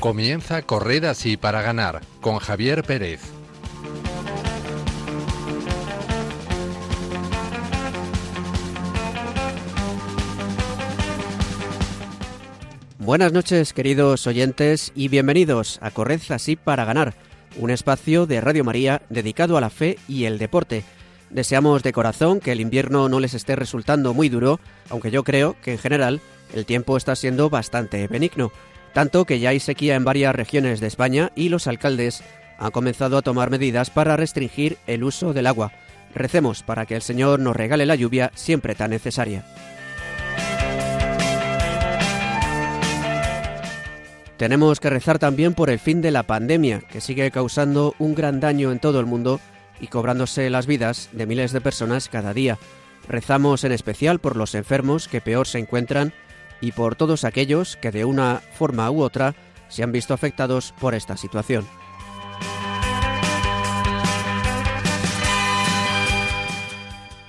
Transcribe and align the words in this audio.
Comienza 0.00 0.62
Correr 0.62 1.06
así 1.06 1.36
para 1.36 1.60
ganar 1.60 2.02
con 2.20 2.38
Javier 2.38 2.84
Pérez. 2.84 3.20
Buenas 13.00 13.32
noches, 13.32 13.72
queridos 13.72 14.28
oyentes, 14.28 14.92
y 14.94 15.08
bienvenidos 15.08 15.80
a 15.82 15.90
Corred 15.90 16.20
así 16.28 16.54
para 16.54 16.84
ganar, 16.84 17.14
un 17.56 17.70
espacio 17.70 18.26
de 18.26 18.40
Radio 18.40 18.62
María 18.62 19.02
dedicado 19.08 19.56
a 19.56 19.60
la 19.60 19.70
fe 19.70 19.98
y 20.06 20.26
el 20.26 20.38
deporte. 20.38 20.84
Deseamos 21.30 21.82
de 21.82 21.92
corazón 21.92 22.38
que 22.38 22.52
el 22.52 22.60
invierno 22.60 23.08
no 23.08 23.18
les 23.18 23.34
esté 23.34 23.56
resultando 23.56 24.14
muy 24.14 24.28
duro, 24.28 24.60
aunque 24.90 25.10
yo 25.10 25.24
creo 25.24 25.56
que 25.60 25.72
en 25.72 25.78
general 25.78 26.20
el 26.54 26.66
tiempo 26.66 26.96
está 26.96 27.16
siendo 27.16 27.50
bastante 27.50 28.06
benigno, 28.06 28.52
tanto 28.92 29.24
que 29.24 29.38
ya 29.38 29.50
hay 29.50 29.60
sequía 29.60 29.94
en 29.94 30.04
varias 30.04 30.34
regiones 30.34 30.80
de 30.80 30.86
España 30.86 31.32
y 31.34 31.48
los 31.48 31.66
alcaldes 31.66 32.22
han 32.58 32.70
comenzado 32.70 33.16
a 33.16 33.22
tomar 33.22 33.50
medidas 33.50 33.90
para 33.90 34.16
restringir 34.16 34.78
el 34.86 35.04
uso 35.04 35.32
del 35.32 35.46
agua. 35.46 35.72
Recemos 36.14 36.62
para 36.62 36.86
que 36.86 36.96
el 36.96 37.02
Señor 37.02 37.38
nos 37.38 37.56
regale 37.56 37.86
la 37.86 37.94
lluvia 37.94 38.32
siempre 38.34 38.74
tan 38.74 38.90
necesaria. 38.90 39.44
Tenemos 44.36 44.78
que 44.78 44.88
rezar 44.88 45.18
también 45.18 45.54
por 45.54 45.68
el 45.68 45.80
fin 45.80 46.00
de 46.00 46.12
la 46.12 46.22
pandemia, 46.22 46.80
que 46.80 47.00
sigue 47.00 47.30
causando 47.32 47.94
un 47.98 48.14
gran 48.14 48.38
daño 48.38 48.70
en 48.70 48.78
todo 48.78 49.00
el 49.00 49.06
mundo 49.06 49.40
y 49.80 49.88
cobrándose 49.88 50.48
las 50.48 50.66
vidas 50.66 51.08
de 51.12 51.26
miles 51.26 51.52
de 51.52 51.60
personas 51.60 52.08
cada 52.08 52.32
día. 52.32 52.56
Rezamos 53.08 53.64
en 53.64 53.72
especial 53.72 54.20
por 54.20 54.36
los 54.36 54.54
enfermos 54.54 55.08
que 55.08 55.20
peor 55.20 55.48
se 55.48 55.58
encuentran 55.58 56.12
y 56.60 56.72
por 56.72 56.96
todos 56.96 57.24
aquellos 57.24 57.76
que 57.76 57.90
de 57.90 58.04
una 58.04 58.40
forma 58.52 58.90
u 58.90 59.02
otra 59.02 59.34
se 59.68 59.82
han 59.82 59.92
visto 59.92 60.14
afectados 60.14 60.74
por 60.80 60.94
esta 60.94 61.16
situación. 61.16 61.66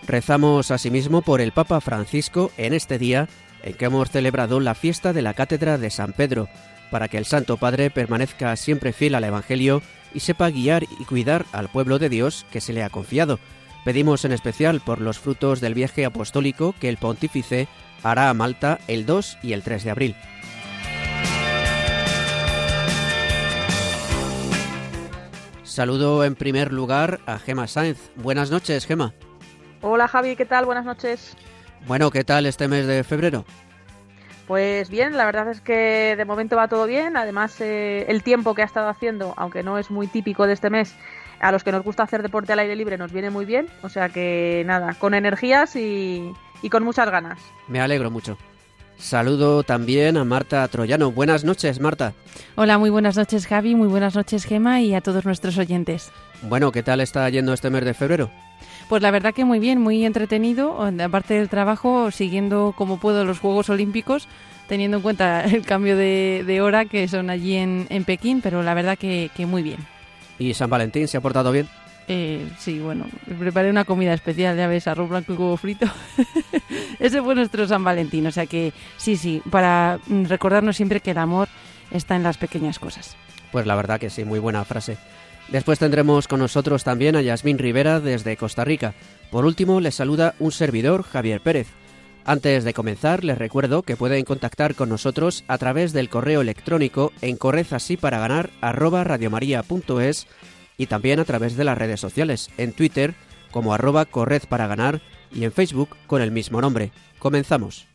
Rezamos 0.09 0.71
asimismo 0.71 1.21
por 1.21 1.39
el 1.39 1.52
Papa 1.52 1.81
Francisco 1.81 2.52
en 2.58 2.73
este 2.73 2.97
día 2.97 3.30
en 3.61 3.73
que 3.73 3.86
hemos 3.86 4.09
celebrado 4.09 4.59
la 4.59 4.73
fiesta 4.73 5.13
de 5.13 5.21
la 5.21 5.36
Cátedra 5.36 5.77
de 5.77 5.91
San 5.91 6.14
Pedro, 6.14 6.49
para 6.89 7.08
que 7.09 7.17
el 7.17 7.25
Santo 7.25 7.58
Padre 7.58 7.91
permanezca 7.91 8.55
siempre 8.55 8.91
fiel 8.93 9.14
al 9.14 9.25
Evangelio 9.25 9.83
y 10.14 10.21
sepa 10.21 10.49
guiar 10.49 10.83
y 10.99 11.05
cuidar 11.05 11.45
al 11.52 11.69
pueblo 11.69 11.99
de 11.99 12.09
Dios 12.09 12.47
que 12.52 12.61
se 12.61 12.73
le 12.73 12.83
ha 12.83 12.89
confiado. 12.89 13.39
Pedimos 13.86 14.25
en 14.25 14.31
especial 14.31 14.81
por 14.81 14.99
los 14.99 15.19
frutos 15.19 15.61
del 15.61 15.73
viaje 15.75 16.05
apostólico 16.05 16.73
que 16.80 16.89
el 16.89 16.97
pontífice 16.97 17.67
hará 18.03 18.30
a 18.30 18.33
Malta 18.33 18.80
el 18.88 19.05
2 19.05 19.39
y 19.42 19.53
el 19.53 19.64
3 19.64 19.83
de 19.83 19.92
abril. 19.92 20.16
Saludo 25.64 26.25
en 26.25 26.36
primer 26.36 26.73
lugar 26.73 27.20
a 27.25 27.39
Gema 27.39 27.67
Sainz. 27.67 28.11
Buenas 28.16 28.52
noches, 28.52 28.86
Gema. 28.86 29.14
Hola 29.81 30.08
Javi, 30.08 30.36
¿qué 30.36 30.45
tal? 30.45 30.66
Buenas 30.66 30.83
noches. 30.83 31.38
Bueno, 31.88 32.11
¿qué 32.11 32.23
tal 32.23 32.45
este 32.45 32.67
mes 32.67 32.86
de 32.86 33.03
febrero? 33.03 33.45
Pues 34.50 34.89
bien, 34.89 35.16
la 35.16 35.25
verdad 35.25 35.47
es 35.50 35.61
que 35.61 36.16
de 36.17 36.25
momento 36.25 36.55
va 36.55 36.67
todo 36.67 36.88
bien. 36.88 37.16
Además, 37.16 37.61
eh, 37.61 38.05
el 38.09 38.23
tiempo 38.23 38.55
que 38.55 38.64
ha 38.64 38.66
estado 38.66 38.89
haciendo, 38.89 39.36
aunque 39.38 39.61
no 39.61 39.77
es 39.77 39.92
muy 39.92 40.08
típico 40.08 40.47
de 40.47 40.53
este 40.53 40.72
mes, 40.72 40.95
a 41.39 41.51
los 41.51 41.63
que 41.63 41.71
nos 41.71 41.83
gusta 41.83 42.03
hacer 42.03 42.21
deporte 42.21 42.53
al 42.53 42.59
aire 42.59 42.75
libre 42.75 42.97
nos 42.97 43.11
viene 43.11 43.29
muy 43.29 43.45
bien. 43.45 43.67
O 43.81 43.89
sea 43.89 44.09
que 44.09 44.63
nada, 44.65 44.93
con 44.95 45.13
energías 45.13 45.75
y, 45.75 46.31
y 46.61 46.69
con 46.69 46.83
muchas 46.83 47.09
ganas. 47.09 47.39
Me 47.67 47.81
alegro 47.81 48.11
mucho. 48.11 48.37
Saludo 48.99 49.64
también 49.64 50.17
a 50.17 50.25
Marta 50.25 50.67
Troyano. 50.67 51.11
Buenas 51.11 51.45
noches, 51.45 51.80
Marta. 51.80 52.14
Hola, 52.55 52.77
muy 52.77 52.89
buenas 52.89 53.15
noches, 53.15 53.47
Javi. 53.47 53.73
Muy 53.73 53.87
buenas 53.87 54.14
noches, 54.14 54.43
Gema, 54.43 54.81
y 54.81 54.93
a 54.93 54.99
todos 54.99 55.23
nuestros 55.23 55.58
oyentes. 55.58 56.11
Bueno, 56.41 56.73
¿qué 56.73 56.83
tal 56.83 56.99
está 56.99 57.30
yendo 57.30 57.53
este 57.53 57.69
mes 57.69 57.85
de 57.85 57.93
febrero? 57.93 58.30
Pues 58.89 59.02
la 59.02 59.11
verdad 59.11 59.33
que 59.33 59.45
muy 59.45 59.59
bien, 59.59 59.80
muy 59.80 60.05
entretenido, 60.05 60.83
aparte 61.02 61.35
del 61.35 61.47
trabajo, 61.47 62.11
siguiendo 62.11 62.73
como 62.75 62.99
puedo 62.99 63.23
los 63.23 63.39
Juegos 63.39 63.69
Olímpicos, 63.69 64.27
teniendo 64.67 64.97
en 64.97 65.03
cuenta 65.03 65.45
el 65.45 65.65
cambio 65.65 65.95
de, 65.95 66.59
hora 66.61 66.83
que 66.83 67.08
son 67.08 67.30
allí 67.30 67.55
en, 67.55 68.03
Pekín, 68.03 68.41
pero 68.41 68.64
la 68.64 68.73
verdad 68.73 68.97
que, 68.97 69.31
que 69.33 69.45
muy 69.45 69.64
bien. 69.64 69.80
¿Y 70.39 70.54
San 70.54 70.70
Valentín 70.70 71.08
se 71.08 71.17
ha 71.17 71.22
portado 71.22 71.52
bien? 71.52 71.67
Eh, 72.08 72.48
sí, 72.58 72.80
bueno, 72.80 73.05
preparé 73.38 73.70
una 73.70 73.86
comida 73.86 74.14
especial, 74.14 74.58
ya 74.58 74.67
ves, 74.67 74.88
arroz 74.88 75.10
blanco 75.10 75.33
y 75.33 75.36
huevo 75.36 75.58
frito. 75.58 75.86
Ese 77.00 77.22
fue 77.22 77.36
nuestro 77.36 77.67
San 77.67 77.83
Valentín, 77.83 78.26
o 78.26 78.32
sea 78.32 78.48
que 78.48 78.73
sí, 78.98 79.16
sí, 79.16 79.44
para 79.52 80.00
mm, 80.08 80.26
recordarnos 80.26 80.76
siempre 80.76 81.02
que 81.02 81.11
el 81.11 81.20
amor 81.20 81.50
está 81.92 82.16
en 82.16 82.23
las 82.23 82.38
pequeñas 82.38 82.80
cosas. 82.80 83.16
Pues 83.52 83.67
la 83.67 83.76
verdad 83.76 84.00
que 84.00 84.10
sí, 84.10 84.26
muy 84.26 84.39
buena 84.39 84.66
frase. 84.66 84.98
Después 85.50 85.77
tendremos 85.77 86.27
con 86.27 86.39
nosotros 86.39 86.83
también 86.83 87.16
a 87.16 87.21
Yasmín 87.21 87.60
Rivera 87.60 88.00
desde 88.00 88.38
Costa 88.38 88.66
Rica. 88.66 88.95
Por 89.30 89.45
último, 89.45 89.80
les 89.80 89.95
saluda 89.95 90.33
un 90.39 90.52
servidor, 90.52 91.04
Javier 91.04 91.42
Pérez. 91.42 91.67
Antes 92.29 92.63
de 92.63 92.75
comenzar, 92.75 93.23
les 93.23 93.39
recuerdo 93.39 93.81
que 93.81 93.95
pueden 93.97 94.23
contactar 94.23 94.75
con 94.75 94.87
nosotros 94.87 95.43
a 95.47 95.57
través 95.57 95.93
del 95.93 96.09
correo 96.09 96.41
electrónico 96.41 97.11
en 97.23 97.37
correzasíparaganar 97.37 98.51
y 100.77 100.85
también 100.85 101.19
a 101.19 101.25
través 101.25 101.57
de 101.57 101.63
las 101.63 101.75
redes 101.75 101.99
sociales, 101.99 102.51
en 102.59 102.73
Twitter 102.73 103.15
como 103.49 103.73
arroba 103.73 104.05
corred 104.05 104.43
para 104.47 104.67
ganar 104.67 105.01
y 105.33 105.43
en 105.43 105.51
Facebook 105.51 105.97
con 106.05 106.21
el 106.21 106.29
mismo 106.29 106.61
nombre. 106.61 106.91
Comenzamos. 107.17 107.87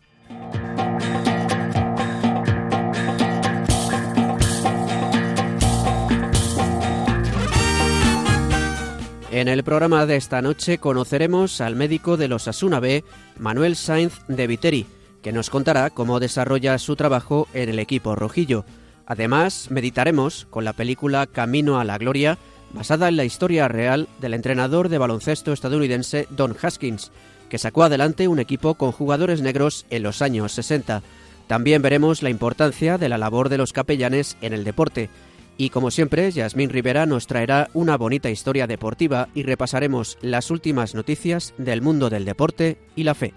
En 9.35 9.49
el 9.49 9.65
programa 9.65 10.07
de 10.07 10.15
esta 10.15 10.41
noche 10.43 10.79
conoceremos 10.79 11.61
al 11.61 11.75
médico 11.75 12.17
de 12.17 12.29
los 12.29 12.47
Asuna 12.47 12.79
B, 12.79 13.03
Manuel 13.37 13.75
Sainz 13.75 14.21
de 14.29 14.47
Viteri, 14.47 14.87
que 15.25 15.33
nos 15.33 15.51
contará 15.51 15.91
cómo 15.91 16.21
desarrolla 16.21 16.79
su 16.79 16.95
trabajo 16.95 17.49
en 17.53 17.69
el 17.69 17.81
equipo 17.81 18.15
rojillo. 18.15 18.65
Además, 19.07 19.73
meditaremos 19.73 20.47
con 20.51 20.65
la 20.65 20.73
película 20.73 21.27
Camino 21.27 21.81
a 21.81 21.85
la 21.85 21.99
Gloria, 21.99 22.39
basada 22.73 23.09
en 23.09 23.17
la 23.17 23.25
historia 23.25 23.67
real 23.67 24.07
del 24.21 24.35
entrenador 24.35 24.89
de 24.89 24.99
baloncesto 24.99 25.53
estadounidense 25.53 26.29
Don 26.31 26.57
Haskins, 26.63 27.11
que 27.49 27.59
sacó 27.59 27.83
adelante 27.83 28.29
un 28.29 28.39
equipo 28.39 28.75
con 28.75 28.93
jugadores 28.93 29.43
negros 29.43 29.85
en 29.91 30.05
los 30.05 30.23
años 30.23 30.53
60. 30.53 31.03
También 31.49 31.83
veremos 31.83 32.23
la 32.23 32.31
importancia 32.31 32.99
de 32.99 33.09
la 33.09 33.19
labor 33.19 33.49
de 33.49 33.59
los 33.59 33.73
capellanes 33.73 34.37
en 34.43 34.53
el 34.53 34.63
deporte. 34.63 35.11
Y 35.57 35.71
como 35.71 35.91
siempre, 35.91 36.31
Yasmín 36.31 36.71
Rivera 36.71 37.07
nos 37.07 37.27
traerá 37.27 37.71
una 37.75 37.97
bonita 37.97 38.31
historia 38.31 38.67
deportiva 38.67 39.29
y 39.35 39.45
repasaremos 39.45 40.19
las 40.21 40.51
últimas 40.51 40.95
noticias 40.95 41.55
del 41.59 41.81
mundo 41.81 42.11
del 42.11 42.25
deporte 42.25 42.79
y 42.97 43.05
la 43.05 43.15
fe. 43.15 43.35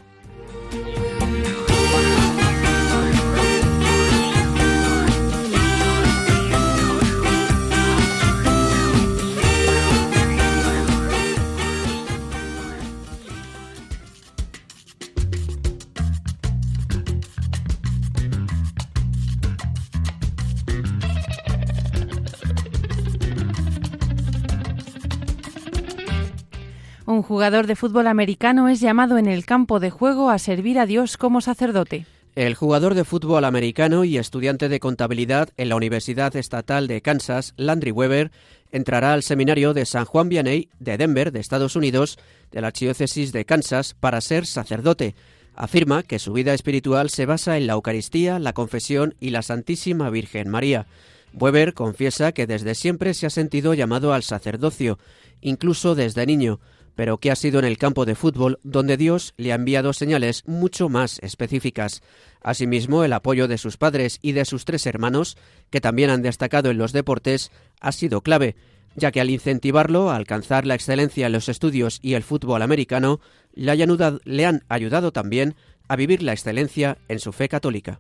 Un 27.17 27.23
jugador 27.23 27.65
de 27.65 27.75
fútbol 27.75 28.05
americano 28.05 28.69
es 28.69 28.79
llamado 28.79 29.17
en 29.17 29.25
el 29.25 29.43
campo 29.43 29.79
de 29.79 29.89
juego 29.89 30.29
a 30.29 30.37
servir 30.37 30.77
a 30.77 30.85
Dios 30.85 31.17
como 31.17 31.41
sacerdote. 31.41 32.05
El 32.35 32.53
jugador 32.53 32.93
de 32.93 33.05
fútbol 33.05 33.43
americano 33.43 34.03
y 34.03 34.19
estudiante 34.19 34.69
de 34.69 34.79
contabilidad 34.79 35.49
en 35.57 35.69
la 35.69 35.77
Universidad 35.77 36.35
Estatal 36.35 36.85
de 36.85 37.01
Kansas, 37.01 37.55
Landry 37.57 37.89
Weber, 37.89 38.29
entrará 38.71 39.13
al 39.13 39.23
seminario 39.23 39.73
de 39.73 39.87
San 39.87 40.05
Juan 40.05 40.29
Vianney 40.29 40.69
de 40.77 40.99
Denver, 40.99 41.31
de 41.31 41.39
Estados 41.39 41.75
Unidos, 41.75 42.19
de 42.51 42.61
la 42.61 42.67
Archidiócesis 42.67 43.31
de 43.31 43.45
Kansas, 43.45 43.95
para 43.95 44.21
ser 44.21 44.45
sacerdote. 44.45 45.15
Afirma 45.55 46.03
que 46.03 46.19
su 46.19 46.33
vida 46.33 46.53
espiritual 46.53 47.09
se 47.09 47.25
basa 47.25 47.57
en 47.57 47.65
la 47.65 47.73
Eucaristía, 47.73 48.37
la 48.37 48.53
confesión 48.53 49.15
y 49.19 49.31
la 49.31 49.41
Santísima 49.41 50.11
Virgen 50.11 50.49
María. 50.49 50.85
Weber 51.33 51.73
confiesa 51.73 52.31
que 52.31 52.45
desde 52.45 52.75
siempre 52.75 53.15
se 53.15 53.25
ha 53.25 53.31
sentido 53.31 53.73
llamado 53.73 54.13
al 54.13 54.21
sacerdocio, 54.21 54.99
incluso 55.41 55.95
desde 55.95 56.27
niño 56.27 56.59
pero 56.97 57.19
que 57.19 57.29
ha 57.29 57.35
sido 57.35 57.59
en 57.59 57.65
el 57.65 57.77
campo 57.77 58.05
de 58.05 58.15
fútbol 58.15 58.59
donde 58.63 58.97
Dios 58.97 59.35
le 59.38 59.51
ha 59.51 59.55
enviado 59.55 59.94
señales 59.94 60.44
mucho 60.47 60.89
más 60.89 61.19
específicas. 61.19 62.01
Asimismo, 62.41 63.03
el 63.03 63.13
apoyo 63.13 63.47
de 63.47 63.59
sus 63.59 63.77
padres 63.77 64.17
y 64.23 64.31
de 64.31 64.45
sus 64.45 64.65
tres 64.65 64.88
hermanos, 64.88 65.38
que 65.69 65.79
también 65.79 66.09
han 66.09 66.23
destacado 66.23 66.71
en 66.71 66.79
los 66.79 66.94
deportes, 66.94 67.51
ha 67.79 67.91
sido 67.91 68.21
clave, 68.21 68.55
ya 68.95 69.11
que 69.11 69.21
al 69.21 69.29
incentivarlo 69.29 70.09
a 70.09 70.15
alcanzar 70.15 70.65
la 70.65 70.73
excelencia 70.73 71.27
en 71.27 71.33
los 71.33 71.49
estudios 71.49 71.99
y 72.01 72.15
el 72.15 72.23
fútbol 72.23 72.63
americano, 72.63 73.21
le, 73.53 74.45
han 74.45 74.63
ayudado 74.67 75.11
también 75.11 75.53
a 75.88 75.95
vivir 75.97 76.23
la 76.23 76.33
excelencia 76.33 76.97
en 77.09 77.19
su 77.19 77.31
fe 77.31 77.47
católica. 77.47 78.00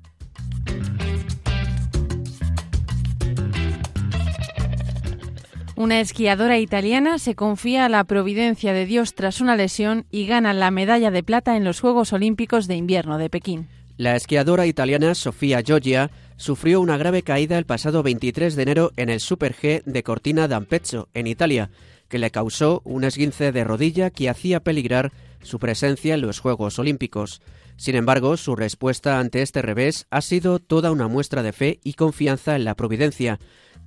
Una 5.77 6.01
esquiadora 6.01 6.57
italiana 6.57 7.19
se 7.19 7.35
confía 7.35 7.85
a 7.85 7.89
la 7.89 8.03
providencia 8.03 8.73
de 8.73 8.87
Dios 8.87 9.13
tras 9.13 9.41
una 9.41 9.55
lesión 9.55 10.07
y 10.09 10.25
gana 10.25 10.51
la 10.51 10.71
medalla 10.71 11.11
de 11.11 11.21
plata 11.21 11.55
en 11.55 11.63
los 11.63 11.81
Juegos 11.81 12.13
Olímpicos 12.13 12.65
de 12.65 12.75
Invierno 12.75 13.19
de 13.19 13.29
Pekín. 13.29 13.67
La 13.95 14.15
esquiadora 14.15 14.65
italiana 14.65 15.13
Sofía 15.13 15.61
Giorgia 15.61 16.09
sufrió 16.35 16.81
una 16.81 16.97
grave 16.97 17.21
caída 17.21 17.59
el 17.59 17.67
pasado 17.67 18.01
23 18.01 18.55
de 18.55 18.63
enero 18.63 18.91
en 18.95 19.09
el 19.09 19.19
Super 19.19 19.55
G 19.55 19.83
de 19.83 20.01
Cortina 20.01 20.47
d'Ampezzo, 20.47 21.09
en 21.13 21.27
Italia, 21.27 21.69
que 22.09 22.17
le 22.17 22.31
causó 22.31 22.81
un 22.83 23.03
esguince 23.03 23.51
de 23.51 23.63
rodilla 23.63 24.09
que 24.09 24.29
hacía 24.29 24.61
peligrar 24.61 25.11
su 25.43 25.59
presencia 25.59 26.15
en 26.15 26.21
los 26.21 26.39
Juegos 26.39 26.79
Olímpicos. 26.79 27.39
Sin 27.75 27.95
embargo, 27.95 28.35
su 28.37 28.55
respuesta 28.55 29.19
ante 29.19 29.43
este 29.43 29.61
revés 29.61 30.07
ha 30.09 30.21
sido 30.21 30.57
toda 30.57 30.89
una 30.89 31.07
muestra 31.07 31.43
de 31.43 31.53
fe 31.53 31.79
y 31.83 31.93
confianza 31.93 32.55
en 32.55 32.63
la 32.63 32.73
providencia, 32.73 33.37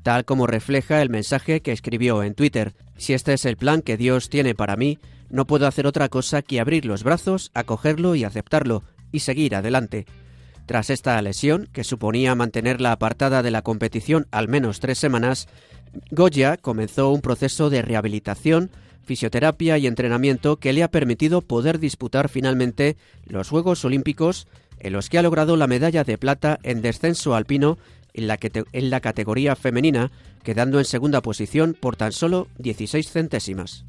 tal 0.02 0.24
como 0.24 0.46
refleja 0.46 1.02
el 1.02 1.10
mensaje 1.10 1.60
que 1.60 1.72
escribió 1.72 2.22
en 2.22 2.34
Twitter. 2.34 2.74
Si 2.96 3.12
este 3.12 3.32
es 3.34 3.44
el 3.44 3.56
plan 3.56 3.82
que 3.82 3.96
Dios 3.96 4.28
tiene 4.28 4.54
para 4.54 4.76
mí, 4.76 4.98
no 5.30 5.46
puedo 5.46 5.66
hacer 5.66 5.86
otra 5.86 6.08
cosa 6.08 6.42
que 6.42 6.60
abrir 6.60 6.84
los 6.84 7.04
brazos, 7.04 7.50
acogerlo 7.54 8.14
y 8.14 8.24
aceptarlo, 8.24 8.82
y 9.12 9.20
seguir 9.20 9.54
adelante. 9.54 10.06
Tras 10.66 10.90
esta 10.90 11.20
lesión, 11.22 11.68
que 11.72 11.84
suponía 11.84 12.34
mantenerla 12.34 12.92
apartada 12.92 13.42
de 13.42 13.50
la 13.50 13.62
competición 13.62 14.26
al 14.30 14.48
menos 14.48 14.80
tres 14.80 14.98
semanas, 14.98 15.48
Goya 16.10 16.56
comenzó 16.56 17.10
un 17.10 17.20
proceso 17.20 17.70
de 17.70 17.82
rehabilitación 17.82 18.70
fisioterapia 19.02 19.76
y 19.78 19.88
entrenamiento 19.88 20.58
que 20.58 20.72
le 20.72 20.84
ha 20.84 20.90
permitido 20.90 21.40
poder 21.40 21.80
disputar 21.80 22.28
finalmente 22.28 22.96
los 23.24 23.48
Juegos 23.48 23.84
Olímpicos 23.84 24.46
en 24.78 24.92
los 24.92 25.08
que 25.08 25.18
ha 25.18 25.22
logrado 25.22 25.56
la 25.56 25.66
medalla 25.66 26.04
de 26.04 26.18
plata 26.18 26.58
en 26.62 26.80
descenso 26.82 27.34
alpino 27.34 27.76
en 28.14 28.26
la, 28.26 28.38
en 28.40 28.90
la 28.90 29.00
categoría 29.00 29.56
femenina, 29.56 30.10
quedando 30.42 30.78
en 30.78 30.84
segunda 30.84 31.20
posición 31.22 31.76
por 31.78 31.96
tan 31.96 32.12
solo 32.12 32.48
16 32.58 33.10
centésimas. 33.10 33.84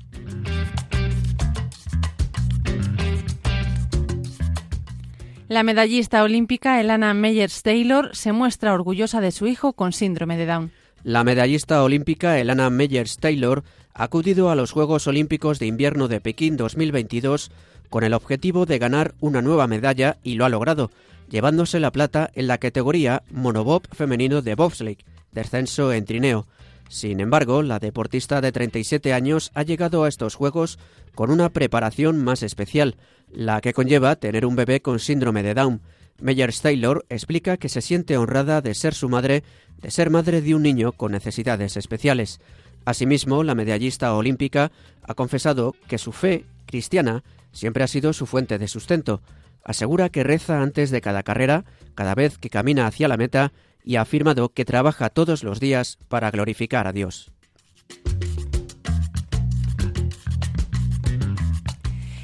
La 5.51 5.63
medallista 5.63 6.23
olímpica 6.23 6.79
Elana 6.79 7.13
Meyers-Taylor 7.13 8.12
se 8.15 8.31
muestra 8.31 8.73
orgullosa 8.73 9.19
de 9.19 9.31
su 9.31 9.47
hijo 9.47 9.73
con 9.73 9.91
síndrome 9.91 10.38
de 10.38 10.45
Down. 10.45 10.71
La 11.03 11.25
medallista 11.25 11.83
olímpica 11.83 12.39
Elana 12.39 12.69
Meyers-Taylor 12.69 13.63
ha 13.94 14.03
acudido 14.03 14.50
a 14.50 14.56
los 14.56 14.71
Juegos 14.71 15.07
Olímpicos 15.07 15.59
de 15.59 15.65
Invierno 15.65 16.07
de 16.07 16.21
Pekín 16.21 16.56
2022 16.56 17.51
con 17.89 18.06
el 18.06 18.13
objetivo 18.13 18.65
de 18.65 18.79
ganar 18.79 19.13
una 19.19 19.41
nueva 19.41 19.67
medalla 19.67 20.17
y 20.24 20.35
lo 20.35 20.45
ha 20.45 20.50
logrado, 20.50 20.89
llevándose 21.31 21.80
la 21.80 21.92
plata 21.92 22.30
en 22.36 22.45
la 22.45 22.60
categoría 22.60 23.24
monobob 23.31 23.88
femenino 23.94 24.42
de 24.42 24.54
bobsleigh, 24.54 24.98
descenso 25.31 25.94
en 25.94 26.06
trineo. 26.06 26.45
Sin 26.89 27.22
embargo, 27.22 27.63
la 27.63 27.80
deportista 27.80 28.42
de 28.42 28.51
37 28.51 29.13
años 29.13 29.50
ha 29.54 29.63
llegado 29.63 30.04
a 30.04 30.10
estos 30.10 30.36
Juegos 30.36 30.78
con 31.16 31.31
una 31.31 31.50
preparación 31.50 32.22
más 32.22 32.44
especial, 32.44 32.98
la 33.31 33.62
que 33.62 33.74
conlleva 33.74 34.18
tener 34.18 34.45
un 34.45 34.57
bebé 34.57 34.81
con 34.81 35.00
síndrome 35.00 35.42
de 35.42 35.54
Down. 35.54 35.81
Meyers 36.19 36.62
Taylor 36.62 37.06
explica 37.10 37.56
que 37.56 37.69
se 37.69 37.81
siente 37.81 38.18
honrada 38.18 38.62
de 38.62 38.75
ser 38.75 38.94
su 38.94 39.07
madre, 39.07 39.44
de 39.81 39.89
ser 39.89 40.10
madre 40.10 40.42
de 40.42 40.54
un 40.54 40.63
niño 40.63 40.92
con 40.92 41.13
necesidades 41.13 41.77
especiales. 41.77 42.42
Asimismo, 42.84 43.44
la 43.44 43.56
medallista 43.56 44.13
olímpica 44.13 44.72
ha 45.01 45.13
confesado 45.13 45.75
que 45.88 45.98
su 45.98 46.12
fe 46.12 46.44
cristiana 46.66 47.24
siempre 47.54 47.84
ha 47.86 47.88
sido 47.88 48.12
su 48.12 48.25
fuente 48.25 48.57
de 48.57 48.68
sustento. 48.68 49.22
Asegura 49.63 50.10
que 50.10 50.24
reza 50.24 50.62
antes 50.62 50.92
de 50.92 51.02
cada 51.02 51.24
carrera, 51.24 51.66
cada 51.96 52.16
vez 52.16 52.38
que 52.38 52.50
camina 52.50 52.88
hacia 52.88 53.08
la 53.08 53.18
meta, 53.18 53.52
y 53.84 53.96
ha 53.96 54.02
afirmado 54.02 54.50
que 54.50 54.66
trabaja 54.66 55.10
todos 55.10 55.44
los 55.44 55.60
días 55.60 55.98
para 56.08 56.31
glorificar 56.31 56.88
a 56.88 56.94
Dios. 56.94 57.31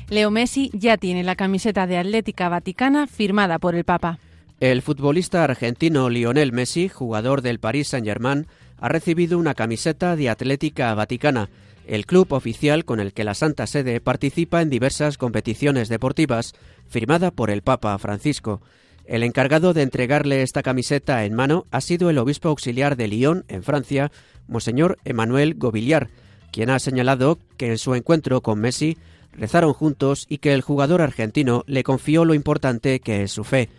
Leo 0.10 0.32
Messi 0.32 0.70
ya 0.74 0.98
tiene 0.98 1.24
la 1.24 1.36
camiseta 1.36 1.86
de 1.86 1.98
Atlética 1.98 2.48
Vaticana 2.48 3.08
firmada 3.08 3.60
por 3.60 3.76
el 3.76 3.84
Papa. 3.84 4.20
El 4.60 4.82
futbolista 4.82 5.44
argentino 5.44 6.10
Lionel 6.10 6.54
Messi, 6.54 6.88
jugador 6.88 7.42
del 7.42 7.60
Paris 7.60 7.90
Saint-Germain, 7.90 8.48
ha 8.80 8.90
recibido 8.90 9.38
una 9.38 9.54
camiseta 9.54 10.16
de 10.16 10.30
Atlética 10.30 10.94
Vaticana, 10.94 11.50
el 11.86 12.06
club 12.06 12.32
oficial 12.34 12.86
con 12.86 13.00
el 13.00 13.14
que 13.14 13.24
la 13.24 13.34
Santa 13.34 13.68
Sede 13.68 14.00
participa 14.02 14.62
en 14.62 14.70
diversas 14.70 15.18
competiciones 15.18 15.90
deportivas, 15.90 16.54
firmada 16.90 17.32
por 17.32 17.50
el 17.50 17.62
Papa 17.62 17.98
Francisco. 17.98 18.62
El 19.06 19.24
encargado 19.24 19.74
de 19.74 19.84
entregarle 19.84 20.42
esta 20.42 20.64
camiseta 20.64 21.24
en 21.26 21.34
mano 21.34 21.66
ha 21.72 21.82
sido 21.82 22.10
el 22.10 22.18
obispo 22.18 22.50
auxiliar 22.50 22.98
de 22.98 23.08
Lyon, 23.08 23.46
en 23.48 23.64
Francia, 23.64 24.12
Monseñor 24.48 24.98
Emmanuel 25.06 25.56
Govillar, 25.56 26.10
quien 26.52 26.70
ha 26.70 26.80
señalado 26.80 27.40
que 27.58 27.68
en 27.68 27.78
su 27.78 27.96
encuentro 27.96 28.42
con 28.42 28.60
Messi 28.60 28.98
rezaron 29.32 29.74
juntos 29.74 30.26
y 30.28 30.40
que 30.40 30.54
el 30.54 30.62
jugador 30.62 31.02
argentino 31.02 31.64
le 31.68 31.84
confió 31.84 32.26
lo 32.26 32.34
importante 32.34 33.00
que 33.00 33.24
es 33.24 33.32
su 33.32 33.44
fe. 33.44 33.70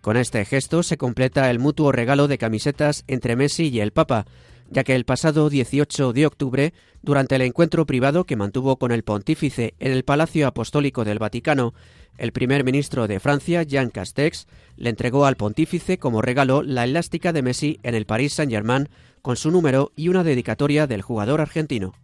Con 0.00 0.18
este 0.18 0.44
gesto 0.44 0.82
se 0.82 0.98
completa 0.98 1.50
el 1.50 1.58
mutuo 1.58 1.90
regalo 1.92 2.28
de 2.28 2.36
camisetas 2.36 3.04
entre 3.06 3.36
Messi 3.36 3.68
y 3.68 3.80
el 3.80 3.92
Papa, 3.92 4.26
ya 4.70 4.84
que 4.84 4.94
el 4.94 5.04
pasado 5.04 5.48
18 5.48 6.12
de 6.12 6.26
octubre, 6.26 6.74
durante 7.02 7.36
el 7.36 7.42
encuentro 7.42 7.86
privado 7.86 8.24
que 8.24 8.36
mantuvo 8.36 8.76
con 8.76 8.92
el 8.92 9.02
pontífice 9.02 9.74
en 9.78 9.92
el 9.92 10.04
Palacio 10.04 10.46
Apostólico 10.46 11.04
del 11.04 11.18
Vaticano, 11.18 11.72
el 12.16 12.32
primer 12.32 12.64
ministro 12.64 13.06
de 13.08 13.20
Francia, 13.20 13.62
Jean 13.62 13.90
Castex, 13.90 14.46
le 14.76 14.90
entregó 14.90 15.26
al 15.26 15.36
pontífice 15.36 15.98
como 15.98 16.22
regalo 16.22 16.62
la 16.62 16.84
elástica 16.84 17.32
de 17.32 17.42
Messi 17.42 17.80
en 17.82 17.94
el 17.94 18.06
Paris 18.06 18.34
Saint-Germain 18.34 18.88
con 19.22 19.36
su 19.36 19.50
número 19.50 19.92
y 19.96 20.08
una 20.08 20.24
dedicatoria 20.24 20.86
del 20.86 21.02
jugador 21.02 21.40
argentino. 21.40 21.94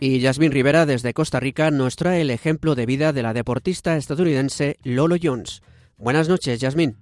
Y 0.00 0.20
Jasmine 0.20 0.52
Rivera 0.52 0.84
desde 0.84 1.14
Costa 1.14 1.40
Rica 1.40 1.70
nos 1.70 1.96
trae 1.96 2.20
el 2.20 2.30
ejemplo 2.30 2.74
de 2.74 2.84
vida 2.84 3.14
de 3.14 3.22
la 3.22 3.32
deportista 3.32 3.96
estadounidense 3.96 4.76
Lolo 4.82 5.16
Jones. 5.22 5.62
Buenas 5.96 6.28
noches, 6.28 6.60
Jasmine. 6.60 6.96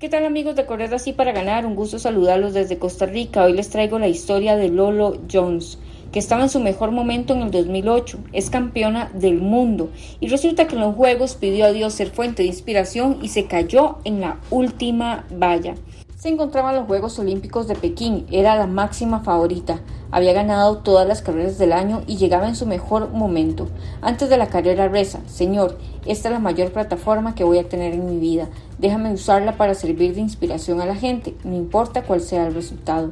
¿Qué 0.00 0.08
tal 0.08 0.24
amigos 0.24 0.56
de 0.56 0.66
Correr 0.66 0.92
así 0.92 1.12
para 1.12 1.30
ganar? 1.30 1.64
Un 1.64 1.76
gusto 1.76 2.00
saludarlos 2.00 2.52
desde 2.52 2.80
Costa 2.80 3.06
Rica. 3.06 3.44
Hoy 3.44 3.52
les 3.52 3.70
traigo 3.70 4.00
la 4.00 4.08
historia 4.08 4.56
de 4.56 4.68
Lolo 4.68 5.20
Jones, 5.32 5.78
que 6.10 6.18
estaba 6.18 6.42
en 6.42 6.48
su 6.48 6.58
mejor 6.58 6.90
momento 6.90 7.32
en 7.32 7.42
el 7.42 7.52
2008. 7.52 8.18
Es 8.32 8.50
campeona 8.50 9.12
del 9.14 9.40
mundo 9.40 9.90
y 10.18 10.26
resulta 10.26 10.66
que 10.66 10.74
en 10.74 10.80
los 10.80 10.96
Juegos 10.96 11.36
pidió 11.36 11.64
a 11.64 11.70
Dios 11.70 11.94
ser 11.94 12.10
fuente 12.10 12.42
de 12.42 12.48
inspiración 12.48 13.20
y 13.22 13.28
se 13.28 13.46
cayó 13.46 13.98
en 14.02 14.20
la 14.20 14.40
última 14.50 15.26
valla. 15.30 15.76
Se 16.16 16.28
encontraba 16.28 16.70
en 16.70 16.78
los 16.78 16.86
Juegos 16.86 17.16
Olímpicos 17.20 17.68
de 17.68 17.76
Pekín, 17.76 18.26
era 18.32 18.56
la 18.56 18.66
máxima 18.66 19.20
favorita, 19.20 19.80
había 20.14 20.32
ganado 20.32 20.78
todas 20.78 21.08
las 21.08 21.22
carreras 21.22 21.58
del 21.58 21.72
año 21.72 22.04
y 22.06 22.18
llegaba 22.18 22.46
en 22.46 22.54
su 22.54 22.66
mejor 22.66 23.10
momento. 23.10 23.66
Antes 24.00 24.30
de 24.30 24.36
la 24.36 24.46
carrera 24.46 24.86
reza, 24.86 25.18
Señor, 25.26 25.76
esta 26.06 26.28
es 26.28 26.32
la 26.32 26.38
mayor 26.38 26.70
plataforma 26.70 27.34
que 27.34 27.42
voy 27.42 27.58
a 27.58 27.68
tener 27.68 27.94
en 27.94 28.06
mi 28.06 28.18
vida, 28.18 28.46
déjame 28.78 29.12
usarla 29.12 29.56
para 29.56 29.74
servir 29.74 30.14
de 30.14 30.20
inspiración 30.20 30.80
a 30.80 30.86
la 30.86 30.94
gente, 30.94 31.34
no 31.42 31.56
importa 31.56 32.04
cuál 32.04 32.20
sea 32.20 32.46
el 32.46 32.54
resultado. 32.54 33.10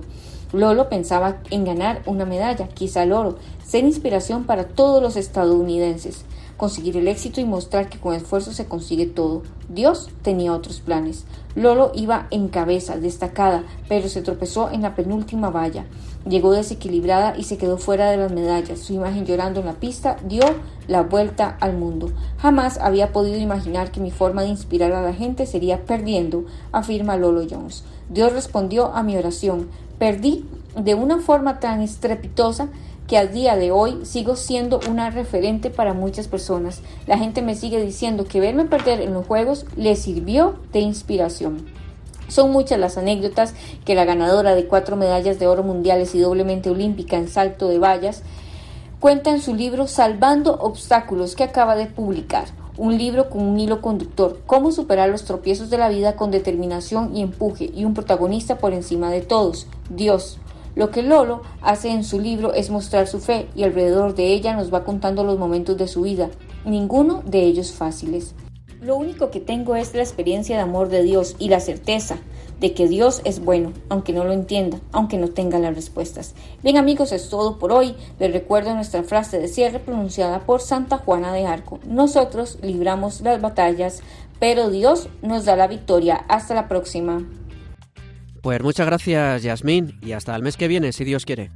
Lolo 0.52 0.88
pensaba 0.88 1.38
en 1.50 1.64
ganar 1.64 2.02
una 2.06 2.25
medalla, 2.25 2.68
quizá 2.68 3.02
el 3.02 3.12
oro, 3.12 3.37
ser 3.66 3.82
inspiración 3.82 4.44
para 4.44 4.68
todos 4.68 5.02
los 5.02 5.16
estadounidenses 5.16 6.25
conseguir 6.62 6.97
el 6.97 7.09
éxito 7.09 7.40
y 7.40 7.45
mostrar 7.45 7.88
que 7.88 7.99
con 7.99 8.14
esfuerzo 8.14 8.52
se 8.52 8.66
consigue 8.66 9.07
todo. 9.07 9.42
Dios 9.69 10.11
tenía 10.23 10.52
otros 10.52 10.78
planes. 10.78 11.25
Lolo 11.57 11.90
iba 11.92 12.28
en 12.31 12.47
cabeza, 12.47 12.99
destacada, 12.99 13.64
pero 13.88 14.09
se 14.09 14.23
tropezó 14.23 14.71
en 14.71 14.83
la 14.83 14.95
penúltima 14.95 15.50
valla. 15.50 15.87
Llegó 16.25 16.52
desequilibrada 16.52 17.37
y 17.37 17.42
se 17.42 17.59
quedó 17.59 17.78
fuera 17.78 18.12
de 18.12 18.16
las 18.16 18.31
medallas. 18.31 18.78
Su 18.78 18.92
imagen 18.92 19.26
llorando 19.26 19.59
en 19.59 19.66
la 19.66 19.73
pista 19.73 20.19
dio 20.25 20.45
la 20.87 21.02
vuelta 21.02 21.57
al 21.59 21.76
mundo. 21.76 22.12
Jamás 22.38 22.78
había 22.78 23.11
podido 23.11 23.38
imaginar 23.38 23.90
que 23.90 23.99
mi 23.99 24.12
forma 24.12 24.42
de 24.42 24.50
inspirar 24.50 24.92
a 24.92 25.02
la 25.02 25.14
gente 25.14 25.47
sería 25.47 25.85
perdiendo, 25.85 26.45
afirma 26.71 27.16
Lolo 27.16 27.45
Jones. 27.50 27.83
Dios 28.09 28.33
respondió 28.33 28.95
a 28.95 29.02
mi 29.02 29.16
oración. 29.16 29.69
Perdí 29.99 30.45
de 30.76 30.95
una 30.95 31.19
forma 31.19 31.59
tan 31.59 31.81
estrepitosa 31.81 32.69
que 33.12 33.19
a 33.19 33.26
día 33.26 33.57
de 33.57 33.73
hoy 33.73 34.07
sigo 34.07 34.37
siendo 34.37 34.81
una 34.88 35.11
referente 35.11 35.69
para 35.69 35.92
muchas 35.92 36.28
personas. 36.28 36.81
La 37.07 37.19
gente 37.19 37.42
me 37.42 37.54
sigue 37.54 37.78
diciendo 37.78 38.25
que 38.25 38.40
verme 38.40 38.64
perder 38.64 39.02
en 39.02 39.12
los 39.12 39.26
juegos 39.26 39.66
le 39.76 39.97
sirvió 39.97 40.54
de 40.73 40.81
inspiración. 40.81 41.66
Son 42.28 42.50
muchas 42.50 42.78
las 42.78 42.97
anécdotas 42.97 43.52
que 43.85 43.95
la 43.95 44.07
ganadora 44.07 44.54
de 44.54 44.66
cuatro 44.66 44.97
medallas 44.97 45.38
de 45.38 45.47
oro 45.47 45.62
mundiales 45.62 46.14
y 46.14 46.21
doblemente 46.21 46.71
olímpica 46.71 47.19
en 47.19 47.28
salto 47.28 47.69
de 47.69 47.78
vallas 47.78 48.23
cuenta 48.99 49.28
en 49.28 49.42
su 49.42 49.54
libro 49.54 49.87
Salvando 49.87 50.54
Obstáculos 50.54 51.37
que 51.37 51.45
acaba 51.45 51.76
de 51.76 51.88
publicar. 51.88 52.47
Un 52.78 52.97
libro 52.97 53.28
con 53.28 53.42
un 53.42 53.61
hilo 53.61 53.83
conductor, 53.83 54.40
cómo 54.47 54.73
superar 54.73 55.11
los 55.11 55.25
tropiezos 55.25 55.69
de 55.69 55.76
la 55.76 55.90
vida 55.90 56.16
con 56.16 56.31
determinación 56.31 57.14
y 57.14 57.21
empuje 57.21 57.71
y 57.75 57.85
un 57.85 57.92
protagonista 57.92 58.57
por 58.57 58.73
encima 58.73 59.11
de 59.11 59.21
todos, 59.21 59.66
Dios. 59.90 60.38
Lo 60.75 60.91
que 60.91 61.02
Lolo 61.02 61.43
hace 61.61 61.91
en 61.91 62.02
su 62.02 62.19
libro 62.19 62.55
es 62.55 62.71
mostrar 62.71 63.07
su 63.07 63.21
fe 63.21 63.49
y 63.55 63.64
alrededor 63.64 64.14
de 64.14 64.33
ella 64.33 64.55
nos 64.55 64.73
va 64.73 64.85
contando 64.85 65.23
los 65.23 65.38
momentos 65.38 65.76
de 65.76 65.88
su 65.88 66.02
vida. 66.02 66.31
ninguno 66.64 67.23
de 67.26 67.43
ellos 67.43 67.73
fáciles. 67.73 68.35
Lo 68.81 68.97
único 68.97 69.31
que 69.31 69.41
tengo 69.41 69.76
es 69.76 69.95
la 69.95 70.02
experiencia 70.02 70.57
de 70.57 70.62
amor 70.62 70.88
de 70.88 71.02
Dios 71.02 71.37
y 71.38 71.49
la 71.49 71.61
certeza 71.61 72.17
de 72.59 72.73
que 72.75 72.88
Dios 72.88 73.21
es 73.25 73.45
bueno, 73.45 73.73
aunque 73.88 74.12
no 74.12 74.25
lo 74.25 74.33
entienda, 74.33 74.81
aunque 74.93 75.19
no 75.19 75.29
tenga 75.29 75.59
las 75.59 75.75
respuestas. 75.75 76.35
Bien 76.62 76.76
amigos, 76.76 77.12
es 77.12 77.29
todo 77.29 77.59
por 77.59 77.73
hoy. 77.73 77.95
Les 78.19 78.33
recuerdo 78.33 78.75
nuestra 78.75 79.02
frase 79.02 79.38
de 79.38 79.49
cierre 79.49 79.81
pronunciada 79.81 80.41
por 80.41 80.61
Santa 80.61 80.99
Juana 80.99 81.33
de 81.33 81.47
Arco. 81.47 81.81
Nosotros 81.87 82.59
libramos 82.62 83.21
las 83.21 83.41
batallas, 83.41 84.00
pero 84.38 84.71
Dios 84.71 85.09
nos 85.23 85.45
da 85.45 85.57
la 85.57 85.67
victoria. 85.67 86.25
Hasta 86.29 86.55
la 86.55 86.69
próxima. 86.69 87.25
Pues 88.42 88.61
muchas 88.61 88.87
gracias 88.87 89.44
Yasmín 89.44 89.99
y 90.02 90.12
hasta 90.12 90.34
el 90.34 90.42
mes 90.42 90.56
que 90.56 90.66
viene, 90.66 90.92
si 90.92 91.04
Dios 91.04 91.25
quiere. 91.25 91.50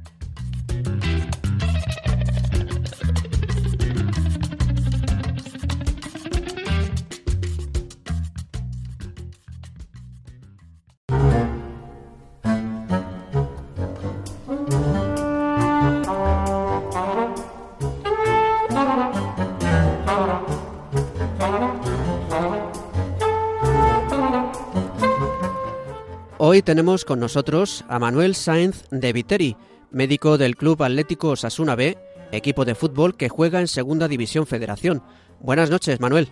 Hoy 26.57 26.63
tenemos 26.63 27.05
con 27.05 27.19
nosotros 27.19 27.85
a 27.87 27.99
Manuel 27.99 28.33
Sainz 28.33 28.89
de 28.89 29.13
Viteri, 29.13 29.55
médico 29.91 30.39
del 30.39 30.55
Club 30.55 30.81
Atlético 30.81 31.29
Osasuna 31.29 31.75
B, 31.75 31.99
equipo 32.31 32.65
de 32.65 32.73
fútbol 32.73 33.15
que 33.15 33.29
juega 33.29 33.59
en 33.59 33.67
Segunda 33.67 34.07
División 34.07 34.47
Federación. 34.47 35.03
Buenas 35.39 35.69
noches, 35.69 35.99
Manuel. 35.99 36.29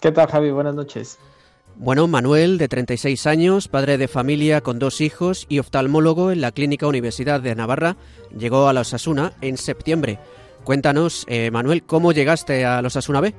¿Qué 0.00 0.10
tal, 0.10 0.28
Javi? 0.28 0.52
Buenas 0.52 0.74
noches. 0.74 1.18
Bueno, 1.74 2.08
Manuel, 2.08 2.56
de 2.56 2.66
36 2.66 3.26
años, 3.26 3.68
padre 3.68 3.98
de 3.98 4.08
familia 4.08 4.62
con 4.62 4.78
dos 4.78 5.02
hijos 5.02 5.44
y 5.50 5.58
oftalmólogo 5.58 6.30
en 6.30 6.40
la 6.40 6.52
Clínica 6.52 6.86
Universidad 6.86 7.42
de 7.42 7.54
Navarra, 7.54 7.98
llegó 8.34 8.68
a 8.68 8.72
la 8.72 8.80
Osasuna 8.80 9.34
en 9.42 9.58
septiembre. 9.58 10.18
Cuéntanos, 10.64 11.26
eh, 11.28 11.50
Manuel, 11.50 11.82
¿cómo 11.82 12.12
llegaste 12.12 12.64
a 12.64 12.80
los 12.80 12.96
Osasuna 12.96 13.20
B? 13.20 13.34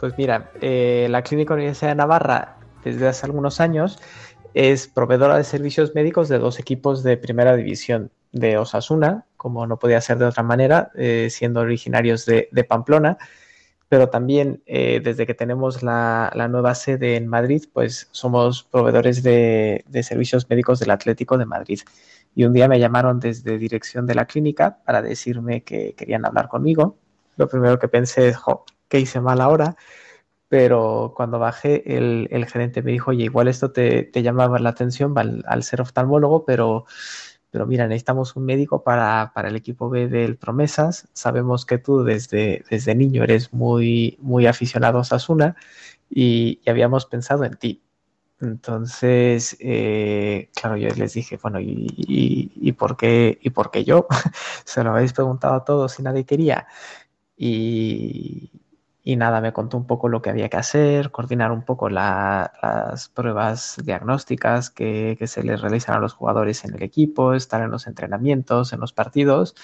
Pues 0.00 0.14
mira, 0.18 0.50
eh, 0.60 1.06
la 1.08 1.22
Clínica 1.22 1.54
Universidad 1.54 1.90
de 1.90 1.94
Navarra 1.94 2.56
desde 2.84 3.06
hace 3.06 3.26
algunos 3.26 3.60
años 3.60 3.98
es 4.54 4.88
proveedora 4.88 5.36
de 5.36 5.44
servicios 5.44 5.94
médicos 5.94 6.28
de 6.28 6.38
dos 6.38 6.58
equipos 6.58 7.02
de 7.02 7.16
primera 7.16 7.56
división 7.56 8.10
de 8.32 8.58
Osasuna, 8.58 9.26
como 9.36 9.66
no 9.66 9.78
podía 9.78 10.00
ser 10.00 10.18
de 10.18 10.26
otra 10.26 10.42
manera, 10.42 10.90
eh, 10.94 11.28
siendo 11.30 11.60
originarios 11.60 12.26
de, 12.26 12.66
Pamplona, 12.68 13.18
pero 13.88 14.08
también 14.08 14.62
eh, 14.66 15.00
desde 15.04 15.26
que 15.26 15.34
tenemos 15.34 15.82
la, 15.82 16.32
nueva 16.50 16.74
sede 16.74 17.16
en 17.16 17.26
Madrid, 17.26 17.64
pues 17.72 18.08
somos 18.10 18.62
proveedores 18.64 19.22
de, 19.22 19.84
servicios 20.02 20.48
médicos 20.48 20.80
del 20.80 20.90
Atlético 20.90 21.36
de 21.36 21.44
Madrid. 21.44 21.80
Y 22.34 22.44
un 22.44 22.54
día 22.54 22.68
me 22.68 22.80
llamaron 22.80 23.20
desde 23.20 23.58
dirección 23.58 24.06
de 24.06 24.14
la 24.14 24.24
clínica 24.24 24.78
para 24.86 25.02
decirme 25.02 25.62
que 25.62 25.94
querían 25.94 26.24
hablar 26.24 26.48
conmigo. 26.48 26.96
Lo 27.36 27.48
primero 27.48 27.78
que 27.78 27.88
pensé 27.88 28.28
es, 28.28 28.36
jo, 28.38 28.64
¿qué 28.88 29.00
hice 29.00 29.20
mal 29.20 29.42
ahora? 29.42 29.76
Pero 30.52 31.14
cuando 31.16 31.38
bajé 31.38 31.96
el, 31.96 32.28
gerente 32.46 32.82
me 32.82 32.92
dijo, 32.92 33.12
oye, 33.12 33.24
igual 33.24 33.48
esto 33.48 33.72
te, 33.72 34.10
llamaba 34.12 34.58
la 34.58 34.68
atención 34.68 35.14
al, 35.16 35.62
ser 35.62 35.80
oftalmólogo, 35.80 36.44
pero, 36.44 36.84
pero 37.50 37.66
mira, 37.66 37.88
necesitamos 37.88 38.36
un 38.36 38.44
médico 38.44 38.82
para, 38.84 39.32
el 39.34 39.56
equipo 39.56 39.88
B 39.88 40.08
del 40.08 40.36
Promesas. 40.36 41.08
Sabemos 41.14 41.64
que 41.64 41.78
tú 41.78 42.04
desde, 42.04 42.66
desde 42.68 42.94
niño 42.94 43.24
eres 43.24 43.54
muy, 43.54 44.18
muy 44.20 44.44
aficionado 44.46 44.98
a 44.98 45.04
Sasuna 45.04 45.56
y, 46.10 46.60
habíamos 46.66 47.06
pensado 47.06 47.44
en 47.44 47.56
ti. 47.56 47.82
Entonces, 48.38 49.56
eh, 49.58 50.50
claro, 50.54 50.76
yo 50.76 50.90
les 50.90 51.14
dije, 51.14 51.38
bueno, 51.42 51.60
¿y, 51.62 52.72
por, 52.72 52.98
qué, 52.98 53.38
¿y 53.40 53.48
por 53.48 53.70
qué 53.70 53.84
yo? 53.84 54.06
Se 54.66 54.84
lo 54.84 54.90
habéis 54.90 55.14
preguntado 55.14 55.54
a 55.54 55.64
todos 55.64 55.98
y 55.98 56.02
nadie 56.02 56.26
quería. 56.26 56.66
Y, 57.38 58.61
y 59.04 59.16
nada, 59.16 59.40
me 59.40 59.52
contó 59.52 59.76
un 59.76 59.86
poco 59.86 60.08
lo 60.08 60.22
que 60.22 60.30
había 60.30 60.48
que 60.48 60.56
hacer, 60.56 61.10
coordinar 61.10 61.50
un 61.50 61.62
poco 61.62 61.88
las 61.88 63.08
pruebas 63.14 63.76
diagnósticas 63.84 64.70
que, 64.70 65.18
se 65.26 65.42
les 65.42 65.60
realizan 65.60 65.96
a 65.96 65.98
los 65.98 66.12
jugadores 66.12 66.64
en 66.64 66.74
el 66.74 66.82
equipo, 66.82 67.34
estar 67.34 67.62
en 67.62 67.70
los 67.70 67.88
entrenamientos, 67.88 68.72
en 68.72 68.80
los 68.80 68.92
partidos. 68.92 69.56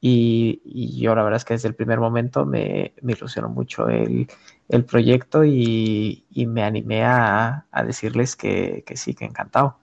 Y, 0.00 0.62
yo 0.98 1.14
la 1.14 1.22
verdad 1.22 1.36
es 1.36 1.44
que 1.44 1.54
desde 1.54 1.68
el 1.68 1.74
primer 1.74 2.00
momento 2.00 2.46
me, 2.46 2.94
ilusionó 3.02 3.50
mucho 3.50 3.88
el, 3.88 4.26
proyecto 4.86 5.44
y, 5.44 6.24
me 6.48 6.62
animé 6.62 7.04
a, 7.04 7.66
decirles 7.86 8.34
que, 8.34 8.82
que 8.86 8.96
sí, 8.96 9.12
que 9.12 9.26
encantado. 9.26 9.76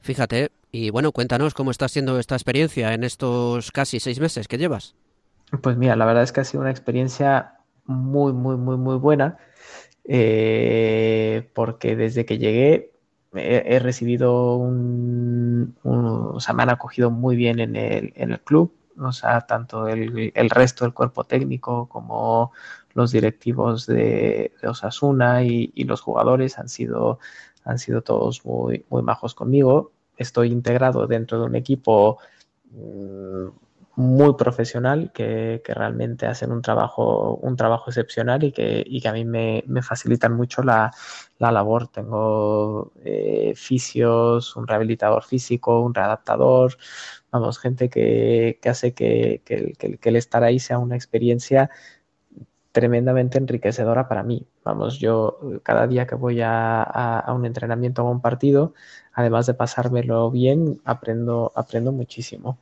Fíjate, 0.00 0.50
y 0.72 0.90
bueno, 0.90 1.12
cuéntanos 1.12 1.54
cómo 1.54 1.70
está 1.70 1.88
siendo 1.88 2.18
esta 2.18 2.34
experiencia 2.34 2.92
en 2.92 3.04
estos 3.04 3.70
casi 3.70 4.00
seis 4.00 4.18
meses 4.18 4.48
que 4.48 4.58
llevas. 4.58 4.96
Pues 5.62 5.76
mira, 5.76 5.94
la 5.94 6.04
verdad 6.04 6.24
es 6.24 6.32
que 6.32 6.40
ha 6.40 6.44
sido 6.44 6.62
una 6.62 6.72
experiencia 6.72 7.60
muy, 7.86 8.32
muy, 8.32 8.56
muy, 8.56 8.76
muy 8.76 8.96
buena, 8.96 9.38
eh, 10.04 11.50
porque 11.54 11.96
desde 11.96 12.24
que 12.24 12.38
llegué 12.38 12.94
he, 13.34 13.78
recibido 13.78 14.56
un, 14.56 15.76
o 15.82 16.40
sea, 16.40 16.54
me 16.54 16.62
han 16.62 16.70
acogido 16.70 17.10
muy 17.10 17.36
bien 17.36 17.58
en 17.60 17.76
el, 17.76 18.12
en 18.16 18.32
el 18.32 18.40
club, 18.40 18.72
o 18.98 19.12
sea, 19.12 19.42
tanto 19.42 19.88
el, 19.88 20.32
el, 20.34 20.50
resto 20.50 20.84
del 20.84 20.94
cuerpo 20.94 21.24
técnico 21.24 21.88
como 21.88 22.52
los 22.94 23.10
directivos 23.12 23.86
de, 23.86 24.52
Osasuna 24.62 25.42
y, 25.44 25.72
y, 25.74 25.84
los 25.84 26.00
jugadores 26.00 26.58
han 26.58 26.68
sido, 26.68 27.18
han 27.64 27.78
sido 27.78 28.02
todos 28.02 28.44
muy, 28.44 28.84
muy 28.88 29.02
majos 29.02 29.34
conmigo. 29.34 29.92
Estoy 30.16 30.52
integrado 30.52 31.06
dentro 31.08 31.40
de 31.40 31.46
un 31.46 31.56
equipo 31.56 32.18
mm, 32.70 33.48
muy 33.96 34.34
profesional 34.34 35.12
que, 35.12 35.62
realmente 35.66 36.26
hacen 36.26 36.52
un 36.52 36.62
trabajo, 36.62 37.36
un 37.36 37.56
trabajo 37.56 37.90
excepcional 37.90 38.42
y 38.44 38.52
que, 38.52 38.84
que 39.02 39.08
a 39.08 39.12
mí 39.12 39.24
me, 39.24 39.62
facilitan 39.82 40.34
mucho 40.34 40.62
la, 40.62 40.90
labor. 41.38 41.88
Tengo 41.88 42.92
eh, 43.04 43.52
fisios, 43.56 44.56
un 44.56 44.66
rehabilitador 44.66 45.24
físico, 45.24 45.80
un 45.80 45.94
readaptador, 45.94 46.76
vamos, 47.30 47.58
gente 47.58 47.88
que, 47.90 48.58
hace 48.64 48.94
que, 48.94 49.42
el 50.02 50.16
estar 50.16 50.44
ahí 50.44 50.58
sea 50.58 50.78
una 50.78 50.96
experiencia 50.96 51.70
tremendamente 52.72 53.38
enriquecedora 53.38 54.08
para 54.08 54.22
mí. 54.22 54.46
Vamos, 54.64 54.98
yo 54.98 55.38
cada 55.62 55.86
día 55.86 56.06
que 56.06 56.16
voy 56.16 56.40
a, 56.42 57.24
un 57.28 57.46
entrenamiento 57.46 58.02
o 58.02 58.08
a 58.08 58.10
un 58.10 58.20
partido, 58.20 58.74
además 59.12 59.46
de 59.46 59.54
pasármelo 59.54 60.30
bien, 60.30 60.80
aprendo, 60.84 61.52
aprendo 61.54 61.92
muchísimo. 61.92 62.58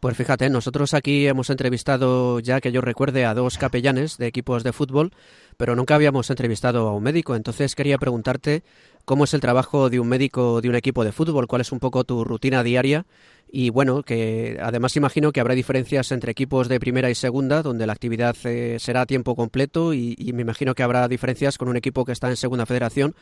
Pues 0.00 0.16
fíjate, 0.16 0.48
nosotros 0.48 0.94
aquí 0.94 1.26
hemos 1.26 1.50
entrevistado, 1.50 2.40
ya 2.40 2.62
que 2.62 2.72
yo 2.72 2.80
recuerde, 2.80 3.26
a 3.26 3.34
dos 3.34 3.58
capellanes 3.58 4.16
de 4.16 4.28
equipos 4.28 4.64
de 4.64 4.72
fútbol, 4.72 5.12
pero 5.58 5.76
nunca 5.76 5.94
habíamos 5.94 6.30
entrevistado 6.30 6.88
a 6.88 6.94
un 6.94 7.02
médico. 7.02 7.36
Entonces 7.36 7.74
quería 7.74 7.98
preguntarte 7.98 8.62
cómo 9.04 9.24
es 9.24 9.34
el 9.34 9.42
trabajo 9.42 9.90
de 9.90 10.00
un 10.00 10.08
médico 10.08 10.62
de 10.62 10.70
un 10.70 10.74
equipo 10.74 11.04
de 11.04 11.12
fútbol, 11.12 11.46
cuál 11.46 11.60
es 11.60 11.70
un 11.70 11.80
poco 11.80 12.04
tu 12.04 12.24
rutina 12.24 12.62
diaria 12.62 13.04
y 13.52 13.68
bueno, 13.68 14.02
que 14.02 14.58
además 14.62 14.96
imagino 14.96 15.32
que 15.32 15.40
habrá 15.40 15.54
diferencias 15.54 16.12
entre 16.12 16.32
equipos 16.32 16.68
de 16.68 16.80
primera 16.80 17.10
y 17.10 17.14
segunda, 17.14 17.62
donde 17.62 17.86
la 17.86 17.92
actividad 17.92 18.36
eh, 18.44 18.78
será 18.80 19.02
a 19.02 19.06
tiempo 19.06 19.36
completo 19.36 19.92
y, 19.92 20.14
y 20.16 20.32
me 20.32 20.42
imagino 20.42 20.74
que 20.74 20.82
habrá 20.82 21.08
diferencias 21.08 21.58
con 21.58 21.68
un 21.68 21.76
equipo 21.76 22.06
que 22.06 22.12
está 22.12 22.30
en 22.30 22.36
segunda 22.36 22.64
federación 22.64 23.14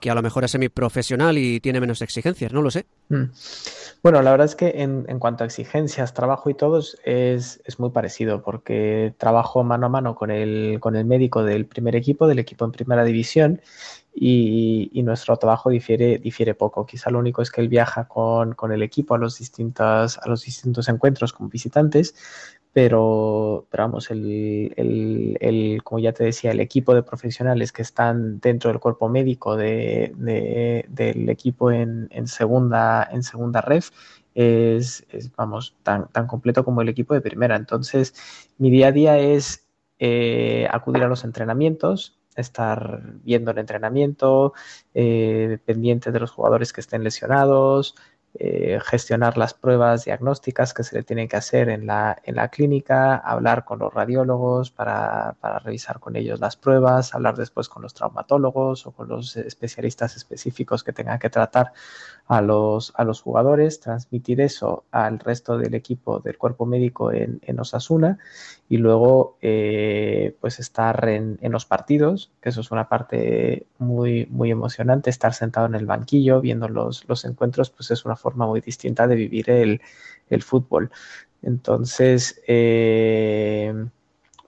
que 0.00 0.10
a 0.10 0.14
lo 0.14 0.22
mejor 0.22 0.44
es 0.44 0.50
semiprofesional 0.50 1.38
y 1.38 1.60
tiene 1.60 1.80
menos 1.80 2.02
exigencias, 2.02 2.52
no 2.52 2.62
lo 2.62 2.70
sé. 2.70 2.86
Mm. 3.08 3.24
Bueno, 4.02 4.22
la 4.22 4.30
verdad 4.30 4.46
es 4.46 4.54
que 4.54 4.82
en, 4.82 5.04
cuanto 5.18 5.42
a 5.42 5.46
exigencias, 5.46 6.14
trabajo 6.14 6.50
y 6.50 6.54
todos 6.54 6.98
es, 7.04 7.60
muy 7.78 7.90
parecido, 7.90 8.42
porque 8.42 9.14
trabajo 9.18 9.64
mano 9.64 9.86
a 9.86 9.88
mano 9.88 10.14
con 10.14 10.30
el, 10.30 10.78
con 10.80 10.96
el 10.96 11.04
médico 11.04 11.42
del 11.42 11.66
primer 11.66 11.96
equipo, 11.96 12.28
del 12.28 12.38
equipo 12.38 12.64
en 12.64 12.72
primera 12.72 13.04
división, 13.04 13.60
y, 14.18 15.02
nuestro 15.02 15.36
trabajo 15.36 15.70
difiere, 15.70 16.18
difiere 16.18 16.54
poco. 16.54 16.86
Quizá 16.86 17.10
lo 17.10 17.18
único 17.18 17.42
es 17.42 17.50
que 17.50 17.60
él 17.60 17.68
viaja 17.68 18.08
con, 18.08 18.54
con 18.54 18.72
el 18.72 18.82
equipo 18.82 19.14
a 19.14 19.18
los, 19.18 19.38
distintos, 19.38 20.18
a 20.18 20.28
los 20.28 20.44
distintos 20.44 20.88
encuentros 20.88 21.32
con 21.32 21.48
visitantes, 21.50 22.14
pero, 22.76 23.66
vamos, 23.72 24.10
el, 24.10 24.70
el, 24.76 25.80
como 25.82 25.98
ya 25.98 26.12
te 26.12 26.24
decía, 26.24 26.50
el 26.50 26.60
equipo 26.60 26.94
de 26.94 27.02
profesionales 27.02 27.72
que 27.72 27.80
están 27.80 28.38
dentro 28.38 28.68
del 28.68 28.80
cuerpo 28.80 29.08
médico 29.08 29.56
de, 29.56 30.12
del 30.86 31.30
equipo 31.30 31.72
en, 31.72 32.06
en, 32.10 32.26
segunda, 32.26 33.08
en 33.10 33.22
segunda 33.22 33.62
ref 33.62 33.92
es, 34.34 35.06
vamos, 35.38 35.74
tan, 35.84 36.08
tan 36.08 36.26
completo 36.26 36.66
como 36.66 36.82
el 36.82 36.90
equipo 36.90 37.14
de 37.14 37.22
primera. 37.22 37.56
Entonces, 37.56 38.12
mi 38.58 38.68
día 38.68 38.88
a 38.88 38.92
día 38.92 39.18
es 39.18 39.66
eh, 39.98 40.68
acudir 40.70 41.02
a 41.02 41.08
los 41.08 41.24
entrenamientos, 41.24 42.18
estar 42.36 43.00
viendo 43.24 43.52
el 43.52 43.58
entrenamiento, 43.58 44.52
eh, 44.92 45.56
pendiente 45.64 46.12
de 46.12 46.20
los 46.20 46.30
jugadores 46.30 46.74
que 46.74 46.82
estén 46.82 47.04
lesionados, 47.04 47.94
eh, 48.38 48.78
gestionar 48.84 49.38
las 49.38 49.54
pruebas 49.54 50.04
diagnósticas 50.04 50.74
que 50.74 50.84
se 50.84 50.94
le 50.96 51.02
tienen 51.02 51.26
que 51.26 51.36
hacer 51.36 51.70
en 51.70 51.86
la, 51.86 52.20
en 52.24 52.36
la 52.36 52.48
clínica, 52.48 53.16
hablar 53.16 53.64
con 53.64 53.78
los 53.78 53.94
radiólogos 53.94 54.70
para, 54.70 55.36
para, 55.40 55.58
revisar 55.58 56.00
con 56.00 56.16
ellos 56.16 56.38
las 56.38 56.56
pruebas, 56.56 57.14
hablar 57.14 57.36
después 57.36 57.68
con 57.70 57.82
los 57.82 57.94
traumatólogos 57.94 58.86
o 58.86 58.90
con 58.90 59.08
los 59.08 59.36
especialistas 59.36 60.16
específicos 60.16 60.84
que 60.84 60.92
tengan 60.92 61.18
que 61.18 61.30
tratar 61.30 61.72
a 62.28 62.42
los, 62.42 62.92
a 62.96 63.04
los 63.04 63.20
jugadores, 63.22 63.80
transmitir 63.80 64.40
eso 64.40 64.84
al 64.90 65.20
resto 65.20 65.58
del 65.58 65.74
equipo 65.74 66.18
del 66.20 66.36
cuerpo 66.36 66.66
médico 66.66 67.12
en, 67.12 67.40
en 67.42 67.60
Osasuna 67.60 68.18
y 68.68 68.78
luego 68.78 69.38
eh, 69.42 70.34
pues 70.40 70.58
estar 70.58 71.08
en, 71.08 71.38
en, 71.40 71.52
los 71.52 71.66
partidos, 71.66 72.32
que 72.40 72.48
eso 72.48 72.60
es 72.62 72.70
una 72.72 72.88
parte 72.88 73.66
muy, 73.78 74.26
muy 74.26 74.50
emocionante, 74.50 75.08
estar 75.10 75.34
sentado 75.34 75.66
en 75.66 75.76
el 75.76 75.86
banquillo 75.86 76.40
viendo 76.40 76.68
los, 76.68 77.08
los 77.08 77.24
encuentros, 77.24 77.70
pues 77.70 77.92
es 77.92 78.04
una 78.04 78.16
forma 78.16 78.46
muy 78.46 78.60
distinta 78.60 79.06
de 79.06 79.14
vivir 79.14 79.48
el, 79.50 79.80
el 80.28 80.42
fútbol. 80.42 80.90
Entonces, 81.42 82.42
eh, 82.48 83.72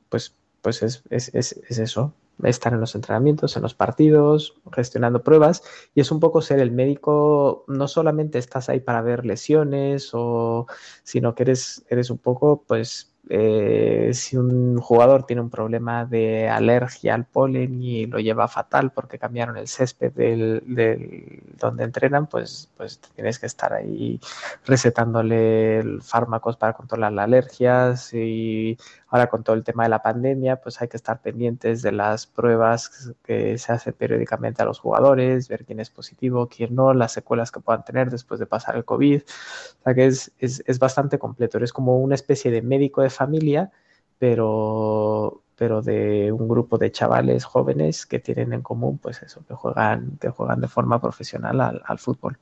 pues, 0.09 0.35
pues 0.63 0.83
es, 0.83 1.03
es, 1.11 1.33
es, 1.35 1.61
es 1.69 1.79
eso, 1.79 2.13
estar 2.45 2.73
en 2.73 2.81
los 2.81 2.95
entrenamientos, 2.95 3.57
en 3.57 3.63
los 3.63 3.75
partidos, 3.75 4.55
gestionando 4.73 5.23
pruebas. 5.23 5.63
Y 5.95 6.01
es 6.01 6.11
un 6.11 6.21
poco 6.21 6.43
ser 6.43 6.61
el 6.61 6.71
médico, 6.71 7.65
no 7.69 7.89
solamente 7.89 8.39
estás 8.39 8.69
ahí 8.69 8.81
para 8.81 9.03
ver 9.03 9.27
lesiones 9.27 10.11
o 10.13 10.67
sino 11.03 11.35
que 11.35 11.45
eres, 11.45 11.85
eres 11.89 12.11
un 12.11 12.19
poco 12.19 12.65
pues 12.67 13.15
eh, 13.31 14.11
si 14.15 14.39
un 14.39 14.79
jugador 14.79 15.25
tiene 15.27 15.43
un 15.43 15.51
problema 15.51 16.07
de 16.07 16.49
alergia 16.49 17.15
al 17.15 17.27
polen 17.27 17.83
y 17.83 18.07
lo 18.07 18.19
lleva 18.21 18.49
fatal 18.49 18.91
porque 18.91 19.19
cambiaron 19.19 19.59
el 19.59 19.69
césped 19.69 20.13
del, 20.13 20.63
del, 20.67 21.43
donde 21.59 21.85
entrenan, 21.85 22.27
pues, 22.27 22.71
pues 22.77 23.01
tienes 23.15 23.39
que 23.39 23.45
estar 23.47 23.75
ahí 23.75 24.19
recetándole 24.65 25.99
fármacos 26.01 26.57
para 26.57 26.73
controlar 26.73 27.13
las 27.13 27.25
alergias 27.25 28.15
y 28.15 28.79
ahora 29.09 29.29
con 29.29 29.43
todo 29.43 29.57
el 29.57 29.65
tema 29.65 29.85
de 29.85 29.89
la 29.89 30.03
pandemia, 30.03 30.57
pues 30.57 30.81
hay 30.81 30.89
que 30.89 30.97
estar 30.97 31.21
pendientes 31.23 31.83
de 31.83 31.93
las 31.93 32.27
pruebas 32.27 33.13
que 33.23 33.57
se 33.59 33.73
hacen 33.73 33.95
periódicamente 33.95 34.63
a 34.63 34.67
los 34.67 34.79
jugadores, 34.79 35.49
ver 35.49 35.65
quién 35.65 35.81
es 35.81 35.91
positivo, 35.91 36.49
quién 36.49 36.75
no, 36.75 36.93
las 36.95 37.13
secuelas 37.13 37.51
que 37.51 37.61
puedan 37.61 37.85
tener 37.85 38.11
después 38.11 38.39
de 38.41 38.47
pasar 38.47 38.77
el 38.77 38.85
COVID. 38.85 39.23
O 39.23 39.83
sea 39.85 39.95
que 39.95 40.07
es, 40.07 40.33
es, 40.39 40.63
es 40.67 40.79
bastante 40.79 41.19
completo, 41.19 41.59
eres 41.59 41.73
como 41.73 41.99
una 42.01 42.15
especie 42.15 42.51
de 42.51 42.63
médico 42.63 43.03
de 43.03 43.11
familia, 43.11 43.71
pero, 44.19 45.43
pero 45.57 45.83
de 45.83 46.33
un 46.33 46.49
grupo 46.49 46.79
de 46.79 46.93
chavales 46.93 47.45
jóvenes 47.45 48.07
que 48.07 48.19
tienen 48.19 48.53
en 48.53 48.63
común, 48.63 48.99
pues 48.99 49.23
eso, 49.23 49.45
que 49.47 49.55
juegan, 49.55 50.19
que 50.21 50.29
juegan 50.31 50.61
de 50.61 50.69
forma 50.69 51.01
profesional 51.01 51.61
al, 51.61 51.83
al 51.85 51.99
fútbol. 51.99 52.39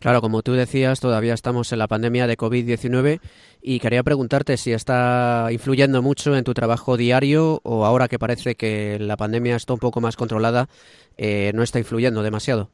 Claro, 0.00 0.22
como 0.22 0.40
tú 0.40 0.54
decías, 0.54 0.98
todavía 0.98 1.34
estamos 1.34 1.72
en 1.72 1.78
la 1.78 1.86
pandemia 1.86 2.26
de 2.26 2.38
COVID-19 2.38 3.20
y 3.60 3.80
quería 3.80 4.02
preguntarte 4.02 4.56
si 4.56 4.72
está 4.72 5.48
influyendo 5.52 6.00
mucho 6.00 6.34
en 6.34 6.42
tu 6.42 6.54
trabajo 6.54 6.96
diario 6.96 7.60
o 7.64 7.84
ahora 7.84 8.08
que 8.08 8.18
parece 8.18 8.54
que 8.54 8.98
la 8.98 9.18
pandemia 9.18 9.56
está 9.56 9.74
un 9.74 9.78
poco 9.78 10.00
más 10.00 10.16
controlada, 10.16 10.70
eh, 11.18 11.52
no 11.54 11.62
está 11.62 11.78
influyendo 11.78 12.22
demasiado. 12.22 12.70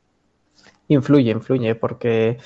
Influye, 0.87 1.33
influye, 1.33 1.75
porque 1.75 2.39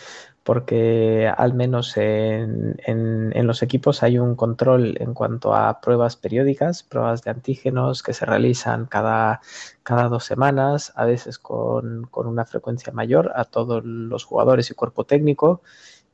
porque 0.42 1.30
al 1.36 1.54
menos 1.54 1.96
en, 1.96 2.76
en, 2.86 3.46
los 3.46 3.62
equipos 3.62 4.02
hay 4.02 4.18
un 4.18 4.36
control 4.36 4.96
en 5.00 5.12
cuanto 5.12 5.54
a 5.54 5.80
pruebas 5.80 6.16
periódicas, 6.16 6.82
pruebas 6.82 7.22
de 7.22 7.30
antígenos 7.30 8.02
que 8.02 8.14
se 8.14 8.24
realizan 8.24 8.86
cada, 8.86 9.42
cada 9.82 10.08
dos 10.08 10.24
semanas, 10.24 10.92
a 10.96 11.04
veces 11.04 11.38
con, 11.38 12.06
con, 12.10 12.26
una 12.26 12.46
frecuencia 12.46 12.92
mayor 12.92 13.32
a 13.36 13.44
todos 13.44 13.84
los 13.84 14.24
jugadores 14.24 14.70
y 14.70 14.74
cuerpo 14.74 15.04
técnico. 15.04 15.62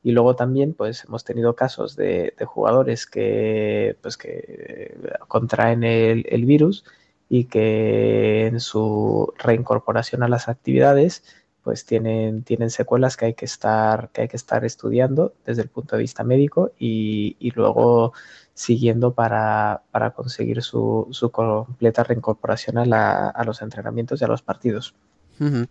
Y 0.03 0.11
luego 0.11 0.35
también 0.35 0.73
pues 0.73 1.05
hemos 1.05 1.23
tenido 1.23 1.55
casos 1.55 1.95
de, 1.95 2.33
jugadores 2.45 3.07
que, 3.07 3.97
pues, 4.01 4.17
que 4.17 4.97
contraen 5.27 5.83
el 5.83 6.45
virus 6.45 6.83
y 7.29 7.45
que 7.45 8.47
en 8.47 8.59
su 8.59 9.33
reincorporación 9.37 10.23
a 10.23 10.29
las 10.29 10.47
actividades 10.47 11.23
pues 11.67 11.83
tienen, 11.83 12.43
tienen 12.43 12.69
secuelas 12.69 13.17
que 13.17 13.25
hay 13.25 13.33
que 13.33 13.43
estar, 13.43 14.07
que 14.13 14.21
hay 14.21 14.27
que 14.29 14.37
estar 14.37 14.63
estudiando 14.63 15.33
desde 15.45 15.63
el 15.63 15.67
punto 15.67 15.97
de 15.97 16.01
vista 16.01 16.23
médico 16.23 16.71
y, 16.79 17.35
y 17.41 17.51
luego 17.51 18.13
siguiendo 18.53 19.11
para, 19.11 19.81
para 19.91 20.11
conseguir 20.11 20.63
su, 20.63 21.09
su, 21.11 21.29
completa 21.29 22.05
reincorporación 22.05 22.77
a, 22.77 22.85
la, 22.85 23.27
a, 23.27 23.43
los 23.43 23.61
entrenamientos 23.61 24.21
y 24.21 24.23
a 24.23 24.29
los 24.29 24.41
partidos. 24.41 24.93
Uh 25.41 25.43
-huh. 25.43 25.67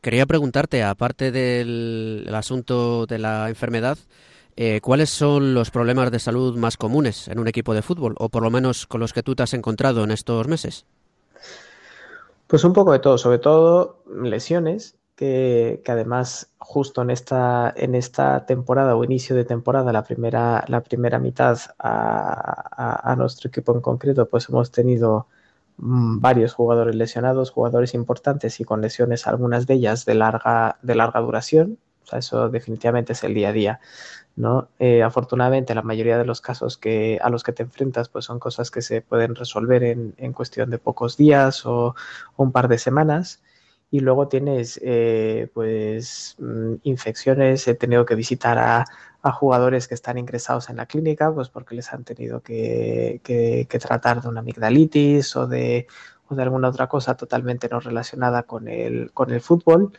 Quería 0.00 0.24
preguntarte, 0.24 0.82
aparte 0.82 1.30
del 1.30 2.26
asunto 2.32 3.04
de 3.04 3.18
la 3.18 3.50
enfermedad, 3.50 3.98
eh, 4.56 4.80
¿cuáles 4.80 5.10
son 5.10 5.52
los 5.52 5.70
problemas 5.70 6.10
de 6.10 6.20
salud 6.20 6.56
más 6.56 6.78
comunes 6.78 7.28
en 7.28 7.38
un 7.38 7.48
equipo 7.48 7.74
de 7.74 7.82
fútbol, 7.82 8.14
o 8.16 8.30
por 8.30 8.42
lo 8.42 8.50
menos 8.50 8.86
con 8.86 8.98
los 8.98 9.12
que 9.12 9.22
tú 9.22 9.34
te 9.34 9.42
has 9.42 9.52
encontrado 9.52 10.04
en 10.04 10.10
estos 10.10 10.48
meses? 10.48 10.86
Pues 12.46 12.64
un 12.64 12.72
poco 12.72 12.92
de 12.92 12.98
todo, 12.98 13.18
sobre 13.18 13.38
todo 13.38 14.02
lesiones, 14.06 14.96
que, 15.16 15.82
además 15.86 16.50
justo 16.58 17.02
en 17.02 17.10
esta, 17.10 17.72
en 17.76 17.94
esta 17.94 18.46
temporada 18.46 18.96
o 18.96 19.04
inicio 19.04 19.36
de 19.36 19.44
temporada, 19.44 19.92
la 19.92 20.02
primera, 20.04 20.64
la 20.68 20.82
primera 20.82 21.18
mitad 21.18 21.58
a, 21.78 23.14
nuestro 23.16 23.48
equipo 23.48 23.74
en 23.74 23.80
concreto, 23.80 24.28
pues 24.28 24.48
hemos 24.48 24.70
tenido 24.70 25.28
mmm, 25.78 26.20
varios 26.20 26.54
jugadores 26.54 26.94
lesionados, 26.96 27.50
jugadores 27.50 27.94
importantes 27.94 28.60
y 28.60 28.64
con 28.64 28.80
lesiones, 28.80 29.26
algunas 29.26 29.66
de 29.66 29.74
ellas 29.74 30.04
de 30.04 30.14
larga, 30.14 30.78
de 30.82 30.94
larga 30.94 31.20
duración. 31.20 31.78
O 32.04 32.06
sea, 32.06 32.18
eso 32.18 32.48
definitivamente 32.50 33.12
es 33.14 33.24
el 33.24 33.34
día 33.34 33.48
a 33.50 33.52
día. 33.52 33.80
¿no? 34.36 34.68
Eh, 34.78 35.02
afortunadamente, 35.02 35.74
la 35.74 35.82
mayoría 35.82 36.18
de 36.18 36.24
los 36.24 36.40
casos 36.40 36.76
que, 36.76 37.18
a 37.22 37.30
los 37.30 37.44
que 37.44 37.52
te 37.52 37.62
enfrentas 37.62 38.08
pues 38.08 38.24
son 38.24 38.38
cosas 38.40 38.70
que 38.70 38.82
se 38.82 39.00
pueden 39.00 39.34
resolver 39.36 39.84
en, 39.84 40.14
en 40.18 40.32
cuestión 40.32 40.70
de 40.70 40.78
pocos 40.78 41.16
días 41.16 41.64
o 41.66 41.94
un 42.36 42.52
par 42.52 42.68
de 42.68 42.78
semanas 42.78 43.40
y 43.94 44.00
luego 44.00 44.26
tienes 44.26 44.80
eh, 44.82 45.48
pues 45.54 46.34
mm, 46.40 46.74
infecciones, 46.82 47.68
he 47.68 47.76
tenido 47.76 48.04
que 48.04 48.16
visitar 48.16 48.58
a, 48.58 48.84
jugadores 49.38 49.86
que 49.88 49.94
están 49.94 50.18
ingresados 50.18 50.68
en 50.68 50.76
la 50.76 50.86
clínica 50.86 51.32
pues 51.32 51.48
porque 51.48 51.76
les 51.76 51.92
han 51.92 52.02
tenido 52.04 52.42
que, 52.42 53.20
que, 53.22 53.66
que 53.70 53.78
tratar 53.78 54.20
de 54.20 54.28
una 54.28 54.40
amigdalitis 54.40 55.36
o 55.36 55.46
de, 55.46 55.86
o 56.28 56.34
de, 56.34 56.42
alguna 56.42 56.68
otra 56.70 56.88
cosa 56.88 57.16
totalmente 57.16 57.68
no 57.68 57.78
relacionada 57.80 58.42
con 58.42 58.66
el, 58.68 59.12
con 59.12 59.30
el 59.30 59.40
fútbol. 59.40 59.92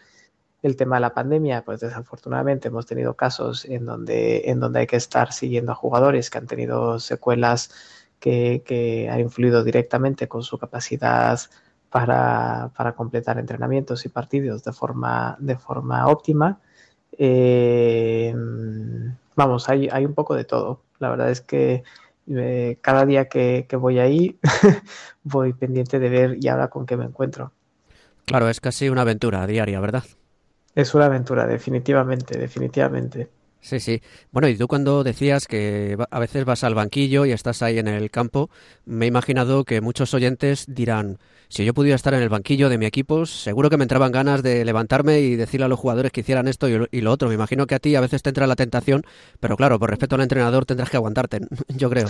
El 0.62 0.76
tema 0.76 0.98
de 0.98 1.02
la 1.02 1.14
pandemia, 1.14 1.64
pues 1.64 1.80
desafortunadamente 1.80 2.68
hemos 2.68 2.86
tenido 2.86 3.16
casos 3.16 3.64
en 3.66 3.86
donde, 3.86 4.44
en 4.52 4.60
donde 4.60 4.82
hay 4.82 4.88
que 4.88 4.98
estar 4.98 5.32
siguiendo 5.32 5.72
a 5.72 5.76
jugadores 5.76 6.30
que 6.30 6.38
han 6.38 6.48
tenido 6.48 7.00
secuelas 7.00 7.72
que, 8.20 8.62
que 8.66 9.10
han 9.10 9.22
influido 9.22 9.64
directamente 9.64 10.28
con 10.28 10.44
su 10.44 10.58
capacidad 10.60 11.40
para, 11.96 12.72
para, 12.76 12.92
completar 12.92 13.40
entrenamientos 13.40 14.06
y 14.06 14.10
partidos 14.10 14.66
de 14.66 14.74
forma, 14.74 15.38
de 15.40 15.56
forma 15.56 16.08
óptima. 16.08 16.60
Eh, 17.18 18.36
vamos, 19.34 19.70
hay, 19.70 19.88
hay, 19.90 20.04
un 20.04 20.14
poco 20.14 20.36
de 20.36 20.44
todo. 20.44 20.82
La 21.00 21.10
verdad 21.10 21.30
es 21.32 21.40
que 21.40 21.84
eh, 22.30 22.80
cada 22.82 23.06
día 23.06 23.30
que, 23.30 23.66
que 23.70 23.78
voy 23.78 24.00
ahí 24.00 24.38
voy 25.24 25.54
pendiente 25.54 25.98
de 26.00 26.10
ver 26.10 26.38
y 26.42 26.50
ahora 26.50 26.68
con 26.68 26.86
qué 26.86 26.98
me 26.98 27.06
encuentro. 27.06 27.54
Claro, 28.26 28.50
es 28.50 28.60
casi 28.60 28.90
una 28.90 29.04
aventura 29.04 29.48
diaria, 29.48 29.80
¿verdad? 29.80 30.04
Es 30.76 30.96
una 30.96 31.06
aventura, 31.06 31.48
definitivamente, 31.48 32.38
definitivamente. 32.38 33.30
Sí, 33.66 33.80
sí. 33.80 34.00
Bueno, 34.32 34.48
y 34.48 34.56
tú 34.56 34.68
cuando 34.68 35.04
decías 35.04 35.48
que 35.48 35.98
a 36.12 36.20
veces 36.20 36.46
vas 36.46 36.64
al 36.64 36.76
banquillo 36.76 37.26
y 37.26 37.32
estás 37.32 37.64
ahí 37.64 37.80
en 37.80 37.88
el 37.88 38.12
campo, 38.12 38.52
me 38.86 39.06
he 39.06 39.08
imaginado 39.08 39.64
que 39.64 39.82
muchos 39.82 40.14
oyentes 40.14 40.66
dirán, 40.68 41.18
si 41.50 41.66
yo 41.66 41.74
pudiera 41.74 41.96
estar 41.96 42.14
en 42.14 42.22
el 42.22 42.30
banquillo 42.30 42.70
de 42.70 42.78
mi 42.78 42.86
equipo, 42.86 43.26
seguro 43.26 43.72
que 43.72 43.78
me 43.78 43.84
entraban 43.84 44.12
ganas 44.12 44.44
de 44.44 44.64
levantarme 44.66 45.22
y 45.22 45.36
decirle 45.36 45.66
a 45.66 45.70
los 45.70 45.80
jugadores 45.80 46.12
que 46.12 46.22
hicieran 46.22 46.48
esto 46.48 46.68
y 46.70 47.02
lo 47.02 47.12
otro. 47.12 47.28
Me 47.28 47.34
imagino 47.34 47.66
que 47.66 47.74
a 47.74 47.80
ti 47.80 47.96
a 47.96 48.02
veces 48.02 48.22
te 48.22 48.30
entra 48.30 48.46
la 48.46 48.56
tentación, 48.56 49.02
pero 49.40 49.58
claro, 49.58 49.80
por 49.80 49.90
respeto 49.90 50.14
al 50.14 50.22
entrenador 50.22 50.66
tendrás 50.68 50.92
que 50.92 50.98
aguantarte, 50.98 51.40
yo 51.70 51.90
creo. 51.90 52.08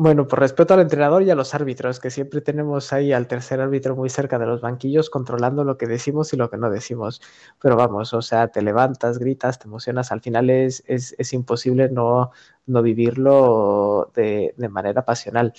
Bueno, 0.00 0.28
por 0.28 0.38
respeto 0.38 0.74
al 0.74 0.80
entrenador 0.80 1.24
y 1.24 1.30
a 1.30 1.34
los 1.34 1.54
árbitros, 1.56 1.98
que 1.98 2.10
siempre 2.12 2.40
tenemos 2.40 2.92
ahí 2.92 3.12
al 3.12 3.26
tercer 3.26 3.60
árbitro 3.60 3.96
muy 3.96 4.08
cerca 4.08 4.38
de 4.38 4.46
los 4.46 4.60
banquillos 4.60 5.10
controlando 5.10 5.64
lo 5.64 5.76
que 5.76 5.88
decimos 5.88 6.32
y 6.32 6.36
lo 6.36 6.48
que 6.50 6.56
no 6.56 6.70
decimos. 6.70 7.20
Pero 7.60 7.74
vamos, 7.74 8.14
o 8.14 8.22
sea, 8.22 8.46
te 8.46 8.62
levantas, 8.62 9.18
gritas, 9.18 9.58
te 9.58 9.66
emocionas, 9.66 10.12
al 10.12 10.20
final 10.20 10.50
es, 10.50 10.84
es, 10.86 11.16
es 11.18 11.32
imposible 11.32 11.88
no, 11.90 12.30
no 12.66 12.80
vivirlo 12.80 14.12
de, 14.14 14.54
de 14.56 14.68
manera 14.68 15.04
pasional. 15.04 15.52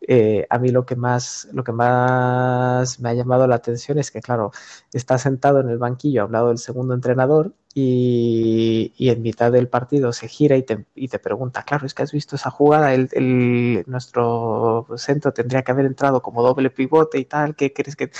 Eh, 0.00 0.44
a 0.50 0.58
mí 0.58 0.70
lo 0.70 0.84
que 0.84 0.96
más 0.96 1.48
lo 1.52 1.62
que 1.64 1.72
más 1.72 3.00
me 3.00 3.10
ha 3.10 3.14
llamado 3.14 3.46
la 3.46 3.54
atención 3.54 3.98
es 3.98 4.10
que 4.10 4.20
claro 4.20 4.50
está 4.92 5.16
sentado 5.18 5.60
en 5.60 5.70
el 5.70 5.78
banquillo 5.78 6.22
a 6.22 6.24
un 6.26 6.32
lado 6.32 6.48
del 6.48 6.58
segundo 6.58 6.92
entrenador 6.94 7.54
y, 7.74 8.92
en 8.98 9.22
mitad 9.22 9.50
del 9.52 9.68
partido 9.68 10.12
se 10.12 10.28
gira 10.28 10.56
y 10.56 10.62
te, 10.62 10.84
y 10.94 11.08
te, 11.08 11.18
pregunta 11.18 11.64
claro 11.64 11.86
es 11.86 11.94
que 11.94 12.02
has 12.02 12.12
visto 12.12 12.36
esa 12.36 12.50
jugada 12.50 12.94
el, 12.94 13.84
nuestro 13.86 14.86
centro 14.96 15.32
tendría 15.32 15.62
que 15.62 15.72
haber 15.72 15.86
entrado 15.86 16.22
como 16.22 16.42
doble 16.42 16.70
pivote 16.70 17.18
y 17.18 17.24
tal 17.24 17.56
qué 17.56 17.72
crees 17.72 17.96
que 17.96 18.10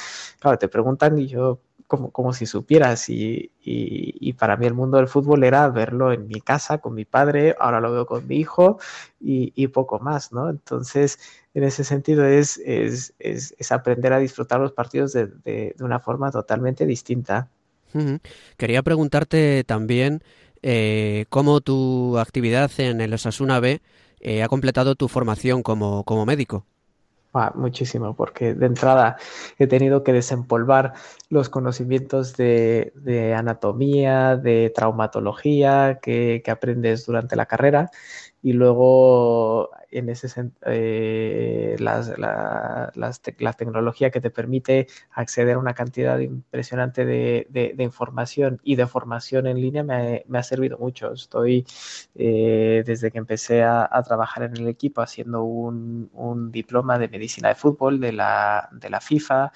claro 0.40 0.58
te 0.58 0.68
preguntan 0.68 1.18
y 1.18 1.28
yo 1.28 1.60
como, 1.86 2.10
como 2.10 2.32
si 2.32 2.46
supieras 2.46 3.08
y, 3.08 3.52
y, 3.62 4.32
para 4.34 4.56
mí 4.56 4.66
el 4.66 4.74
mundo 4.74 4.96
del 4.96 5.08
fútbol 5.08 5.44
era 5.44 5.68
verlo 5.68 6.12
en 6.12 6.26
mi 6.26 6.40
casa 6.40 6.78
con 6.78 6.94
mi 6.94 7.04
padre, 7.04 7.54
ahora 7.60 7.80
lo 7.80 7.92
veo 7.92 8.06
con 8.06 8.26
mi 8.26 8.36
hijo 8.36 8.78
y, 9.20 9.52
y 9.54 9.68
poco 9.68 9.98
más, 10.00 10.32
¿no? 10.32 10.48
Entonces, 10.50 11.18
en 11.52 11.64
ese 11.64 11.84
sentido 11.84 12.24
es, 12.24 12.58
es, 12.64 13.14
es, 13.18 13.54
es 13.58 13.72
aprender 13.72 14.12
a 14.12 14.18
disfrutar 14.18 14.60
los 14.60 14.72
partidos 14.72 15.12
de, 15.12 15.26
de, 15.26 15.74
de 15.76 15.84
una 15.84 16.00
forma 16.00 16.30
totalmente 16.30 16.86
distinta. 16.86 17.50
Quería 18.56 18.82
preguntarte 18.82 19.64
también 19.64 20.22
eh, 20.62 21.26
cómo 21.28 21.60
tu 21.60 22.18
actividad 22.18 22.70
en 22.78 23.00
el 23.00 23.12
Osasuna 23.12 23.60
B 23.60 23.82
eh, 24.20 24.42
ha 24.42 24.48
completado 24.48 24.94
tu 24.94 25.08
formación 25.08 25.62
como, 25.62 26.04
como 26.04 26.24
médico. 26.24 26.64
Ah, 27.36 27.52
muchísimo, 27.56 28.14
porque 28.14 28.54
de 28.54 28.66
entrada 28.66 29.16
he 29.58 29.66
tenido 29.66 30.04
que 30.04 30.12
desempolvar 30.12 30.92
los 31.30 31.48
conocimientos 31.48 32.36
de, 32.36 32.92
de 32.94 33.34
anatomía, 33.34 34.36
de 34.36 34.72
traumatología 34.72 35.98
que, 36.00 36.42
que, 36.44 36.50
aprendes 36.52 37.04
durante 37.06 37.34
la 37.34 37.46
carrera 37.46 37.90
y 38.44 38.52
luego 38.52 39.70
en 39.90 40.10
ese 40.10 40.28
eh, 40.66 41.76
las, 41.78 42.18
la, 42.18 42.92
las 42.94 43.22
te 43.22 43.34
la, 43.38 43.54
tecnología 43.54 44.10
que 44.10 44.20
te 44.20 44.28
permite 44.28 44.86
acceder 45.12 45.54
a 45.54 45.58
una 45.58 45.72
cantidad 45.72 46.18
impresionante 46.18 47.06
de, 47.06 47.46
de, 47.48 47.82
información 47.82 48.60
y 48.62 48.76
de 48.76 48.86
formación 48.86 49.46
en 49.46 49.62
línea 49.62 49.82
me, 49.82 50.24
me 50.28 50.38
ha 50.38 50.42
servido 50.42 50.76
mucho. 50.76 51.14
Estoy 51.14 51.64
eh, 52.16 52.82
desde 52.84 53.10
que 53.10 53.16
empecé 53.16 53.62
a, 53.62 53.88
a, 53.90 54.02
trabajar 54.02 54.42
en 54.42 54.58
el 54.58 54.68
equipo 54.68 55.00
haciendo 55.00 55.44
un, 55.44 56.10
un 56.12 56.52
diploma 56.52 56.98
de 56.98 57.08
medicina 57.08 57.48
de 57.48 57.54
fútbol 57.54 57.98
de 57.98 58.12
la, 58.12 58.68
de 58.72 58.90
la 58.90 59.00
FIFA 59.00 59.52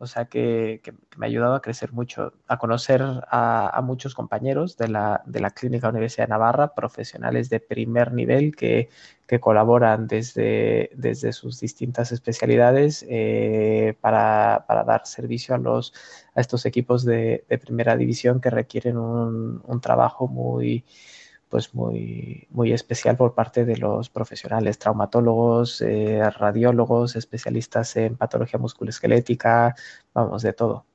o 0.00 0.06
sea 0.06 0.24
que, 0.24 0.80
que, 0.82 0.92
me 1.18 1.26
ha 1.26 1.28
ayudado 1.28 1.54
a 1.54 1.60
crecer 1.60 1.92
mucho, 1.92 2.32
a 2.48 2.58
conocer 2.58 3.02
a, 3.02 3.68
a 3.68 3.82
muchos 3.82 4.14
compañeros 4.14 4.78
de 4.78 4.88
la, 4.88 5.22
de 5.26 5.40
la, 5.40 5.50
Clínica 5.50 5.90
Universidad 5.90 6.24
de 6.26 6.30
Navarra, 6.30 6.74
profesionales 6.74 7.50
de 7.50 7.60
primer 7.60 8.14
nivel 8.14 8.56
que, 8.56 8.88
que 9.26 9.40
colaboran 9.40 10.06
desde, 10.06 10.90
desde, 10.94 11.34
sus 11.34 11.60
distintas 11.60 12.12
especialidades 12.12 13.04
eh, 13.10 13.94
para, 14.00 14.64
para, 14.66 14.84
dar 14.84 15.06
servicio 15.06 15.54
a, 15.54 15.58
los, 15.58 15.92
a 16.34 16.40
estos 16.40 16.64
equipos 16.64 17.04
de, 17.04 17.44
de 17.46 17.58
primera 17.58 17.94
división 17.94 18.40
que 18.40 18.48
requieren 18.48 18.96
un, 18.96 19.62
un 19.66 19.80
trabajo 19.82 20.28
muy, 20.28 20.82
pues 21.50 21.74
muy, 21.74 22.46
muy 22.50 22.72
especial 22.72 23.16
por 23.16 23.34
parte 23.34 23.64
de 23.64 23.76
los 23.76 24.08
profesionales, 24.08 24.78
traumatólogos, 24.78 25.82
eh, 25.82 26.22
radiólogos, 26.30 27.16
especialistas 27.16 27.96
en 27.96 28.16
patología 28.16 28.58
musculoesquelética, 28.58 29.74
vamos, 30.14 30.42
de 30.42 30.52
todo. 30.52 30.86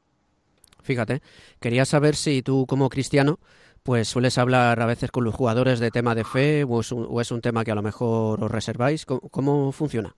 Fíjate, 0.82 1.22
quería 1.60 1.84
saber 1.84 2.16
si 2.16 2.42
tú 2.42 2.66
como 2.68 2.90
cristiano 2.90 3.40
pues 3.84 4.08
sueles 4.08 4.40
hablar 4.40 4.82
a 4.82 4.88
veces 4.88 5.12
con 5.12 5.26
los 5.26 5.36
jugadores 5.36 5.80
de 5.80 5.92
tema 5.92 6.16
de 6.16 6.24
fe 6.24 6.64
o 6.64 6.80
es 6.80 6.92
un, 6.92 7.06
o 7.08 7.22
es 7.22 7.32
un 7.32 7.42
tema 7.42 7.64
que 7.64 7.72
a 7.72 7.76
lo 7.76 7.84
mejor 7.84 8.44
os 8.44 8.50
reserváis. 8.50 9.06
¿Cómo, 9.06 9.22
cómo 9.30 9.72
funciona? 9.72 10.16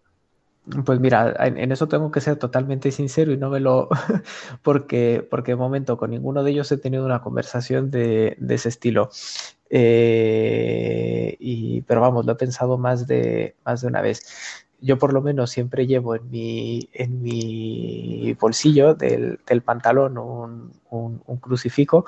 Pues 0.86 1.00
mira, 1.00 1.34
en, 1.40 1.58
en, 1.58 1.72
eso 1.72 1.88
tengo 1.88 2.12
que 2.12 2.22
ser 2.22 2.38
totalmente 2.38 2.92
sincero 2.92 3.32
y 3.32 3.38
no 3.38 3.50
me 3.50 3.60
lo 3.60 3.90
porque 4.62 5.26
porque 5.30 5.54
de 5.54 5.56
momento 5.58 5.98
con 5.98 6.12
ninguno 6.12 6.44
de 6.44 6.52
ellos 6.52 6.72
he 6.72 6.78
tenido 6.78 7.06
una 7.06 7.22
conversación 7.22 7.90
de, 7.90 8.36
de 8.40 8.56
ese 8.56 8.70
estilo. 8.70 9.10
Eh, 9.70 11.36
y, 11.40 11.82
pero 11.82 12.02
vamos, 12.02 12.26
lo 12.26 12.34
he 12.34 12.36
pensado 12.36 12.78
más 12.78 13.08
de, 13.08 13.56
más 13.66 13.82
de 13.82 13.88
una 13.88 14.02
vez. 14.02 14.26
Yo 14.80 14.98
por 15.00 15.12
lo 15.14 15.22
menos 15.22 15.50
siempre 15.50 15.88
llevo 15.88 16.16
en 16.16 16.30
mi, 16.30 16.90
en 16.94 17.22
mi 17.22 18.34
bolsillo 18.40 18.94
del, 18.94 19.40
del 19.48 19.62
pantalón 19.64 20.18
un, 20.20 20.72
un, 20.92 21.38
crucifijo 21.40 22.06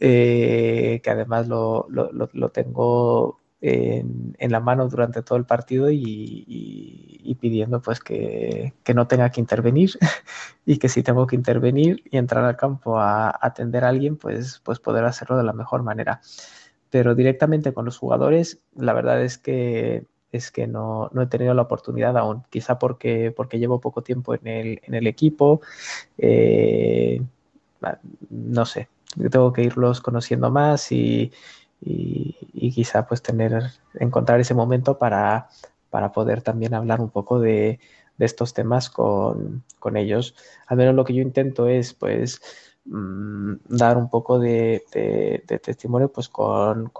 eh, 0.00 1.00
que 1.04 1.10
además 1.10 1.46
lo, 1.48 1.86
lo, 1.88 2.48
tengo 2.50 3.38
en, 3.60 4.34
en, 4.38 4.50
la 4.50 4.58
mano 4.60 4.88
durante 4.88 5.22
todo 5.22 5.38
el 5.38 5.44
partido 5.44 5.90
y, 5.90 6.44
y, 6.48 7.34
pidiendo 7.36 7.80
pues 7.80 8.00
que, 8.00 8.74
que, 8.82 8.94
no 8.94 9.06
tenga 9.06 9.30
que 9.30 9.40
intervenir 9.40 9.92
y 10.66 10.78
que 10.78 10.88
si 10.88 11.02
tengo 11.04 11.26
que 11.28 11.36
intervenir 11.36 12.02
y 12.10 12.16
entrar 12.16 12.44
al 12.44 12.56
campo 12.56 12.98
a, 12.98 13.28
a 13.28 13.38
atender 13.40 13.84
a 13.84 13.88
alguien 13.88 14.16
pues, 14.16 14.60
pues 14.64 14.80
poder 14.80 15.04
hacerlo 15.04 15.36
de 15.36 15.44
la 15.44 15.52
mejor 15.52 15.82
manera 15.84 16.20
pero 16.90 17.14
directamente 17.14 17.72
con 17.72 17.84
los 17.84 17.98
jugadores, 17.98 18.60
la 18.74 18.92
verdad 18.92 19.22
es 19.22 19.38
que 19.38 20.04
es 20.32 20.50
que 20.52 20.66
no, 20.66 21.10
no 21.12 21.22
he 21.22 21.26
tenido 21.26 21.54
la 21.54 21.62
oportunidad 21.62 22.16
aún, 22.16 22.44
quizá 22.50 22.78
porque, 22.78 23.32
porque 23.32 23.58
llevo 23.58 23.80
poco 23.80 24.02
tiempo 24.02 24.34
en 24.34 24.46
el, 24.46 24.80
en 24.84 24.94
el 24.94 25.06
equipo, 25.08 25.60
eh, 26.18 27.20
no 28.30 28.64
sé, 28.64 28.88
tengo 29.30 29.52
que 29.52 29.64
irlos 29.64 30.00
conociendo 30.00 30.50
más 30.50 30.92
y, 30.92 31.32
y, 31.80 32.36
y, 32.52 32.70
quizá 32.72 33.06
pues 33.06 33.22
tener, 33.22 33.72
encontrar 33.94 34.38
ese 34.40 34.54
momento 34.54 34.98
para, 34.98 35.48
para 35.90 36.12
poder 36.12 36.42
también 36.42 36.74
hablar 36.74 37.00
un 37.00 37.10
poco 37.10 37.40
de, 37.40 37.80
de 38.20 38.26
estos 38.26 38.54
temas 38.54 38.90
con, 38.90 39.64
con 39.78 39.96
ellos. 39.96 40.34
Al 40.66 40.76
menos 40.76 40.94
lo 40.94 41.04
que 41.04 41.14
yo 41.14 41.22
intento 41.22 41.66
es 41.68 41.94
pues 41.94 42.40
mmm, 42.90 43.54
dar 43.68 43.96
un 43.96 44.10
poco 44.10 44.38
de, 44.38 44.82
testimonio 45.62 46.12
pues 46.12 46.28
con, 46.28 46.90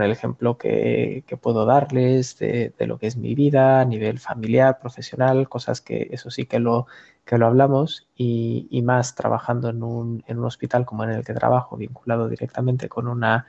el 0.00 0.10
ejemplo 0.10 0.56
que, 0.56 1.24
puedo 1.40 1.66
darles 1.66 2.38
de, 2.38 2.72
lo 2.80 2.98
que 2.98 3.08
es 3.08 3.16
mi 3.16 3.34
vida 3.34 3.80
a 3.80 3.84
nivel 3.84 4.18
familiar, 4.20 4.78
profesional, 4.80 5.48
cosas 5.48 5.80
que 5.80 6.08
eso 6.12 6.30
sí 6.30 6.46
que 6.46 6.60
lo, 6.60 6.86
que 7.24 7.36
lo 7.38 7.46
hablamos 7.46 8.08
y, 8.16 8.82
más 8.84 9.14
trabajando 9.14 9.68
en 9.70 9.82
un, 9.82 10.24
hospital 10.44 10.86
como 10.86 11.04
en 11.04 11.10
el 11.10 11.24
que 11.24 11.34
trabajo, 11.34 11.76
vinculado 11.76 12.28
directamente 12.28 12.88
con 12.88 13.08
una, 13.08 13.46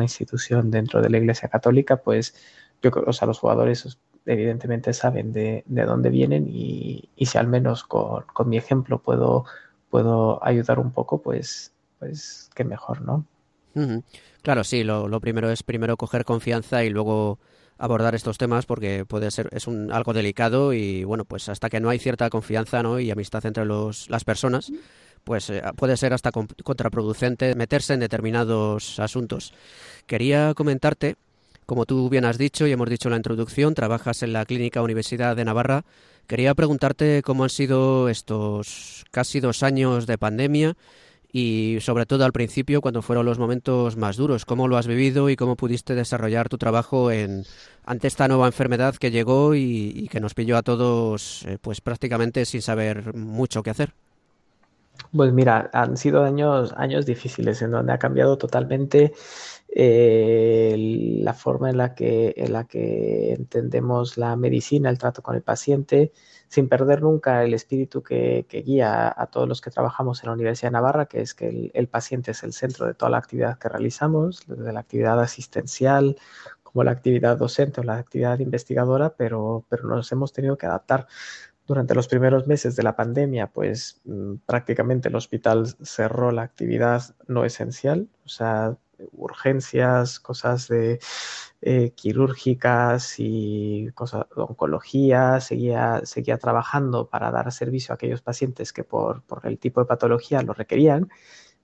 institución 0.00 0.70
dentro 0.70 1.02
de 1.02 1.10
la 1.10 1.18
Iglesia 1.18 1.48
Católica, 1.48 1.96
pues 1.96 2.34
yo, 2.82 2.90
o 3.06 3.12
sea, 3.12 3.26
los 3.26 3.38
jugadores 3.38 3.98
evidentemente 4.26 4.92
saben 4.92 5.32
de, 5.32 5.64
de 5.66 5.84
dónde 5.84 6.10
vienen 6.10 6.46
y, 6.48 7.10
si 7.18 7.38
al 7.38 7.48
menos 7.48 7.84
con 7.84 8.48
mi 8.48 8.56
ejemplo 8.56 9.02
puedo 9.02 9.44
puedo 9.94 10.44
ayudar 10.44 10.80
un 10.80 10.90
poco, 10.90 11.22
pues, 11.22 11.72
pues 12.00 12.50
qué 12.56 12.64
mejor, 12.64 13.00
¿no? 13.02 13.24
Uh 13.76 13.80
-huh. 13.80 14.02
Claro, 14.42 14.64
sí, 14.64 14.82
lo, 14.82 15.06
lo, 15.06 15.20
primero 15.20 15.52
es 15.52 15.62
primero 15.62 15.96
coger 15.96 16.24
confianza 16.24 16.82
y 16.82 16.90
luego 16.90 17.38
abordar 17.78 18.16
estos 18.16 18.36
temas 18.36 18.66
porque 18.66 19.04
puede 19.04 19.30
ser 19.30 19.50
es 19.52 19.68
un 19.68 19.92
algo 19.92 20.12
delicado 20.12 20.72
y 20.72 21.04
bueno 21.04 21.24
pues 21.24 21.48
hasta 21.48 21.68
que 21.70 21.78
no 21.78 21.90
hay 21.90 22.00
cierta 22.00 22.28
confianza 22.28 22.82
no 22.82 22.98
y 22.98 23.12
amistad 23.12 23.46
entre 23.46 23.64
los, 23.64 24.10
las 24.10 24.24
personas 24.24 24.72
pues 25.22 25.50
eh, 25.50 25.62
puede 25.76 25.96
ser 25.96 26.12
hasta 26.12 26.30
contraproducente 26.30 27.54
meterse 27.56 27.94
en 27.94 28.00
determinados 28.00 29.00
asuntos 29.00 29.52
quería 30.06 30.54
comentarte 30.54 31.16
como 31.66 31.86
tú 31.86 32.08
bien 32.08 32.24
has 32.24 32.38
dicho 32.38 32.66
y 32.66 32.72
hemos 32.72 32.88
dicho 32.88 33.08
en 33.08 33.12
la 33.12 33.18
introducción 33.18 33.74
trabajas 33.74 34.22
en 34.22 34.32
la 34.32 34.44
clínica 34.44 34.82
Universidad 34.82 35.36
de 35.36 35.44
Navarra 35.44 35.84
Quería 36.26 36.54
preguntarte 36.54 37.22
cómo 37.22 37.44
han 37.44 37.50
sido 37.50 38.08
estos 38.08 39.04
casi 39.10 39.40
dos 39.40 39.62
años 39.62 40.06
de 40.06 40.16
pandemia 40.16 40.74
y 41.30 41.78
sobre 41.80 42.06
todo 42.06 42.24
al 42.24 42.32
principio 42.32 42.80
cuando 42.80 43.02
fueron 43.02 43.26
los 43.26 43.38
momentos 43.38 43.98
más 43.98 44.16
duros, 44.16 44.46
cómo 44.46 44.66
lo 44.66 44.78
has 44.78 44.86
vivido 44.86 45.28
y 45.28 45.36
cómo 45.36 45.56
pudiste 45.56 45.94
desarrollar 45.94 46.48
tu 46.48 46.56
trabajo 46.56 47.10
en, 47.10 47.44
ante 47.84 48.08
esta 48.08 48.26
nueva 48.26 48.46
enfermedad 48.46 48.94
que 48.94 49.10
llegó 49.10 49.54
y, 49.54 50.08
que 50.10 50.20
nos 50.20 50.32
pilló 50.32 50.56
a 50.56 50.62
todos 50.62 51.44
eh, 51.44 51.58
pues 51.60 51.82
prácticamente 51.82 52.46
sin 52.46 52.62
saber 52.62 53.14
mucho 53.14 53.62
qué 53.62 53.70
hacer. 53.70 53.92
Pues 55.14 55.32
mira, 55.32 55.68
han 55.74 55.96
sido 55.98 56.24
años, 56.24 56.72
años 56.76 57.04
difíciles 57.04 57.60
en 57.60 57.72
donde 57.72 57.92
ha 57.92 57.98
cambiado 57.98 58.38
totalmente 58.38 59.12
eh, 59.76 60.76
la 61.20 61.34
forma 61.34 61.68
en 61.68 61.78
la, 61.78 61.94
que, 61.96 62.32
en 62.36 62.52
la 62.52 62.64
que 62.64 63.32
entendemos 63.32 64.16
la 64.16 64.36
medicina, 64.36 64.88
el 64.88 64.98
trato 64.98 65.20
con 65.20 65.34
el 65.34 65.42
paciente, 65.42 66.12
sin 66.48 66.68
perder 66.68 67.02
nunca 67.02 67.42
el 67.42 67.54
espíritu 67.54 68.00
que, 68.00 68.46
guía 68.64 69.08
a, 69.08 69.22
a, 69.22 69.26
todos 69.26 69.48
los 69.48 69.60
que 69.60 69.70
trabajamos 69.70 70.22
en 70.22 70.28
la 70.28 70.34
Universidad 70.34 70.68
de 70.68 70.74
Navarra, 70.74 71.06
que 71.06 71.22
es 71.22 71.34
que 71.34 71.48
el, 71.48 71.70
el, 71.74 71.88
paciente 71.88 72.30
es 72.30 72.44
el 72.44 72.52
centro 72.52 72.86
de 72.86 72.94
toda 72.94 73.10
la 73.10 73.18
actividad 73.18 73.58
que 73.58 73.68
realizamos, 73.68 74.46
desde 74.46 74.72
la 74.72 74.80
actividad 74.80 75.20
asistencial 75.20 76.16
como 76.62 76.84
la 76.84 76.90
actividad 76.90 77.36
docente 77.36 77.80
o 77.80 77.84
la 77.84 77.98
actividad 77.98 78.40
investigadora, 78.40 79.14
pero, 79.16 79.64
pero 79.68 79.84
nos 79.88 80.10
hemos 80.12 80.32
tenido 80.32 80.58
que 80.58 80.66
adaptar. 80.66 81.06
Durante 81.66 81.94
los 81.94 82.08
primeros 82.08 82.46
meses 82.46 82.76
de 82.76 82.82
la 82.82 82.94
pandemia, 82.94 83.46
pues 83.46 84.02
mm, 84.04 84.34
prácticamente 84.44 85.08
el 85.08 85.14
hospital 85.14 85.66
cerró 85.82 86.30
la 86.30 86.42
actividad 86.42 87.02
no 87.26 87.44
esencial, 87.44 88.08
o 88.24 88.28
sea, 88.28 88.76
urgencias, 89.12 90.20
cosas 90.20 90.68
de 90.68 90.98
eh, 91.60 91.92
quirúrgicas 91.94 93.16
y 93.18 93.90
cosas 93.94 94.26
de 94.34 94.42
oncología, 94.42 95.40
seguía, 95.40 96.02
seguía 96.04 96.38
trabajando 96.38 97.08
para 97.08 97.30
dar 97.30 97.50
servicio 97.52 97.92
a 97.92 97.96
aquellos 97.96 98.22
pacientes 98.22 98.72
que 98.72 98.84
por, 98.84 99.22
por 99.22 99.46
el 99.46 99.58
tipo 99.58 99.80
de 99.80 99.86
patología 99.86 100.42
lo 100.42 100.52
requerían, 100.54 101.10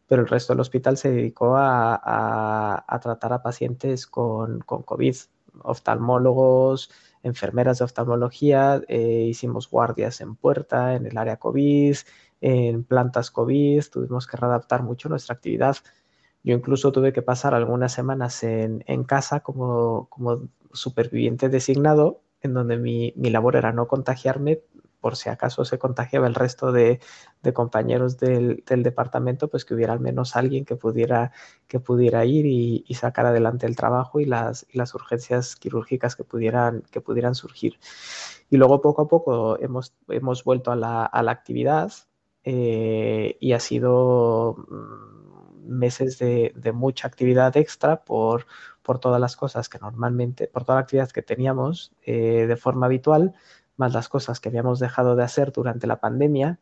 pero 0.06 0.22
el 0.22 0.28
resto 0.28 0.52
del 0.52 0.60
hospital 0.60 0.96
se 0.96 1.10
dedicó 1.10 1.56
a, 1.56 1.94
a, 1.94 2.84
a 2.86 3.00
tratar 3.00 3.32
a 3.32 3.42
pacientes 3.42 4.06
con, 4.06 4.60
con 4.60 4.82
COVID, 4.82 5.16
oftalmólogos, 5.62 6.90
enfermeras 7.22 7.78
de 7.78 7.84
oftalmología, 7.84 8.80
eh, 8.88 9.26
hicimos 9.28 9.68
guardias 9.68 10.20
en 10.20 10.36
puerta, 10.36 10.94
en 10.94 11.06
el 11.06 11.16
área 11.18 11.36
COVID, 11.36 11.96
en 12.40 12.84
plantas 12.84 13.30
COVID, 13.30 13.84
tuvimos 13.92 14.26
que 14.26 14.36
readaptar 14.36 14.82
mucho 14.82 15.08
nuestra 15.08 15.34
actividad. 15.34 15.76
Yo 16.42 16.54
incluso 16.54 16.92
tuve 16.92 17.12
que 17.12 17.22
pasar 17.22 17.54
algunas 17.54 17.92
semanas 17.92 18.42
en, 18.42 19.04
casa 19.04 19.40
como, 19.40 20.08
como 20.10 20.48
superviviente 20.72 21.48
designado, 21.48 22.22
en 22.40 22.54
donde 22.54 22.78
mi, 22.78 23.12
mi 23.16 23.30
labor 23.30 23.56
era 23.56 23.72
no 23.72 23.86
contagiarme, 23.86 24.62
por 25.00 25.16
si 25.16 25.28
acaso 25.28 25.64
se 25.64 25.78
contagiaba 25.78 26.26
el 26.26 26.34
resto 26.34 26.72
de, 26.72 27.00
compañeros 27.54 28.18
del, 28.18 28.62
departamento, 28.66 29.48
pues 29.48 29.64
que 29.64 29.74
hubiera 29.74 29.92
al 29.92 30.00
menos 30.00 30.36
alguien 30.36 30.64
que 30.64 30.76
pudiera, 30.76 31.32
que 31.66 31.80
pudiera 31.80 32.24
ir 32.24 32.46
y, 32.46 32.94
sacar 32.94 33.26
adelante 33.26 33.66
el 33.66 33.76
trabajo 33.76 34.20
y 34.20 34.26
las, 34.26 34.66
las 34.72 34.94
urgencias 34.94 35.56
quirúrgicas 35.56 36.16
que 36.16 36.24
pudieran, 36.24 36.82
que 36.90 37.00
pudieran 37.00 37.34
surgir. 37.34 37.78
Y 38.50 38.56
luego 38.58 38.80
poco 38.82 39.02
a 39.02 39.08
poco 39.08 39.58
hemos, 39.58 39.94
hemos 40.08 40.44
vuelto 40.44 40.70
a 40.70 40.76
la, 40.76 41.30
actividad 41.30 41.92
eh, 42.44 43.36
y 43.40 43.52
ha 43.52 43.60
sido 43.60 44.56
mm, 44.68 45.39
meses 45.64 46.18
de, 46.18 46.72
mucha 46.74 47.08
actividad 47.08 47.56
extra 47.56 48.04
por, 48.04 48.46
por 48.82 48.98
todas 48.98 49.20
las 49.20 49.36
cosas 49.36 49.68
que 49.68 49.78
normalmente, 49.78 50.46
por 50.46 50.64
toda 50.64 50.76
la 50.76 50.82
actividad 50.82 51.10
que 51.10 51.22
teníamos 51.22 51.92
eh, 52.02 52.46
de 52.46 52.56
forma 52.56 52.86
habitual, 52.86 53.34
más 53.76 53.92
las 53.92 54.08
cosas 54.08 54.40
que 54.40 54.48
habíamos 54.48 54.78
dejado 54.78 55.16
de 55.16 55.24
hacer 55.24 55.52
durante 55.52 55.86
la 55.86 56.00
pandemia 56.00 56.58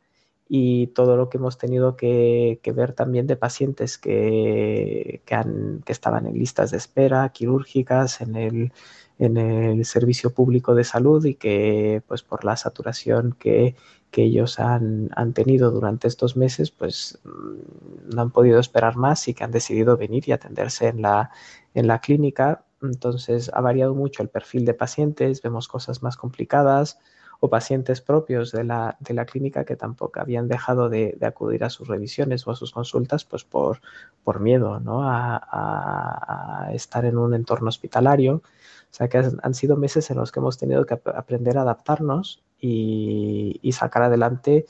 y 0.49 0.89
todo 0.89 1.17
lo 1.17 1.29
que 1.29 1.37
hemos 1.37 1.59
tenido 1.59 1.97
que, 1.97 2.61
ver 2.75 2.93
también 2.93 3.27
de 3.27 3.37
pacientes 3.37 3.99
que, 3.99 5.23
que, 5.27 5.93
estaban 5.93 6.27
en 6.27 6.39
listas 6.39 6.71
de 6.71 6.79
espera 6.79 7.29
quirúrgicas 7.31 8.23
en 8.23 8.37
el, 8.37 8.73
en 9.19 9.37
el 9.37 9.85
servicio 9.85 10.31
público 10.31 10.75
de 10.75 10.85
salud 10.85 11.25
y 11.25 11.35
que 11.35 12.03
pues 12.07 12.23
por 12.23 12.45
la 12.45 12.57
saturación 12.57 13.37
que, 13.39 13.77
ellos 14.13 14.59
han, 14.59 15.11
han, 15.15 15.33
tenido 15.33 15.71
durante 15.71 16.09
estos 16.09 16.37
meses 16.37 16.73
pues 16.73 17.21
mm, 17.23 18.15
no 18.15 18.23
han 18.23 18.31
podido 18.33 18.59
esperar 18.59 18.97
más 18.97 19.29
y 19.29 19.35
que 19.35 19.45
han 19.45 19.53
decidido 19.53 19.97
venir 19.97 20.29
y 20.29 20.33
atenderse 20.33 20.89
en 20.89 21.03
la, 21.03 21.31
en 21.75 21.87
la 21.87 22.01
clínica 22.01 22.65
entonces 22.83 23.51
ha 23.55 23.61
variado 23.61 23.95
mucho 23.95 24.23
el 24.23 24.29
perfil 24.29 24.65
de 24.65 24.75
pacientes, 24.75 25.43
vemos 25.43 25.69
cosas 25.69 26.03
más 26.03 26.17
complicadas 26.17 26.99
o 27.41 27.49
pacientes 27.49 28.01
propios 28.01 28.51
de 28.51 28.65
la, 28.65 28.97
de 29.01 29.15
la 29.15 29.25
clínica 29.25 29.65
que 29.65 29.77
tampoco 29.77 30.21
habían 30.21 30.49
dejado 30.49 30.89
de, 30.89 31.17
acudir 31.23 31.63
a 31.65 31.71
sus 31.71 31.87
revisiones 31.89 32.47
o 32.47 32.51
a 32.51 32.57
sus 32.57 32.73
consultas 32.73 33.25
pues 33.25 33.45
por, 33.45 33.81
por 34.25 34.41
miedo 34.41 34.81
¿no? 34.81 35.03
a, 35.05 36.71
estar 36.73 37.05
en 37.05 37.19
un 37.19 37.35
entorno 37.35 37.69
hospitalario. 37.69 38.43
O 38.91 38.95
sea 38.95 39.09
que 39.09 39.19
han 39.19 39.55
sido 39.55 39.77
meses 39.77 40.11
en 40.11 40.17
los 40.17 40.33
que 40.33 40.41
hemos 40.41 40.59
tenido 40.59 40.87
que 40.87 40.95
aprender 41.15 41.59
a 41.59 41.63
adaptarnos 41.63 42.43
y, 42.61 43.71
sacar 43.73 44.03
adelante 44.03 44.67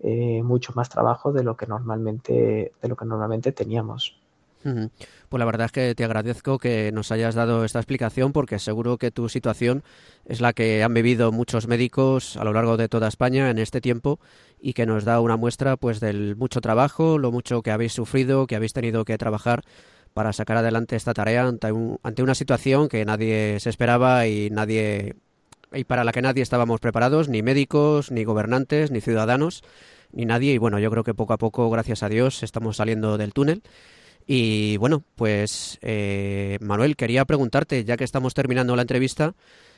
eh, 0.00 0.42
mucho 0.42 0.72
más 0.74 0.88
trabajo 0.88 1.32
de 1.32 1.44
lo 1.44 1.56
que 1.56 1.66
normalmente, 1.66 2.72
de 2.80 2.88
lo 2.88 2.96
que 2.96 3.04
normalmente 3.04 3.52
teníamos. 3.52 4.20
Pues 4.62 5.38
la 5.38 5.44
verdad 5.46 5.66
es 5.66 5.72
que 5.72 5.94
te 5.94 6.04
agradezco 6.04 6.58
que 6.58 6.92
nos 6.92 7.10
hayas 7.12 7.34
dado 7.34 7.64
esta 7.64 7.78
explicación 7.78 8.32
porque 8.32 8.58
seguro 8.58 8.98
que 8.98 9.10
tu 9.10 9.30
situación 9.30 9.82
es 10.26 10.42
la 10.42 10.52
que 10.52 10.82
han 10.82 10.92
vivido 10.92 11.32
muchos 11.32 11.66
médicos 11.66 12.36
a 12.36 12.44
lo 12.44 12.52
largo 12.52 12.76
de 12.76 12.88
toda 12.88 13.08
España 13.08 13.48
en 13.48 13.58
este 13.58 13.80
tiempo 13.80 14.20
y 14.60 14.74
que 14.74 14.84
nos 14.84 15.04
da 15.04 15.20
una 15.20 15.38
muestra 15.38 15.78
pues 15.78 15.98
del 15.98 16.36
mucho 16.36 16.60
trabajo, 16.60 17.16
lo 17.16 17.32
mucho 17.32 17.62
que 17.62 17.70
habéis 17.70 17.94
sufrido, 17.94 18.46
que 18.46 18.56
habéis 18.56 18.74
tenido 18.74 19.06
que 19.06 19.16
trabajar 19.16 19.62
para 20.14 20.32
sacar 20.32 20.56
adelante 20.56 20.96
esta 20.96 21.14
tarea 21.14 21.46
ante, 21.46 21.68
ante 22.02 22.22
una 22.22 22.34
situación 22.34 22.88
que 22.88 23.04
nadie 23.04 23.58
se 23.60 23.70
esperaba 23.70 24.26
y 24.26 24.50
nadie 24.50 25.14
y 25.72 25.84
para 25.84 26.04
la 26.04 26.12
que 26.12 26.22
nadie 26.22 26.42
estábamos 26.42 26.80
preparados, 26.80 27.28
ni 27.28 27.42
médicos, 27.42 28.10
ni 28.10 28.24
gobernantes, 28.24 28.90
ni 28.90 29.00
ciudadanos, 29.00 29.62
ni 30.12 30.24
nadie. 30.24 30.52
Y 30.52 30.58
bueno, 30.58 30.78
yo 30.78 30.90
creo 30.90 31.04
que 31.04 31.14
poco 31.14 31.32
a 31.32 31.38
poco, 31.38 31.70
gracias 31.70 32.02
a 32.02 32.08
Dios, 32.08 32.42
estamos 32.42 32.76
saliendo 32.76 33.18
del 33.18 33.32
túnel. 33.32 33.62
Y 34.26 34.76
bueno, 34.76 35.02
pues 35.16 35.78
eh, 35.82 36.58
Manuel, 36.60 36.96
quería 36.96 37.24
preguntarte, 37.24 37.84
ya 37.84 37.96
que 37.96 38.04
estamos 38.04 38.34
terminando 38.34 38.76
la 38.76 38.82
entrevista, 38.82 39.34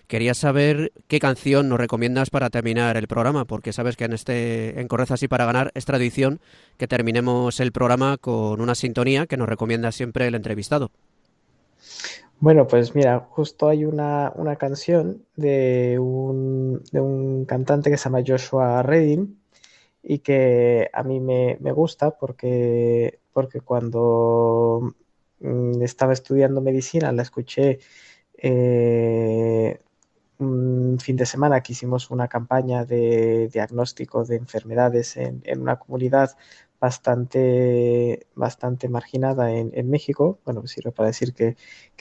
quería 0.06 0.34
saber 0.34 0.92
qué 1.08 1.18
canción 1.18 1.68
nos 1.68 1.78
recomiendas 1.78 2.30
para 2.30 2.50
terminar 2.50 2.96
el 2.96 3.08
programa, 3.08 3.44
porque 3.44 3.72
sabes 3.72 3.96
que 3.96 4.04
en 4.04 4.12
este 4.12 4.80
en 4.80 4.88
Correzas 4.88 5.22
y 5.22 5.28
para 5.28 5.46
ganar 5.46 5.70
es 5.74 5.84
tradición 5.84 6.40
que 6.76 6.88
terminemos 6.88 7.60
el 7.60 7.72
programa 7.72 8.18
con 8.18 8.60
una 8.60 8.74
sintonía 8.74 9.26
que 9.26 9.36
nos 9.36 9.48
recomienda 9.48 9.92
siempre 9.92 10.26
el 10.26 10.34
entrevistado. 10.34 10.90
Bueno, 12.40 12.66
pues 12.66 12.94
mira, 12.94 13.20
justo 13.30 13.68
hay 13.68 13.84
una, 13.84 14.32
una 14.34 14.56
canción 14.56 15.24
de 15.36 15.98
un, 16.00 16.82
de 16.90 17.00
un 17.00 17.44
cantante 17.44 17.88
que 17.88 17.96
se 17.96 18.04
llama 18.04 18.24
Joshua 18.26 18.82
Redding 18.82 19.38
y 20.02 20.18
que 20.18 20.90
a 20.92 21.04
mí 21.04 21.20
me, 21.20 21.56
me 21.60 21.70
gusta 21.70 22.10
porque 22.10 23.20
porque 23.32 23.60
cuando 23.60 24.94
mm, 25.40 25.82
estaba 25.82 26.12
estudiando 26.12 26.60
medicina 26.60 27.12
la 27.12 27.22
escuché 27.22 27.78
eh, 28.36 29.80
un 30.42 30.98
fin 31.00 31.16
de 31.16 31.26
semana 31.26 31.62
que 31.62 31.72
hicimos 31.72 32.10
una 32.10 32.28
campaña 32.28 32.84
de 32.84 33.48
diagnóstico 33.48 34.24
de 34.24 34.36
enfermedades 34.36 35.16
en, 35.16 35.42
una 35.60 35.78
comunidad 35.78 36.36
bastante, 36.80 38.26
bastante 38.34 38.88
marginada 38.88 39.52
en, 39.52 39.90
México. 39.90 40.40
Bueno, 40.44 40.66
sirve 40.66 40.92
para 40.92 41.08
decir 41.08 41.34
que, 41.34 41.56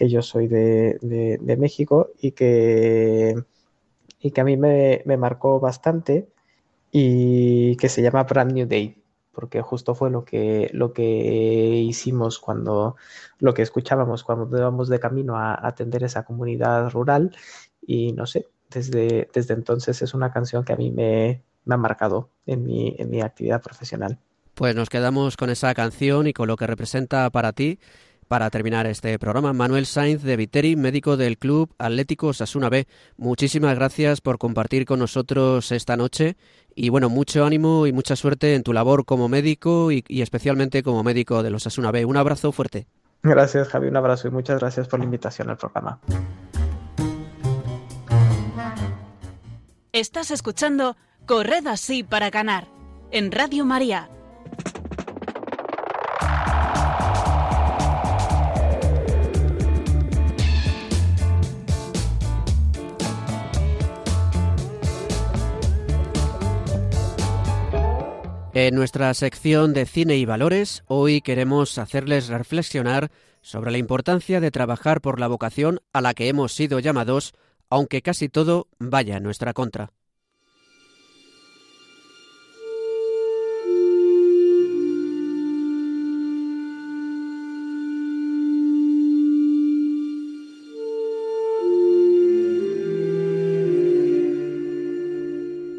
yo 0.10 0.22
soy 0.22 0.48
de, 0.48 1.40
México 1.58 2.12
y 2.20 2.32
que, 2.32 3.36
y 4.20 4.32
que 4.32 4.42
a 4.42 4.44
mí 4.44 4.58
me, 4.58 5.02
me 5.06 5.18
marcó 5.18 5.60
bastante 5.60 6.28
y 6.92 7.78
que 7.78 7.90
se 7.90 8.02
llama 8.02 8.24
Brand 8.24 8.54
New 8.54 8.68
Day 8.68 9.02
porque 9.32 9.62
justo 9.62 9.96
fue 9.96 10.12
lo 10.12 10.26
que, 10.26 10.70
lo 10.74 10.94
que 10.94 11.04
hicimos 11.04 12.40
cuando, 12.40 12.96
lo 13.40 13.54
que 13.54 13.62
escuchábamos 13.62 14.24
cuando 14.24 14.58
íbamos 14.58 14.90
de 14.90 15.00
camino 15.00 15.38
a, 15.38 15.68
atender 15.68 16.04
esa 16.04 16.24
comunidad 16.24 16.90
rural 16.92 17.36
y 17.82 18.14
no 18.14 18.26
sé, 18.26 18.48
desde, 18.70 19.30
desde 19.34 19.54
entonces 19.54 20.02
es 20.02 20.14
una 20.14 20.32
canción 20.32 20.64
que 20.64 20.74
a 20.74 20.78
mí 20.78 20.92
me, 20.92 21.44
me 21.66 21.76
ha 21.76 21.78
marcado 21.78 22.30
en 22.46 22.64
mi, 22.64 22.96
en 22.98 23.10
mi 23.10 23.22
actividad 23.22 23.62
profesional. 23.62 24.20
Pues 24.54 24.76
nos 24.76 24.90
quedamos 24.90 25.38
con 25.38 25.50
esa 25.50 25.74
canción 25.74 26.28
y 26.28 26.34
con 26.34 26.48
lo 26.48 26.58
que 26.58 26.68
representa 26.68 27.30
para 27.30 27.54
ti 27.54 27.80
para 28.32 28.50
terminar 28.50 28.88
este 28.88 29.20
programa. 29.20 29.52
Manuel 29.52 29.86
Sainz 29.86 30.24
de 30.24 30.38
Viteri, 30.38 30.78
médico 30.78 31.18
del 31.18 31.38
Club 31.38 31.76
Atlético 31.78 32.32
Sasuna 32.32 32.70
B. 32.70 32.88
Muchísimas 33.18 33.76
gracias 33.76 34.22
por 34.22 34.38
compartir 34.38 34.86
con 34.86 35.00
nosotros 35.00 35.70
esta 35.74 35.98
noche 35.98 36.38
y 36.74 36.88
bueno, 36.88 37.10
mucho 37.10 37.44
ánimo 37.44 37.88
y 37.88 37.92
mucha 37.92 38.16
suerte 38.16 38.56
en 38.56 38.64
tu 38.64 38.72
labor 38.72 39.04
como 39.04 39.28
médico 39.28 39.92
y, 39.92 40.06
especialmente 40.08 40.82
como 40.82 41.04
médico 41.04 41.44
de 41.44 41.50
los 41.50 41.64
Sasuna 41.64 41.92
B. 41.92 42.06
Un 42.06 42.16
abrazo 42.16 42.54
fuerte. 42.54 42.88
Gracias 43.22 43.68
Javi, 43.68 43.90
un 43.90 43.98
abrazo 43.98 44.30
y 44.30 44.32
muchas 44.32 44.62
gracias 44.62 44.88
por 44.88 45.00
la 45.00 45.06
invitación 45.06 45.50
al 45.50 45.58
programa. 45.58 46.00
Estás 49.94 50.32
escuchando 50.32 50.96
Corred 51.26 51.68
así 51.68 52.02
para 52.02 52.30
ganar 52.30 52.70
en 53.12 53.30
Radio 53.30 53.66
María. 53.66 54.10
En 68.54 68.76
nuestra 68.76 69.14
sección 69.14 69.74
de 69.74 69.86
cine 69.86 70.16
y 70.16 70.24
valores, 70.24 70.86
hoy 70.88 71.20
queremos 71.20 71.78
hacerles 71.78 72.30
reflexionar 72.30 73.12
sobre 73.42 73.72
la 73.72 73.78
importancia 73.78 74.40
de 74.40 74.52
trabajar 74.52 75.02
por 75.02 75.20
la 75.20 75.28
vocación 75.28 75.82
a 75.92 76.00
la 76.00 76.14
que 76.14 76.30
hemos 76.30 76.54
sido 76.54 76.80
llamados, 76.80 77.34
aunque 77.72 78.04
casi 78.04 78.30
todo 78.30 78.68
vaya 78.78 79.18
en 79.18 79.24
nuestra 79.24 79.54
contra. 79.54 79.92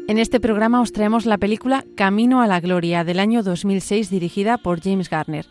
En 0.07 0.19
este 0.19 0.39
programa 0.39 0.81
os 0.81 0.91
traemos 0.91 1.25
la 1.25 1.37
película 1.37 1.85
Camino 1.95 2.41
a 2.41 2.47
la 2.47 2.59
Gloria 2.59 3.03
del 3.03 3.19
año 3.19 3.41
2006 3.41 4.09
dirigida 4.09 4.57
por 4.57 4.81
James 4.81 5.09
Garner. 5.09 5.45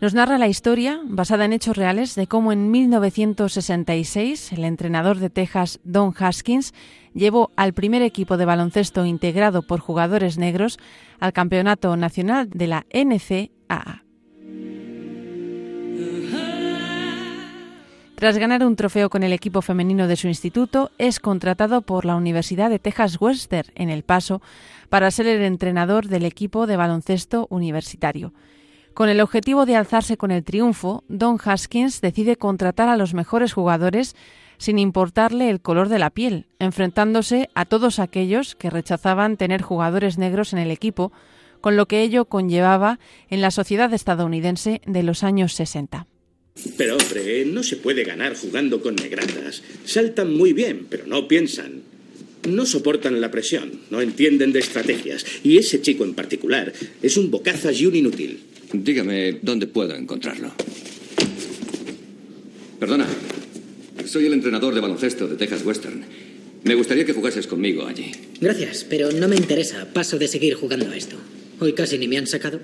Nos 0.00 0.14
narra 0.14 0.38
la 0.38 0.46
historia, 0.46 1.00
basada 1.04 1.44
en 1.44 1.52
hechos 1.52 1.76
reales, 1.76 2.14
de 2.14 2.28
cómo 2.28 2.52
en 2.52 2.70
1966 2.70 4.52
el 4.52 4.64
entrenador 4.64 5.18
de 5.18 5.28
Texas, 5.28 5.80
Don 5.82 6.14
Haskins, 6.16 6.72
llevó 7.14 7.50
al 7.56 7.72
primer 7.72 8.02
equipo 8.02 8.36
de 8.36 8.44
baloncesto 8.44 9.04
integrado 9.04 9.62
por 9.62 9.80
jugadores 9.80 10.38
negros 10.38 10.78
al 11.18 11.32
Campeonato 11.32 11.96
Nacional 11.96 12.48
de 12.48 12.66
la 12.68 12.86
NCAA. 12.92 14.04
Tras 18.14 18.38
ganar 18.38 18.64
un 18.64 18.76
trofeo 18.76 19.10
con 19.10 19.24
el 19.24 19.32
equipo 19.32 19.62
femenino 19.62 20.06
de 20.06 20.16
su 20.16 20.28
instituto, 20.28 20.92
es 20.98 21.18
contratado 21.18 21.82
por 21.82 22.04
la 22.04 22.14
Universidad 22.14 22.70
de 22.70 22.78
Texas 22.78 23.20
Western 23.20 23.72
en 23.74 23.90
El 23.90 24.04
Paso 24.04 24.42
para 24.90 25.10
ser 25.10 25.26
el 25.26 25.42
entrenador 25.42 26.06
del 26.06 26.24
equipo 26.24 26.68
de 26.68 26.76
baloncesto 26.76 27.48
universitario. 27.50 28.32
Con 28.98 29.08
el 29.08 29.20
objetivo 29.20 29.64
de 29.64 29.76
alzarse 29.76 30.16
con 30.16 30.32
el 30.32 30.42
triunfo, 30.42 31.04
Don 31.06 31.38
Haskins 31.40 32.00
decide 32.00 32.34
contratar 32.34 32.88
a 32.88 32.96
los 32.96 33.14
mejores 33.14 33.52
jugadores 33.52 34.16
sin 34.58 34.76
importarle 34.80 35.50
el 35.50 35.60
color 35.60 35.88
de 35.88 36.00
la 36.00 36.10
piel, 36.10 36.46
enfrentándose 36.58 37.48
a 37.54 37.64
todos 37.64 38.00
aquellos 38.00 38.56
que 38.56 38.70
rechazaban 38.70 39.36
tener 39.36 39.62
jugadores 39.62 40.18
negros 40.18 40.52
en 40.52 40.58
el 40.58 40.72
equipo, 40.72 41.12
con 41.60 41.76
lo 41.76 41.86
que 41.86 42.02
ello 42.02 42.24
conllevaba 42.24 42.98
en 43.30 43.40
la 43.40 43.52
sociedad 43.52 43.94
estadounidense 43.94 44.80
de 44.84 45.04
los 45.04 45.22
años 45.22 45.52
60. 45.52 46.08
Pero 46.76 46.96
hombre, 46.96 47.44
no 47.46 47.62
se 47.62 47.76
puede 47.76 48.02
ganar 48.02 48.34
jugando 48.34 48.82
con 48.82 48.96
negratas. 48.96 49.62
Saltan 49.84 50.36
muy 50.36 50.52
bien, 50.52 50.88
pero 50.90 51.06
no 51.06 51.28
piensan. 51.28 51.82
No 52.48 52.66
soportan 52.66 53.20
la 53.20 53.30
presión, 53.30 53.80
no 53.90 54.00
entienden 54.00 54.52
de 54.52 54.58
estrategias. 54.58 55.24
Y 55.44 55.56
ese 55.56 55.80
chico 55.82 56.02
en 56.02 56.14
particular 56.14 56.72
es 57.00 57.16
un 57.16 57.30
bocazas 57.30 57.80
y 57.80 57.86
un 57.86 57.94
inútil. 57.94 58.42
Dígame 58.72 59.38
dónde 59.42 59.66
puedo 59.66 59.94
encontrarlo. 59.94 60.52
Perdona, 62.78 63.06
soy 64.04 64.26
el 64.26 64.34
entrenador 64.34 64.74
de 64.74 64.80
baloncesto 64.80 65.26
de 65.26 65.36
Texas 65.36 65.64
Western. 65.64 66.04
Me 66.64 66.74
gustaría 66.74 67.04
que 67.04 67.12
jugases 67.12 67.46
conmigo 67.46 67.86
allí. 67.86 68.10
Gracias, 68.40 68.84
pero 68.84 69.10
no 69.12 69.28
me 69.28 69.36
interesa. 69.36 69.92
Paso 69.92 70.18
de 70.18 70.28
seguir 70.28 70.54
jugando 70.54 70.90
a 70.90 70.96
esto. 70.96 71.16
Hoy 71.60 71.72
casi 71.72 71.98
ni 71.98 72.08
me 72.08 72.18
han 72.18 72.26
sacado. 72.26 72.60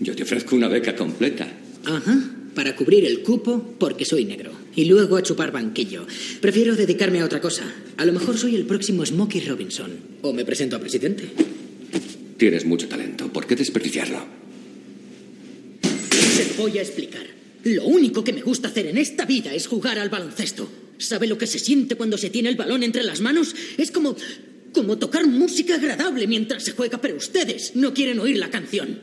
Yo 0.00 0.16
te 0.16 0.22
ofrezco 0.22 0.56
una 0.56 0.68
beca 0.68 0.96
completa. 0.96 1.48
Ajá 1.84 2.38
para 2.54 2.76
cubrir 2.76 3.04
el 3.04 3.22
cupo 3.22 3.74
porque 3.78 4.04
soy 4.04 4.24
negro. 4.24 4.52
Y 4.74 4.86
luego 4.86 5.16
a 5.16 5.22
chupar 5.22 5.52
banquillo. 5.52 6.06
Prefiero 6.40 6.76
dedicarme 6.76 7.20
a 7.20 7.24
otra 7.24 7.40
cosa. 7.40 7.64
A 7.96 8.04
lo 8.04 8.12
mejor 8.12 8.38
soy 8.38 8.56
el 8.56 8.66
próximo 8.66 9.04
Smokey 9.04 9.42
Robinson. 9.42 9.90
O 10.22 10.32
me 10.32 10.44
presento 10.44 10.76
a 10.76 10.80
presidente. 10.80 11.28
Tienes 12.36 12.64
mucho 12.64 12.88
talento. 12.88 13.32
¿Por 13.32 13.46
qué 13.46 13.54
desperdiciarlo? 13.54 14.41
Voy 16.62 16.78
a 16.78 16.82
explicar. 16.82 17.26
Lo 17.64 17.86
único 17.86 18.22
que 18.22 18.32
me 18.32 18.40
gusta 18.40 18.68
hacer 18.68 18.86
en 18.86 18.96
esta 18.96 19.24
vida 19.24 19.52
es 19.52 19.66
jugar 19.66 19.98
al 19.98 20.10
baloncesto. 20.10 20.70
¿Sabe 20.96 21.26
lo 21.26 21.36
que 21.36 21.48
se 21.48 21.58
siente 21.58 21.96
cuando 21.96 22.16
se 22.16 22.30
tiene 22.30 22.50
el 22.50 22.54
balón 22.54 22.84
entre 22.84 23.02
las 23.02 23.20
manos? 23.20 23.52
Es 23.76 23.90
como. 23.90 24.14
como 24.72 24.96
tocar 24.96 25.26
música 25.26 25.74
agradable 25.74 26.28
mientras 26.28 26.62
se 26.62 26.70
juega, 26.70 27.00
pero 27.00 27.16
ustedes 27.16 27.74
no 27.74 27.92
quieren 27.92 28.20
oír 28.20 28.38
la 28.38 28.48
canción. 28.48 29.00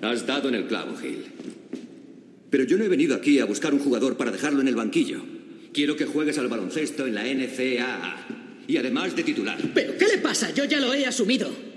Has 0.00 0.24
dado 0.24 0.48
en 0.48 0.54
el 0.54 0.68
clavo, 0.68 0.96
Gil. 0.96 1.24
Pero 2.48 2.62
yo 2.62 2.78
no 2.78 2.84
he 2.84 2.88
venido 2.88 3.16
aquí 3.16 3.40
a 3.40 3.44
buscar 3.44 3.74
un 3.74 3.80
jugador 3.80 4.16
para 4.16 4.30
dejarlo 4.30 4.60
en 4.60 4.68
el 4.68 4.76
banquillo. 4.76 5.20
Quiero 5.72 5.96
que 5.96 6.06
juegues 6.06 6.38
al 6.38 6.46
baloncesto 6.46 7.08
en 7.08 7.16
la 7.16 7.24
NCAA. 7.24 8.26
Y 8.68 8.76
además 8.76 9.16
de 9.16 9.24
titular. 9.24 9.58
¿Pero 9.74 9.98
qué 9.98 10.06
le 10.06 10.18
pasa? 10.18 10.54
Yo 10.54 10.64
ya 10.64 10.78
lo 10.78 10.94
he 10.94 11.04
asumido. 11.04 11.67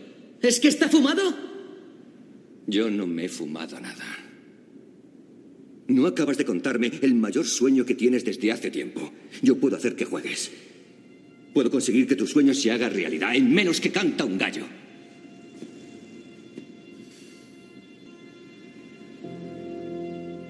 ¿Es 0.41 0.59
que 0.59 0.67
está 0.67 0.89
fumado? 0.89 1.21
Yo 2.67 2.89
no 2.89 3.05
me 3.05 3.25
he 3.25 3.29
fumado 3.29 3.79
nada. 3.79 4.05
No 5.87 6.07
acabas 6.07 6.37
de 6.37 6.45
contarme 6.45 6.91
el 7.01 7.15
mayor 7.15 7.45
sueño 7.45 7.85
que 7.85 7.95
tienes 7.95 8.23
desde 8.23 8.51
hace 8.51 8.71
tiempo. 8.71 9.11
Yo 9.41 9.57
puedo 9.57 9.75
hacer 9.75 9.95
que 9.95 10.05
juegues. 10.05 10.51
Puedo 11.53 11.69
conseguir 11.69 12.07
que 12.07 12.15
tu 12.15 12.25
sueño 12.25 12.53
se 12.53 12.71
haga 12.71 12.89
realidad 12.89 13.35
en 13.35 13.53
menos 13.53 13.81
que 13.81 13.91
canta 13.91 14.23
un 14.23 14.37
gallo. 14.37 14.65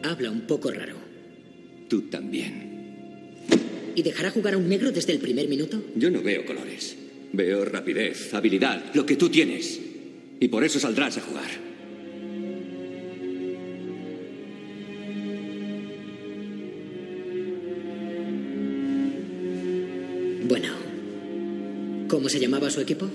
Habla 0.04 0.32
un 0.32 0.41
poco 0.41 0.71
raro. 0.71 0.95
Tú 1.88 2.04
también. 2.04 2.69
¿Y 3.95 4.04
dejará 4.04 4.30
jugar 4.30 4.54
a 4.54 4.58
un 4.58 4.69
negro 4.69 4.91
desde 4.91 5.13
el 5.13 5.19
primer 5.19 5.47
minuto? 5.47 5.84
Yo 5.95 6.12
no 6.12 6.21
veo 6.21 6.45
colores. 6.45 6.95
Veo 7.34 7.63
rapidez, 7.63 8.34
habilidad, 8.34 8.84
lo 8.94 9.06
que 9.06 9.15
tú 9.15 9.30
tienes. 9.30 9.80
Y 10.39 10.48
por 10.50 10.63
eso 10.63 10.80
saldrás 10.80 11.17
a 11.17 11.22
jugar. 11.22 11.50
Bueno. 20.48 20.82
¿Cómo 22.10 22.28
se 22.28 22.41
llamaba 22.41 22.70
su 22.70 22.82
equipo? 22.82 23.08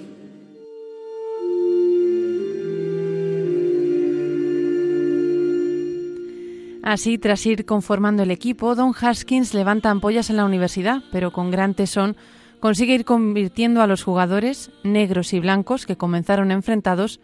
Así, 6.83 7.19
tras 7.19 7.45
ir 7.45 7.67
conformando 7.67 8.23
el 8.23 8.31
equipo, 8.31 8.75
Don 8.75 8.95
Haskins 8.99 9.53
levanta 9.53 9.91
ampollas 9.91 10.31
en 10.31 10.37
la 10.37 10.47
universidad, 10.47 11.03
pero 11.13 11.33
con 11.33 11.51
gran 11.51 11.75
tesón 11.75 12.17
consigue 12.61 12.95
ir 12.95 13.05
convirtiendo 13.05 13.83
a 13.83 13.87
los 13.87 14.03
jugadores, 14.03 14.71
negros 14.83 15.33
y 15.33 15.41
blancos, 15.41 15.87
que 15.87 15.97
comenzaron 15.97 16.51
enfrentados, 16.51 17.21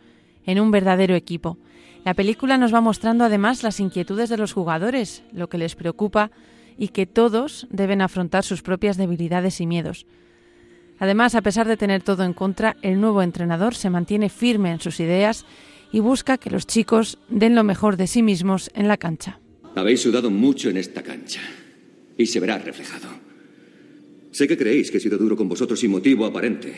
en 0.47 0.61
un 0.61 0.71
verdadero 0.71 1.15
equipo. 1.15 1.59
La 2.05 2.15
película 2.15 2.59
nos 2.59 2.75
va 2.75 2.81
mostrando 2.81 3.25
además 3.25 3.63
las 3.63 3.79
inquietudes 3.79 4.29
de 4.29 4.37
los 4.37 4.53
jugadores, 4.53 5.23
lo 5.33 5.49
que 5.49 5.59
les 5.59 5.77
preocupa 5.77 6.31
y 6.77 6.89
que 6.89 7.07
todos 7.07 7.67
deben 7.71 8.03
afrontar 8.03 8.45
sus 8.45 8.63
propias 8.63 8.97
debilidades 8.97 9.61
y 9.61 9.67
miedos. 9.67 10.07
Además, 10.99 11.35
a 11.35 11.43
pesar 11.43 11.69
de 11.69 11.77
tener 11.77 12.03
todo 12.03 12.25
en 12.25 12.33
contra, 12.33 12.77
el 12.83 13.01
nuevo 13.01 13.23
entrenador 13.23 13.75
se 13.75 13.91
mantiene 13.91 14.29
firme 14.29 14.73
en 14.73 14.81
sus 14.81 15.01
ideas 15.01 15.47
y 15.93 16.01
busca 16.01 16.39
que 16.39 16.51
los 16.51 16.67
chicos 16.67 17.19
den 17.29 17.55
lo 17.55 17.65
mejor 17.65 17.97
de 17.97 18.07
sí 18.07 18.23
mismos 18.23 18.71
en 18.75 18.89
la 18.89 18.97
cancha. 18.97 19.39
Habéis 19.75 20.03
sudado 20.03 20.31
mucho 20.31 20.71
en 20.71 20.77
esta 20.77 21.03
cancha 21.03 21.41
y 22.17 22.27
se 22.27 22.41
verá 22.41 22.59
reflejado. 22.59 23.22
Sé 24.33 24.49
que 24.49 24.57
creéis 24.57 24.91
que 24.91 24.97
he 24.97 25.01
sido 25.01 25.19
duro 25.19 25.37
con 25.37 25.49
vosotros 25.49 25.79
sin 25.79 25.91
motivo 25.91 26.25
aparente, 26.25 26.73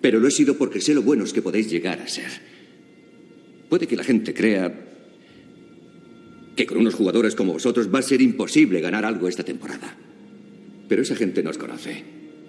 pero 0.00 0.20
lo 0.20 0.28
he 0.28 0.30
sido 0.30 0.56
porque 0.56 0.80
sé 0.80 0.94
lo 0.94 1.02
buenos 1.02 1.32
que 1.32 1.42
podéis 1.42 1.70
llegar 1.70 2.00
a 2.00 2.06
ser. 2.06 2.30
Puede 3.68 3.86
que 3.86 3.96
la 3.96 4.04
gente 4.04 4.34
crea 4.34 4.86
que 6.54 6.66
con 6.66 6.78
unos 6.78 6.94
jugadores 6.94 7.34
como 7.34 7.54
vosotros 7.54 7.92
va 7.92 7.98
a 7.98 8.02
ser 8.02 8.20
imposible 8.22 8.80
ganar 8.80 9.04
algo 9.04 9.26
esta 9.26 9.42
temporada. 9.42 9.96
Pero 10.88 11.02
esa 11.02 11.16
gente 11.16 11.42
no 11.42 11.50
os 11.50 11.58
conoce. 11.58 12.04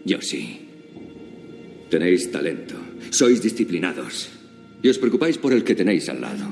Yo 0.06 0.22
sí. 0.22 0.60
Tenéis 1.90 2.30
talento, 2.32 2.76
sois 3.10 3.42
disciplinados 3.42 4.30
y 4.84 4.90
os 4.90 5.00
preocupáis 5.00 5.38
por 5.38 5.54
el 5.54 5.64
que 5.64 5.76
tenéis 5.76 6.10
al 6.10 6.22
lado. 6.22 6.46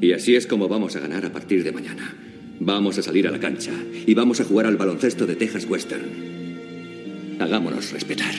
Y 0.00 0.12
así 0.12 0.34
es 0.34 0.46
como 0.46 0.68
vamos 0.68 0.96
a 0.96 1.00
ganar 1.00 1.24
a 1.24 1.32
partir 1.32 1.62
de 1.62 1.72
mañana. 1.72 2.16
Vamos 2.58 2.98
a 2.98 3.02
salir 3.02 3.28
a 3.28 3.30
la 3.30 3.40
cancha 3.40 3.72
y 4.06 4.14
vamos 4.14 4.40
a 4.40 4.44
jugar 4.44 4.66
al 4.66 4.76
baloncesto 4.76 5.26
de 5.26 5.36
Texas 5.36 5.66
Western. 5.68 6.35
Hagámonos 7.38 7.92
respetar. 7.92 8.34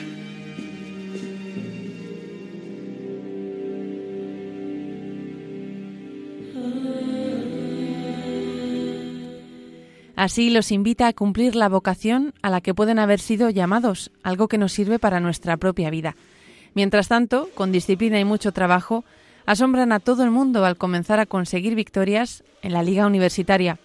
Así 10.16 10.50
los 10.50 10.72
invita 10.72 11.08
a 11.08 11.14
cumplir 11.14 11.56
la 11.56 11.70
vocación 11.70 12.34
a 12.42 12.50
la 12.50 12.60
que 12.60 12.74
pueden 12.74 12.98
haber 12.98 13.20
sido 13.20 13.52
llamados, 13.52 14.12
algo 14.24 14.48
que 14.48 14.58
nos 14.58 14.74
sirve 14.74 14.98
para 14.98 15.20
nuestra 15.20 15.58
propia 15.58 15.92
vida. 15.92 16.16
Mientras 16.74 17.08
tanto, 17.08 17.50
con 17.54 17.72
disciplina 17.72 18.20
y 18.20 18.26
mucho 18.26 18.52
trabajo, 18.52 19.06
asombran 19.46 19.92
a 19.92 20.00
todo 20.00 20.24
el 20.24 20.32
mundo 20.32 20.66
al 20.66 20.76
comenzar 20.76 21.20
a 21.20 21.28
conseguir 21.28 21.76
victorias 21.76 22.44
en 22.64 22.74
la 22.74 22.82
liga 22.82 23.06
universitaria. 23.06 23.78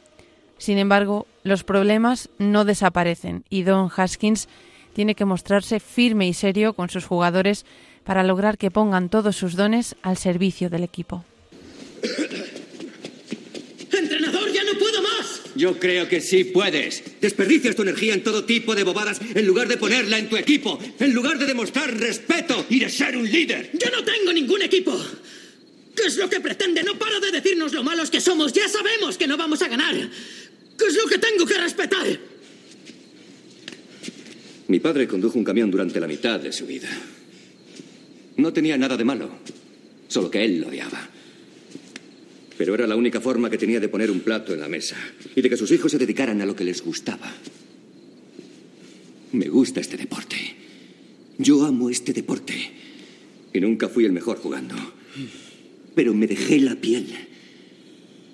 Sin 0.56 0.78
embargo, 0.78 1.26
los 1.44 1.64
problemas 1.64 2.30
no 2.38 2.64
desaparecen 2.64 3.44
y 3.50 3.62
Don 3.62 3.90
Haskins 3.94 4.48
tiene 4.92 5.14
que 5.14 5.24
mostrarse 5.24 5.80
firme 5.80 6.28
y 6.28 6.34
serio 6.34 6.74
con 6.74 6.90
sus 6.90 7.04
jugadores 7.04 7.64
para 8.04 8.22
lograr 8.22 8.58
que 8.58 8.70
pongan 8.70 9.08
todos 9.08 9.36
sus 9.36 9.56
dones 9.56 9.96
al 10.02 10.16
servicio 10.16 10.70
del 10.70 10.84
equipo. 10.84 11.24
¡Entrenador, 13.92 14.50
ya 14.52 14.64
no 14.64 14.78
puedo 14.78 15.02
más! 15.02 15.40
Yo 15.54 15.78
creo 15.78 16.08
que 16.08 16.20
sí 16.20 16.44
puedes. 16.44 17.20
Desperdicias 17.20 17.76
tu 17.76 17.82
energía 17.82 18.14
en 18.14 18.22
todo 18.22 18.44
tipo 18.44 18.74
de 18.74 18.84
bobadas 18.84 19.20
en 19.34 19.46
lugar 19.46 19.68
de 19.68 19.76
ponerla 19.76 20.18
en 20.18 20.28
tu 20.28 20.36
equipo, 20.36 20.78
en 20.98 21.12
lugar 21.12 21.38
de 21.38 21.46
demostrar 21.46 21.94
respeto 21.94 22.64
y 22.70 22.80
de 22.80 22.88
ser 22.88 23.16
un 23.16 23.30
líder. 23.30 23.70
¡Yo 23.74 23.90
no 23.90 24.02
tengo 24.02 24.32
ningún 24.32 24.62
equipo! 24.62 24.98
¿Qué 25.94 26.06
es 26.06 26.16
lo 26.16 26.28
que 26.28 26.40
pretende? 26.40 26.82
No 26.82 26.98
para 26.98 27.20
de 27.20 27.30
decirnos 27.30 27.72
lo 27.72 27.82
malos 27.82 28.10
que 28.10 28.20
somos. 28.20 28.52
Ya 28.52 28.68
sabemos 28.68 29.18
que 29.18 29.26
no 29.26 29.36
vamos 29.36 29.60
a 29.60 29.68
ganar. 29.68 29.94
¿Qué 29.94 30.86
es 30.86 30.94
lo 30.96 31.06
que 31.06 31.18
tengo 31.18 31.44
que 31.44 31.58
respetar? 31.58 32.31
Mi 34.68 34.80
padre 34.80 35.08
condujo 35.08 35.38
un 35.38 35.44
camión 35.44 35.70
durante 35.70 36.00
la 36.00 36.06
mitad 36.06 36.40
de 36.40 36.52
su 36.52 36.66
vida. 36.66 36.88
No 38.36 38.52
tenía 38.52 38.78
nada 38.78 38.96
de 38.96 39.04
malo, 39.04 39.30
solo 40.08 40.30
que 40.30 40.44
él 40.44 40.60
lo 40.60 40.68
odiaba. 40.68 41.08
Pero 42.56 42.74
era 42.74 42.86
la 42.86 42.96
única 42.96 43.20
forma 43.20 43.50
que 43.50 43.58
tenía 43.58 43.80
de 43.80 43.88
poner 43.88 44.10
un 44.10 44.20
plato 44.20 44.54
en 44.54 44.60
la 44.60 44.68
mesa 44.68 44.96
y 45.34 45.42
de 45.42 45.50
que 45.50 45.56
sus 45.56 45.70
hijos 45.72 45.90
se 45.90 45.98
dedicaran 45.98 46.40
a 46.40 46.46
lo 46.46 46.54
que 46.54 46.64
les 46.64 46.82
gustaba. 46.82 47.32
Me 49.32 49.48
gusta 49.48 49.80
este 49.80 49.96
deporte. 49.96 50.36
Yo 51.38 51.64
amo 51.64 51.90
este 51.90 52.12
deporte. 52.12 52.54
Y 53.52 53.60
nunca 53.60 53.88
fui 53.88 54.04
el 54.04 54.12
mejor 54.12 54.38
jugando 54.38 54.74
pero 55.94 56.14
me 56.14 56.26
dejé 56.26 56.58
la 56.60 56.76
piel. 56.76 57.06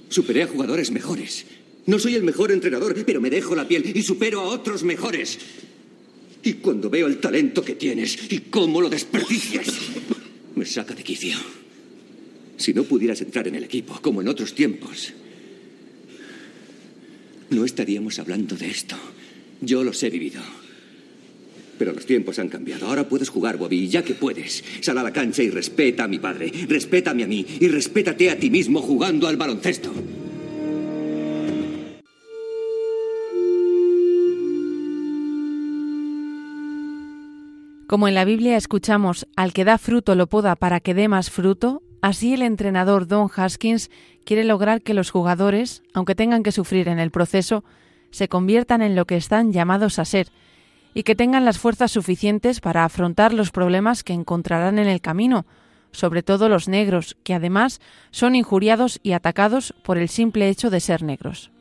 Superé 0.09 0.43
a 0.43 0.47
jugadores 0.47 0.91
mejores. 0.91 1.45
No 1.87 1.99
soy 1.99 2.15
el 2.15 2.23
mejor 2.23 2.53
entrenador, 2.53 2.95
pero 3.05 3.21
me 3.21 3.31
dejo 3.31 3.55
la 3.55 3.67
piel 3.67 3.91
y 3.95 4.03
supero 4.03 4.41
a 4.41 4.49
otros 4.49 4.83
mejores. 4.85 5.39
Y 6.43 6.55
cuando 6.55 6.89
veo 6.89 7.07
el 7.07 7.19
talento 7.19 7.63
que 7.63 7.75
tienes 7.75 8.19
y 8.31 8.39
cómo 8.51 8.81
lo 8.81 8.89
desperdicias, 8.89 9.67
me 10.55 10.65
saca 10.65 10.95
de 10.95 11.03
quicio. 11.03 11.37
Si 12.57 12.73
no 12.73 12.85
pudieras 12.85 13.21
entrar 13.21 13.47
en 13.49 13.55
el 13.55 13.65
equipo, 13.65 13.99
como 14.01 14.21
en 14.21 14.29
otros 14.29 14.55
tiempos, 14.55 15.13
no 17.51 17.65
estaríamos 17.65 18.19
hablando 18.19 18.57
de 18.57 18.69
esto. 18.69 18.97
Yo 19.61 19.83
los 19.85 20.03
he 20.03 20.11
vivido. 20.11 20.41
Pero 21.79 21.93
los 21.93 22.07
tiempos 22.07 22.39
han 22.39 22.49
cambiado. 22.49 22.87
Ahora 22.87 23.09
puedes 23.09 23.29
jugar, 23.29 23.57
Bobby, 23.57 23.89
ya 23.89 24.03
que 24.03 24.15
puedes, 24.15 24.65
sal 24.81 24.99
a 24.99 25.03
la 25.03 25.13
cancha 25.13 25.43
y 25.43 25.51
respeta 25.51 26.05
a 26.05 26.09
mi 26.09 26.19
padre, 26.19 26.53
respétame 26.69 27.23
a 27.23 27.29
mí 27.29 27.47
y 27.61 27.69
respétate 27.69 28.31
a 28.31 28.39
ti 28.39 28.51
mismo 28.51 28.83
jugando 28.83 29.29
al 29.29 29.37
baloncesto. 29.37 29.93
Como 37.89 38.07
en 38.07 38.15
la 38.15 38.27
Biblia 38.27 38.59
escuchamos, 38.59 39.27
al 39.35 39.55
que 39.55 39.65
da 39.65 39.79
fruto 39.79 40.15
lo 40.15 40.27
poda 40.27 40.57
para 40.57 40.79
que 40.79 40.93
dé 40.93 41.09
más 41.09 41.31
fruto, 41.31 41.83
así 42.03 42.35
el 42.35 42.43
entrenador 42.43 43.07
Don 43.07 43.31
Haskins 43.35 43.91
quiere 44.27 44.45
lograr 44.45 44.83
que 44.83 44.93
los 44.93 45.11
jugadores, 45.11 45.83
aunque 45.95 46.15
tengan 46.15 46.43
que 46.43 46.53
sufrir 46.53 46.89
en 46.89 46.99
el 46.99 47.11
proceso, 47.11 47.65
se 48.11 48.29
conviertan 48.29 48.83
en 48.83 48.95
lo 48.95 49.07
que 49.07 49.17
están 49.17 49.55
llamados 49.55 49.99
a 49.99 50.05
ser 50.05 50.29
y 50.93 51.03
que 51.03 51.15
tengan 51.15 51.47
las 51.47 51.59
fuerzas 51.59 51.91
suficientes 51.91 52.61
para 52.61 52.85
afrontar 52.85 53.33
los 53.33 53.53
problemas 53.53 54.05
que 54.05 54.13
encontrarán 54.13 54.79
en 54.79 54.87
el 54.87 55.01
camino, 55.01 55.47
sobre 55.91 56.23
todo 56.23 56.51
los 56.51 56.69
negros, 56.69 57.17
que 57.25 57.33
además 57.33 57.81
son 58.11 58.35
injuriados 58.35 59.01
y 59.03 59.13
atacados 59.13 59.75
por 59.83 59.97
el 59.97 60.11
simple 60.11 60.51
hecho 60.51 60.69
de 60.69 60.81
ser 60.81 61.03
negros. 61.03 61.53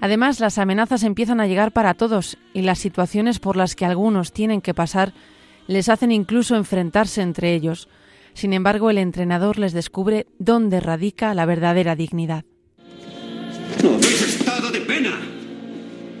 Además, 0.00 0.38
las 0.40 0.58
amenazas 0.58 1.02
empiezan 1.02 1.40
a 1.40 1.46
llegar 1.46 1.72
para 1.72 1.94
todos 1.94 2.38
y 2.54 2.62
las 2.62 2.78
situaciones 2.78 3.40
por 3.40 3.56
las 3.56 3.74
que 3.74 3.84
algunos 3.84 4.32
tienen 4.32 4.60
que 4.60 4.74
pasar 4.74 5.12
les 5.66 5.88
hacen 5.88 6.12
incluso 6.12 6.56
enfrentarse 6.56 7.20
entre 7.20 7.54
ellos. 7.54 7.88
Sin 8.32 8.52
embargo, 8.52 8.90
el 8.90 8.98
entrenador 8.98 9.58
les 9.58 9.72
descubre 9.72 10.26
dónde 10.38 10.80
radica 10.80 11.34
la 11.34 11.46
verdadera 11.46 11.96
dignidad. 11.96 12.44
¡No 13.82 13.94
habéis 13.94 14.22
estado 14.22 14.70
de 14.70 14.80
pena! 14.80 15.20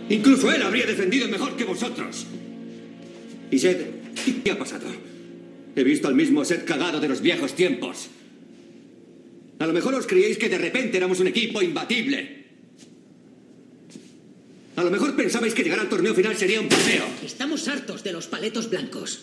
Incluso 0.08 0.50
él 0.52 0.62
habría 0.62 0.86
defendido 0.86 1.28
mejor 1.28 1.56
que 1.56 1.64
vosotros. 1.64 2.26
¿Y 3.50 3.58
Sed? 3.58 3.86
¿Qué 4.44 4.50
ha 4.50 4.58
pasado? 4.58 4.86
He 5.76 5.84
visto 5.84 6.08
al 6.08 6.14
mismo 6.14 6.44
Sed 6.44 6.64
cagado 6.64 6.98
de 6.98 7.08
los 7.08 7.20
viejos 7.20 7.54
tiempos. 7.54 8.10
A 9.60 9.66
lo 9.66 9.72
mejor 9.72 9.94
os 9.94 10.06
creíais 10.06 10.38
que 10.38 10.48
de 10.48 10.58
repente 10.58 10.96
éramos 10.96 11.20
un 11.20 11.28
equipo 11.28 11.62
imbatible. 11.62 12.37
A 14.78 14.84
lo 14.84 14.92
mejor 14.92 15.16
pensabais 15.16 15.54
que 15.54 15.64
llegar 15.64 15.80
al 15.80 15.88
torneo 15.88 16.14
final 16.14 16.36
sería 16.36 16.60
un 16.60 16.68
paseo. 16.68 17.04
Estamos 17.26 17.66
hartos 17.66 18.04
de 18.04 18.12
los 18.12 18.28
paletos 18.28 18.70
blancos. 18.70 19.18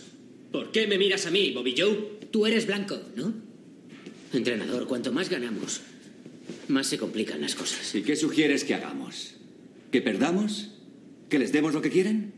¿Por 0.51 0.70
qué 0.70 0.86
me 0.86 0.97
miras 0.97 1.28
a 1.28 1.32
mí, 1.32 1.51
Bobby 1.51 1.74
Joe? 1.78 1.95
Tú 2.30 2.45
eres 2.45 2.68
blanco, 2.68 2.99
¿no? 3.16 3.34
Entrenador, 4.34 4.86
cuanto 4.86 5.14
más 5.14 5.30
ganamos, 5.30 5.80
más 6.68 6.88
se 6.88 6.97
complican 6.97 7.39
las 7.39 7.56
cosas. 7.56 7.95
¿Y 7.95 8.01
qué 8.01 8.18
sugieres 8.18 8.66
que 8.66 8.74
hagamos? 8.74 9.36
¿Que 9.93 10.01
perdamos? 10.01 10.72
¿Que 11.30 11.39
les 11.39 11.53
demos 11.53 11.74
lo 11.74 11.82
que 11.82 11.89
quieren? 11.89 12.34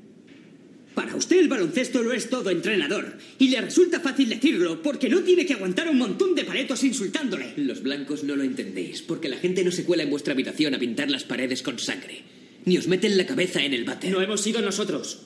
Para 0.94 1.16
usted 1.16 1.40
el 1.40 1.48
baloncesto 1.48 2.04
lo 2.04 2.14
es 2.14 2.30
todo, 2.30 2.52
entrenador. 2.52 3.18
Y 3.40 3.48
le 3.48 3.62
resulta 3.62 4.00
fácil 4.00 4.30
decirlo 4.30 4.84
porque 4.84 5.10
no 5.10 5.24
tiene 5.24 5.44
que 5.44 5.54
aguantar 5.54 5.90
un 5.90 5.98
montón 5.98 6.36
de 6.36 6.46
paletos 6.46 6.84
insultándole. 6.84 7.54
Los 7.58 7.82
blancos 7.82 8.24
no 8.24 8.36
lo 8.36 8.44
entendéis, 8.44 9.02
porque 9.02 9.28
la 9.28 9.38
gente 9.38 9.64
no 9.64 9.72
se 9.72 9.86
cuela 9.86 10.04
en 10.04 10.12
vuestra 10.12 10.34
habitación 10.34 10.76
a 10.76 10.80
pintar 10.80 11.10
las 11.10 11.24
paredes 11.24 11.64
con 11.64 11.80
sangre 11.80 12.37
ni 12.68 12.78
os 12.78 12.88
meten 12.88 13.16
la 13.16 13.26
cabeza 13.26 13.64
en 13.64 13.74
el 13.74 13.86
bate. 13.86 14.10
No 14.10 14.22
hemos 14.22 14.42
sido 14.42 14.62
nosotros. 14.62 15.22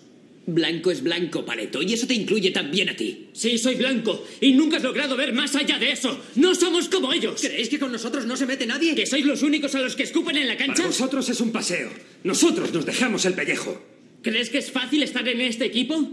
Blanco 0.46 0.92
es 0.92 1.02
blanco, 1.02 1.44
Paleto, 1.44 1.82
y 1.82 1.94
eso 1.94 2.06
te 2.06 2.14
incluye 2.14 2.52
también 2.52 2.89
a 2.89 2.96
ti. 2.96 3.30
Sí, 3.34 3.58
soy 3.58 3.76
blanco, 3.76 4.24
y 4.39 4.54
nunca 4.54 4.78
has 4.78 4.84
logrado 4.84 5.16
ver 5.16 5.34
más 5.34 5.56
allá 5.56 5.80
de 5.80 5.92
eso. 5.92 6.20
No 6.36 6.54
somos 6.54 6.88
como 6.88 7.12
ellos. 7.12 7.42
¿Creéis 7.42 7.70
que 7.70 7.80
con 7.80 7.92
nosotros 7.92 8.28
no 8.28 8.38
se 8.38 8.46
mete 8.46 8.68
nadie? 8.68 8.94
¿Que 8.94 9.08
sois 9.08 9.26
los 9.26 9.42
únicos 9.42 9.74
a 9.74 9.82
los 9.82 9.96
que 9.96 10.04
escupen 10.04 10.38
en 10.38 10.48
la 10.48 10.56
cancha? 10.56 10.84
Para 10.84 10.88
vosotros 10.88 11.30
es 11.30 11.42
un 11.42 11.52
paseo. 11.52 11.89
Nosotros 12.24 12.72
nos 12.74 12.86
dejamos 12.86 13.26
el 13.26 13.34
pellejo. 13.34 13.84
¿Crees 14.22 14.52
que 14.52 14.60
es 14.60 14.72
fácil 14.72 15.02
estar 15.02 15.28
en 15.28 15.42
este 15.42 15.66
equipo? 15.66 16.10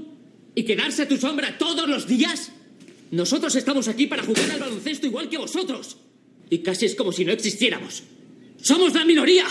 ¿Y 0.55 0.63
quedarse 0.65 1.03
a 1.03 1.09
tu 1.09 1.19
sombra 1.19 1.59
todos 1.59 1.87
los 1.89 2.07
días? 2.07 2.53
Nosotros 3.11 3.55
estamos 3.55 3.89
aquí 3.89 4.07
para 4.07 4.23
jugar 4.23 4.51
al 4.51 4.61
baloncesto 4.61 5.07
igual 5.07 5.29
que 5.29 5.37
vosotros. 5.37 5.99
Y 6.49 6.59
casi 6.59 6.87
es 6.87 6.95
como 6.95 7.13
si 7.13 7.27
no 7.27 7.33
existiéramos. 7.33 8.03
¡Somos 8.61 8.95
la 8.95 9.05
minoría! 9.05 9.45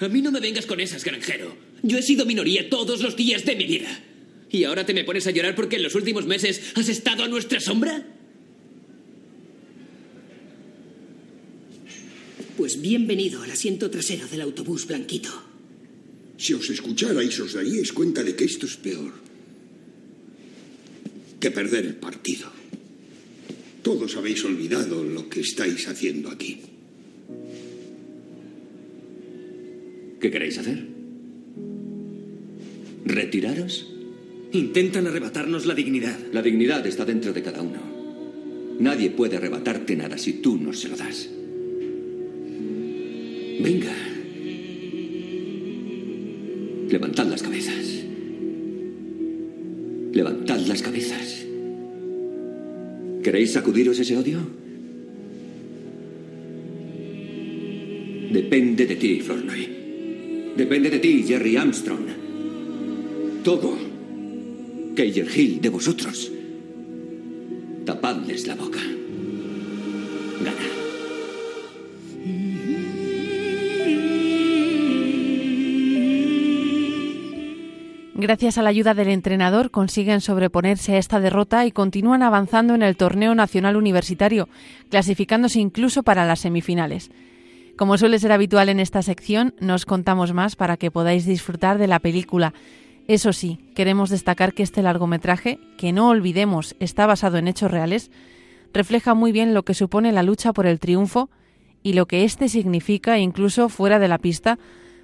A 0.00 0.08
mí 0.08 0.20
no 0.22 0.32
me 0.32 0.40
vengas 0.40 0.66
con 0.66 0.80
esas, 0.80 1.04
granjero. 1.04 1.56
Yo 1.82 1.98
he 1.98 2.02
sido 2.02 2.26
minoría 2.26 2.68
todos 2.68 3.00
los 3.00 3.16
días 3.16 3.44
de 3.44 3.56
mi 3.56 3.66
vida. 3.66 4.02
¿Y 4.50 4.64
ahora 4.64 4.86
te 4.86 4.94
me 4.94 5.04
pones 5.04 5.26
a 5.26 5.30
llorar 5.30 5.54
porque 5.54 5.76
en 5.76 5.82
los 5.82 5.94
últimos 5.94 6.26
meses 6.26 6.72
has 6.74 6.88
estado 6.88 7.24
a 7.24 7.28
nuestra 7.28 7.60
sombra? 7.60 8.06
Pues 12.56 12.80
bienvenido 12.80 13.42
al 13.42 13.50
asiento 13.50 13.90
trasero 13.90 14.28
del 14.28 14.40
autobús 14.42 14.86
blanquito. 14.86 15.30
Si 16.36 16.54
os 16.54 16.68
escucharais, 16.70 17.38
os 17.40 17.54
daríais 17.54 17.92
cuenta 17.92 18.22
de 18.22 18.34
que 18.34 18.44
esto 18.44 18.66
es 18.66 18.76
peor 18.76 19.12
que 21.44 21.50
perder 21.50 21.84
el 21.84 21.96
partido. 21.96 22.50
Todos 23.82 24.16
habéis 24.16 24.42
olvidado 24.46 25.04
lo 25.04 25.28
que 25.28 25.40
estáis 25.40 25.86
haciendo 25.88 26.30
aquí. 26.30 26.62
¿Qué 30.24 30.30
queréis 30.30 30.56
hacer? 30.56 30.78
¿Retiraros? 33.04 33.92
Intentan 34.52 35.06
arrebatarnos 35.06 35.66
la 35.66 35.74
dignidad. 35.74 36.18
La 36.32 36.40
dignidad 36.40 36.86
está 36.86 37.04
dentro 37.04 37.34
de 37.34 37.42
cada 37.42 37.60
uno. 37.60 37.78
Nadie 38.80 39.10
puede 39.10 39.36
arrebatarte 39.36 39.94
nada 39.94 40.16
si 40.16 40.40
tú 40.40 40.56
no 40.56 40.72
se 40.72 40.88
lo 40.88 40.96
das. 40.96 41.28
Venga. 43.60 43.94
Levantad 46.88 47.26
las 47.26 47.42
cabezas. 47.42 48.04
Levantad 50.10 50.58
las 50.60 50.80
cabezas. 50.80 51.44
¿Queréis 53.22 53.52
sacudiros 53.52 53.98
ese 53.98 54.16
odio? 54.16 54.38
Depende 58.32 58.86
de 58.86 58.96
ti, 58.96 59.20
Flournoy. 59.20 59.83
Depende 60.56 60.88
de 60.88 60.98
ti, 61.00 61.24
Jerry 61.26 61.56
Armstrong. 61.56 62.06
Todo. 63.42 63.76
Keijer 64.94 65.26
Hill, 65.36 65.60
de 65.60 65.68
vosotros. 65.68 66.30
Tapadles 67.84 68.46
la 68.46 68.54
boca. 68.54 68.78
Gana. 70.40 70.74
Gracias 78.14 78.56
a 78.56 78.62
la 78.62 78.70
ayuda 78.70 78.94
del 78.94 79.08
entrenador 79.08 79.72
consiguen 79.72 80.20
sobreponerse 80.20 80.94
a 80.94 80.98
esta 80.98 81.18
derrota 81.18 81.66
y 81.66 81.72
continúan 81.72 82.22
avanzando 82.22 82.74
en 82.76 82.82
el 82.82 82.96
torneo 82.96 83.34
nacional 83.34 83.76
universitario, 83.76 84.48
clasificándose 84.88 85.58
incluso 85.58 86.04
para 86.04 86.24
las 86.24 86.40
semifinales. 86.40 87.10
Como 87.76 87.98
suele 87.98 88.20
ser 88.20 88.30
habitual 88.30 88.68
en 88.68 88.78
esta 88.78 89.02
sección, 89.02 89.54
nos 89.58 89.84
contamos 89.84 90.32
más 90.32 90.54
para 90.54 90.76
que 90.76 90.92
podáis 90.92 91.26
disfrutar 91.26 91.76
de 91.76 91.88
la 91.88 91.98
película. 91.98 92.54
Eso 93.08 93.32
sí, 93.32 93.58
queremos 93.74 94.10
destacar 94.10 94.54
que 94.54 94.62
este 94.62 94.80
largometraje, 94.80 95.58
que 95.76 95.92
no 95.92 96.08
olvidemos 96.08 96.76
está 96.78 97.04
basado 97.06 97.36
en 97.36 97.48
hechos 97.48 97.72
reales, 97.72 98.12
refleja 98.72 99.14
muy 99.14 99.32
bien 99.32 99.54
lo 99.54 99.64
que 99.64 99.74
supone 99.74 100.12
la 100.12 100.22
lucha 100.22 100.52
por 100.52 100.66
el 100.66 100.78
triunfo 100.78 101.30
y 101.82 101.94
lo 101.94 102.06
que 102.06 102.24
éste 102.24 102.48
significa 102.48 103.18
incluso 103.18 103.68
fuera 103.68 103.98
de 103.98 104.08
la 104.08 104.18
pista 104.18 104.58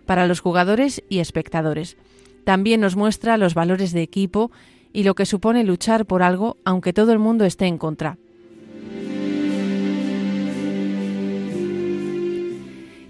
para 0.07 0.29
los 0.29 0.39
jugadores 0.39 1.03
y 1.09 1.19
espectadores. 1.19 1.97
También 2.45 2.81
nos 2.81 2.95
muestra 2.95 3.37
los 3.37 3.55
valores 3.55 3.93
de 3.93 4.03
equipo 4.03 4.53
y 4.93 5.03
lo 5.03 5.15
que 5.15 5.27
supone 5.27 5.65
luchar 5.65 6.07
por 6.07 6.23
algo 6.23 6.57
aunque 6.65 6.93
todo 6.93 7.13
el 7.13 7.19
mundo 7.19 7.45
esté 7.45 7.67
en 7.67 7.79
contra. 7.79 8.17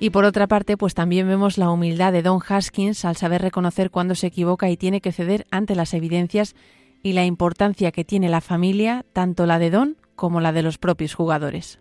Y 0.03 0.09
por 0.09 0.25
otra 0.25 0.47
parte, 0.47 0.79
pues 0.79 0.95
también 0.95 1.29
vemos 1.29 1.59
la 1.59 1.71
humildad 1.71 2.11
de 2.11 2.23
Don 2.23 2.41
Haskins 2.49 3.05
al 3.05 3.17
saber 3.17 3.43
reconocer 3.43 3.91
cuando 3.91 4.15
se 4.15 4.29
equivoca 4.29 4.71
y 4.71 4.79
tiene 4.79 5.03
que 5.03 5.13
ceder 5.13 5.47
ante 5.51 5.75
las 5.75 5.93
evidencias 5.93 6.57
y 7.03 7.13
la 7.13 7.27
importancia 7.27 7.93
que 7.93 8.03
tiene 8.03 8.31
la 8.31 8.41
familia, 8.41 9.05
tanto 9.13 9.45
la 9.45 9.59
de 9.59 9.69
Don 9.69 9.97
como 10.17 10.41
la 10.41 10.53
de 10.53 10.63
los 10.63 10.79
propios 10.79 11.13
jugadores. 11.13 11.81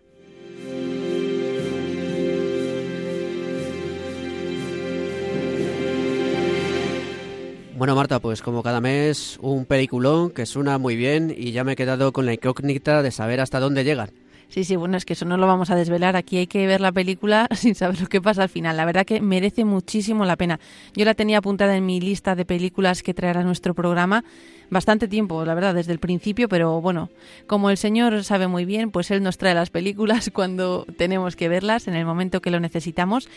Bueno, 7.74 7.96
Marta, 7.96 8.18
pues 8.18 8.42
como 8.42 8.62
cada 8.62 8.82
mes, 8.82 9.38
un 9.40 9.64
peliculón 9.64 10.28
que 10.28 10.44
suena 10.44 10.76
muy 10.76 10.94
bien 10.94 11.34
y 11.34 11.52
ya 11.52 11.64
me 11.64 11.72
he 11.72 11.76
quedado 11.76 12.12
con 12.12 12.26
la 12.26 12.34
incógnita 12.34 13.02
de 13.02 13.12
saber 13.12 13.40
hasta 13.40 13.60
dónde 13.60 13.84
llegan. 13.84 14.10
Sí, 14.50 14.64
sí, 14.64 14.74
bueno, 14.74 14.96
es 14.96 15.04
que 15.04 15.12
eso 15.12 15.24
no 15.24 15.36
lo 15.36 15.46
vamos 15.46 15.70
a 15.70 15.76
desvelar. 15.76 16.16
Aquí 16.16 16.36
hay 16.38 16.48
que 16.48 16.66
ver 16.66 16.80
la 16.80 16.90
película 16.90 17.46
sin 17.54 17.76
saber 17.76 18.00
lo 18.00 18.08
que 18.08 18.20
pasa 18.20 18.42
al 18.42 18.48
final. 18.48 18.76
La 18.76 18.84
verdad 18.84 19.06
que 19.06 19.20
merece 19.20 19.64
muchísimo 19.64 20.24
la 20.24 20.36
pena. 20.36 20.58
Yo 20.94 21.04
la 21.04 21.14
tenía 21.14 21.38
apuntada 21.38 21.76
en 21.76 21.86
mi 21.86 22.00
lista 22.00 22.34
de 22.34 22.44
películas 22.44 23.04
que 23.04 23.14
traerá 23.14 23.44
nuestro 23.44 23.74
programa 23.74 24.24
bastante 24.68 25.08
tiempo, 25.08 25.44
la 25.44 25.54
verdad, 25.54 25.74
desde 25.74 25.92
el 25.92 25.98
principio, 25.98 26.48
pero 26.48 26.80
bueno, 26.80 27.10
como 27.48 27.70
el 27.70 27.76
señor 27.76 28.22
sabe 28.22 28.46
muy 28.46 28.64
bien, 28.64 28.92
pues 28.92 29.10
él 29.10 29.20
nos 29.20 29.36
trae 29.36 29.54
las 29.54 29.70
películas 29.70 30.30
cuando 30.34 30.84
tenemos 30.96 31.36
que 31.36 31.48
verlas, 31.48 31.88
en 31.88 31.94
el 31.94 32.04
momento 32.04 32.40
que 32.40 32.50
lo 32.50 32.60
necesitamos. 32.60 33.28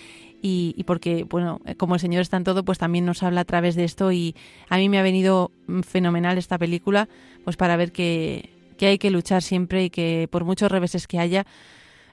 Y, 0.41 0.73
y, 0.77 0.83
porque, 0.83 1.23
bueno, 1.23 1.61
como 1.77 1.93
el 1.93 2.01
Señor 2.01 2.21
está 2.21 2.35
en 2.35 2.43
todo, 2.43 2.65
pues 2.65 2.77
también 2.77 3.05
nos 3.05 3.23
habla 3.23 3.41
a 3.41 3.45
través 3.45 3.75
de 3.75 3.85
esto 3.85 4.11
y 4.11 4.35
a 4.67 4.75
mí 4.75 4.89
me 4.89 4.99
ha 4.99 5.01
venido 5.01 5.51
fenomenal 5.83 6.37
esta 6.37 6.57
película, 6.57 7.07
pues 7.45 7.55
para 7.55 7.77
ver 7.77 7.93
que, 7.93 8.52
que 8.73 8.87
hay 8.87 8.97
que 8.97 9.11
luchar 9.11 9.41
siempre 9.41 9.83
y 9.83 9.89
que 9.89 10.27
por 10.31 10.45
muchos 10.45 10.71
reveses 10.71 11.07
que 11.07 11.19
haya, 11.19 11.45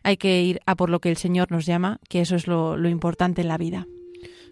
hay 0.03 0.17
que 0.17 0.43
ir 0.43 0.61
a 0.67 0.77
por 0.77 0.91
lo 0.91 1.01
que 1.01 1.11
el 1.11 1.17
Señor 1.17 1.51
nos 1.51 1.67
llama, 1.67 2.01
que 2.09 2.21
eso 2.21 2.37
es 2.37 2.47
lo, 2.47 2.77
importante 2.89 3.43
en 3.43 3.49
la 3.49 3.59
vida. 3.59 3.87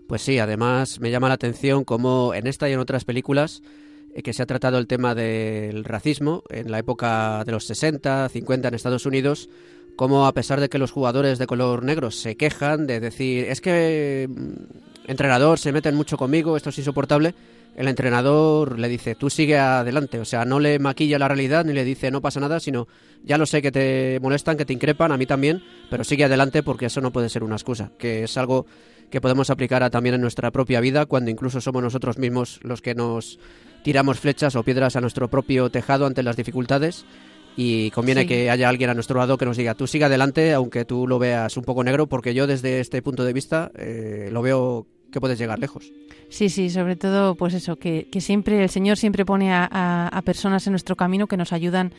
Pues 0.07 0.23
sí, 0.23 0.39
además 0.39 1.01
me 1.01 1.11
llama 1.11 1.29
la 1.29 1.35
atención 1.35 1.85
como 1.85 2.33
en 2.35 2.47
esta 2.47 2.69
y 2.69 2.73
en 2.73 2.79
otras 2.79 3.05
películas 3.05 3.63
eh, 4.15 4.23
que 4.23 4.33
se 4.33 4.43
ha 4.43 4.47
tratado 4.47 4.79
el 4.79 4.87
tema 4.87 5.15
del 5.15 5.85
racismo 5.85 6.43
en 6.49 6.71
la 6.71 6.79
época 6.79 7.45
de 7.45 7.53
los 7.53 7.65
60, 7.65 8.29
50 8.29 8.69
en 8.69 8.75
Estados 8.75 9.07
Unidos, 9.07 9.51
como 9.97 10.27
a 10.27 10.33
pesar 10.33 10.61
de 10.61 10.69
que 10.69 10.79
los 10.79 10.93
jugadores 10.93 11.39
de 11.39 11.47
color 11.47 11.83
negro 11.83 12.11
se 12.11 12.37
quejan 12.37 12.87
de 12.87 13.01
decir, 13.01 13.47
es 13.47 13.61
que 13.61 14.29
mm, 14.31 15.11
entrenador 15.11 15.59
se 15.59 15.73
meten 15.73 15.95
mucho 15.95 16.17
conmigo, 16.17 16.57
esto 16.57 16.71
es 16.71 16.79
insoportable, 16.79 17.35
el 17.79 17.87
entrenador 17.87 18.76
le 18.76 18.89
dice, 18.89 19.14
tú 19.14 19.31
sigue 19.31 19.57
adelante, 19.57 20.18
o 20.18 20.24
sea, 20.24 20.45
no 20.45 20.59
le 20.59 20.81
maquilla 20.81 21.16
la 21.16 21.29
realidad 21.29 21.64
ni 21.64 21.72
le 21.72 21.85
dice, 21.85 22.11
no 22.11 22.20
pasa 22.20 22.41
nada, 22.41 22.59
sino, 22.59 22.89
ya 23.22 23.39
lo 23.39 23.47
sé 23.47 23.62
que 23.62 23.70
te 23.70 24.18
molestan, 24.20 24.57
que 24.57 24.64
te 24.64 24.72
increpan, 24.72 25.12
a 25.12 25.16
mí 25.16 25.26
también, 25.26 25.62
pero 25.89 26.03
sigue 26.03 26.24
adelante 26.24 26.64
porque 26.64 26.87
eso 26.87 27.01
no 27.01 27.12
puede 27.12 27.29
ser 27.29 27.45
una 27.45 27.55
excusa, 27.55 27.93
que 27.97 28.24
es 28.24 28.37
algo 28.37 28.66
que 29.11 29.20
podemos 29.20 29.49
aplicar 29.51 29.85
a, 29.85 29.91
también 29.91 30.16
en 30.16 30.20
nuestra 30.20 30.51
propia 30.51 30.81
vida, 30.81 31.07
cuando 31.07 31.31
incluso 31.31 31.61
somos 31.61 31.81
nosotros 31.81 32.18
mismos 32.18 32.59
los 32.62 32.83
que 32.83 32.97
nos 32.97 33.39
tiramos 33.85 34.18
flechas 34.18 34.57
o 34.57 34.64
piedras 34.64 34.97
a 34.97 35.01
nuestro 35.01 35.29
propio 35.29 35.70
tejado 35.70 36.05
ante 36.05 36.24
las 36.24 36.37
dificultades 36.37 37.07
y 37.57 37.93
conviene 37.93 38.22
Sí. 38.22 38.26
que 38.26 38.51
haya 38.51 38.68
alguien 38.68 38.91
a 38.91 38.95
nuestro 38.95 39.20
lado 39.20 39.39
que 39.39 39.45
nos 39.47 39.57
diga, 39.57 39.76
tú 39.76 39.87
sigue 39.87 40.05
adelante, 40.05 40.53
aunque 40.53 40.85
tú 40.85 41.07
lo 41.07 41.20
veas 41.20 41.57
un 41.57 41.62
poco 41.62 41.85
negro, 41.85 42.09
porque 42.09 42.35
yo 42.35 42.49
desde 42.49 42.81
este 42.81 43.03
punto 43.03 43.24
de 43.24 43.33
vista 43.33 43.70
eh, 43.76 44.31
lo 44.33 44.43
veo 44.43 44.89
que 45.13 45.21
puedes 45.21 45.39
llegar 45.39 45.59
lejos. 45.59 45.93
Sí, 46.29 46.49
sí, 46.49 46.69
sobre 46.71 46.97
todo, 46.97 47.35
pues 47.35 47.55
eso, 47.55 47.77
que, 47.77 48.09
que 48.11 48.21
siempre 48.21 48.63
el 48.63 48.69
Señor 48.69 48.97
siempre 48.99 49.25
pone 49.25 49.53
a, 49.53 49.65
a- 50.13 50.23
personas 50.23 50.67
en 50.67 50.73
nuestro 50.73 50.97
camino 50.97 51.27
que 51.27 51.37
nos 51.37 51.53
ayudan 51.53 51.93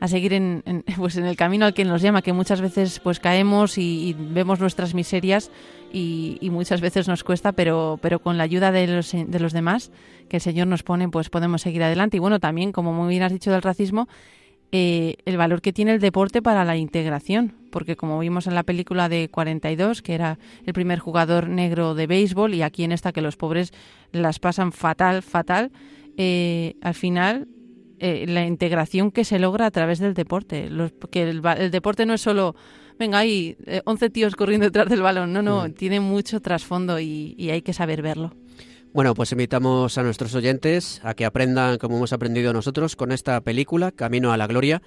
a 0.00 0.08
seguir 0.08 0.32
en, 0.32 0.62
en, 0.66 0.84
pues 0.96 1.16
en 1.16 1.24
el 1.26 1.36
camino 1.36 1.66
al 1.66 1.74
que 1.74 1.84
nos 1.84 2.02
llama, 2.02 2.22
que 2.22 2.32
muchas 2.32 2.60
veces 2.60 3.00
pues 3.00 3.18
caemos 3.20 3.78
y, 3.78 4.08
y 4.08 4.12
vemos 4.14 4.60
nuestras 4.60 4.94
miserias 4.94 5.50
y, 5.92 6.38
y 6.40 6.50
muchas 6.50 6.80
veces 6.80 7.08
nos 7.08 7.24
cuesta, 7.24 7.52
pero, 7.52 7.98
pero 8.02 8.20
con 8.20 8.36
la 8.38 8.44
ayuda 8.44 8.70
de 8.72 8.86
los, 8.86 9.12
de 9.12 9.40
los 9.40 9.52
demás 9.52 9.90
que 10.28 10.36
el 10.38 10.40
Señor 10.42 10.66
nos 10.68 10.82
pone, 10.82 11.08
pues 11.08 11.28
podemos 11.30 11.62
seguir 11.62 11.82
adelante. 11.82 12.16
Y 12.16 12.20
bueno, 12.20 12.40
también, 12.40 12.72
como 12.72 12.92
muy 12.92 13.08
bien 13.10 13.22
has 13.22 13.32
dicho 13.32 13.50
del 13.52 13.62
racismo, 13.62 14.08
eh, 14.76 15.18
el 15.24 15.36
valor 15.36 15.62
que 15.62 15.72
tiene 15.72 15.92
el 15.92 16.00
deporte 16.00 16.42
para 16.42 16.64
la 16.64 16.76
integración, 16.76 17.54
porque 17.70 17.94
como 17.94 18.18
vimos 18.18 18.48
en 18.48 18.56
la 18.56 18.64
película 18.64 19.08
de 19.08 19.28
42, 19.28 20.02
que 20.02 20.14
era 20.14 20.40
el 20.66 20.72
primer 20.72 20.98
jugador 20.98 21.48
negro 21.48 21.94
de 21.94 22.08
béisbol, 22.08 22.54
y 22.54 22.62
aquí 22.62 22.82
en 22.82 22.90
esta 22.90 23.12
que 23.12 23.20
los 23.20 23.36
pobres 23.36 23.72
las 24.10 24.40
pasan 24.40 24.72
fatal, 24.72 25.22
fatal, 25.22 25.70
eh, 26.16 26.74
al 26.80 26.94
final 26.94 27.46
eh, 28.00 28.24
la 28.26 28.46
integración 28.46 29.12
que 29.12 29.24
se 29.24 29.38
logra 29.38 29.66
a 29.66 29.70
través 29.70 30.00
del 30.00 30.12
deporte, 30.12 30.68
los, 30.68 30.90
que 31.08 31.22
el, 31.22 31.40
el 31.56 31.70
deporte 31.70 32.04
no 32.04 32.14
es 32.14 32.22
solo, 32.22 32.56
venga, 32.98 33.18
hay 33.18 33.56
eh, 33.66 33.80
11 33.84 34.10
tíos 34.10 34.34
corriendo 34.34 34.66
detrás 34.66 34.88
del 34.88 35.02
balón, 35.02 35.32
no, 35.32 35.40
no, 35.40 35.70
tiene 35.70 36.00
mucho 36.00 36.40
trasfondo 36.40 36.98
y, 36.98 37.36
y 37.38 37.50
hay 37.50 37.62
que 37.62 37.74
saber 37.74 38.02
verlo. 38.02 38.32
Bueno, 38.94 39.16
pues 39.16 39.32
invitamos 39.32 39.98
a 39.98 40.04
nuestros 40.04 40.36
oyentes 40.36 41.00
a 41.02 41.14
que 41.14 41.24
aprendan 41.24 41.78
como 41.78 41.96
hemos 41.96 42.12
aprendido 42.12 42.52
nosotros 42.52 42.94
con 42.94 43.10
esta 43.10 43.40
película, 43.40 43.90
Camino 43.90 44.32
a 44.32 44.36
la 44.36 44.46
Gloria, 44.46 44.82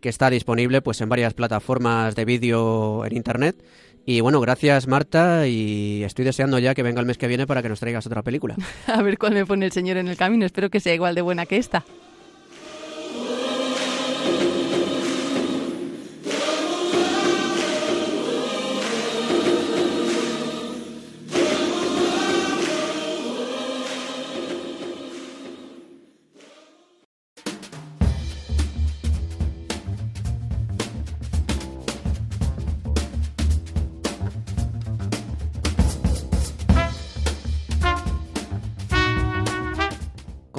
que 0.00 0.08
está 0.08 0.30
disponible 0.30 0.80
pues 0.80 1.02
en 1.02 1.10
varias 1.10 1.34
plataformas 1.34 2.14
de 2.14 2.24
vídeo 2.24 3.04
en 3.04 3.14
internet. 3.14 3.62
Y 4.06 4.22
bueno, 4.22 4.40
gracias 4.40 4.86
Marta 4.86 5.46
y 5.46 6.02
estoy 6.04 6.24
deseando 6.24 6.58
ya 6.58 6.74
que 6.74 6.82
venga 6.82 7.00
el 7.00 7.06
mes 7.06 7.18
que 7.18 7.28
viene 7.28 7.46
para 7.46 7.60
que 7.60 7.68
nos 7.68 7.80
traigas 7.80 8.06
otra 8.06 8.22
película. 8.22 8.56
A 8.86 9.02
ver 9.02 9.18
cuál 9.18 9.34
me 9.34 9.44
pone 9.44 9.66
el 9.66 9.72
Señor 9.72 9.98
en 9.98 10.08
el 10.08 10.16
camino, 10.16 10.46
espero 10.46 10.70
que 10.70 10.80
sea 10.80 10.94
igual 10.94 11.14
de 11.14 11.20
buena 11.20 11.44
que 11.44 11.58
esta. 11.58 11.84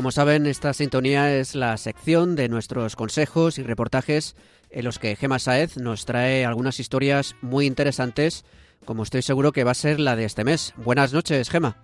Como 0.01 0.09
saben, 0.09 0.47
esta 0.47 0.73
sintonía 0.73 1.31
es 1.31 1.53
la 1.53 1.77
sección 1.77 2.35
de 2.35 2.49
nuestros 2.49 2.95
consejos 2.95 3.59
y 3.59 3.61
reportajes 3.61 4.35
en 4.71 4.83
los 4.83 4.97
que 4.97 5.15
Gema 5.15 5.37
Saez 5.37 5.77
nos 5.77 6.05
trae 6.05 6.43
algunas 6.43 6.79
historias 6.79 7.35
muy 7.41 7.67
interesantes, 7.67 8.43
como 8.83 9.03
estoy 9.03 9.21
seguro 9.21 9.51
que 9.51 9.63
va 9.63 9.69
a 9.69 9.75
ser 9.75 9.99
la 9.99 10.15
de 10.15 10.25
este 10.25 10.43
mes. 10.43 10.73
Buenas 10.75 11.13
noches, 11.13 11.51
Gema. 11.51 11.77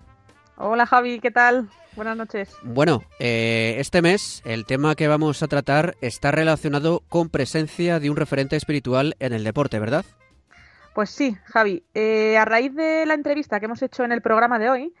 Hola 0.56 0.84
Javi, 0.84 1.20
¿qué 1.20 1.30
tal? 1.30 1.68
Buenas 1.94 2.16
noches. 2.16 2.56
Bueno, 2.64 3.04
eh, 3.20 3.76
este 3.78 4.02
mes 4.02 4.42
el 4.44 4.66
tema 4.66 4.96
que 4.96 5.06
vamos 5.06 5.40
a 5.44 5.46
tratar 5.46 5.96
está 6.00 6.32
relacionado 6.32 7.04
con 7.08 7.28
presencia 7.28 8.00
de 8.00 8.10
un 8.10 8.16
referente 8.16 8.56
espiritual 8.56 9.14
en 9.20 9.32
el 9.32 9.44
deporte, 9.44 9.78
¿verdad? 9.78 10.04
Pues 10.92 11.10
sí, 11.10 11.36
Javi. 11.44 11.84
Eh, 11.94 12.36
a 12.36 12.44
raíz 12.44 12.74
de 12.74 13.06
la 13.06 13.14
entrevista 13.14 13.60
que 13.60 13.66
hemos 13.66 13.80
hecho 13.80 14.02
en 14.02 14.10
el 14.10 14.22
programa 14.22 14.58
de 14.58 14.70
hoy, 14.70 14.92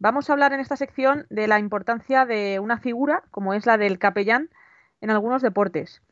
vamos 0.00 0.28
a 0.28 0.32
hablar 0.32 0.52
en 0.52 0.60
esta 0.60 0.76
sección 0.76 1.26
de 1.30 1.46
la 1.46 1.60
importancia 1.60 2.24
de 2.26 2.58
una 2.58 2.78
figura 2.78 3.22
como 3.30 3.54
es 3.54 3.66
la 3.66 3.76
del 3.76 3.98
capellán 3.98 4.50
en 5.00 5.10
algunos 5.10 5.42
deportes. 5.42 6.02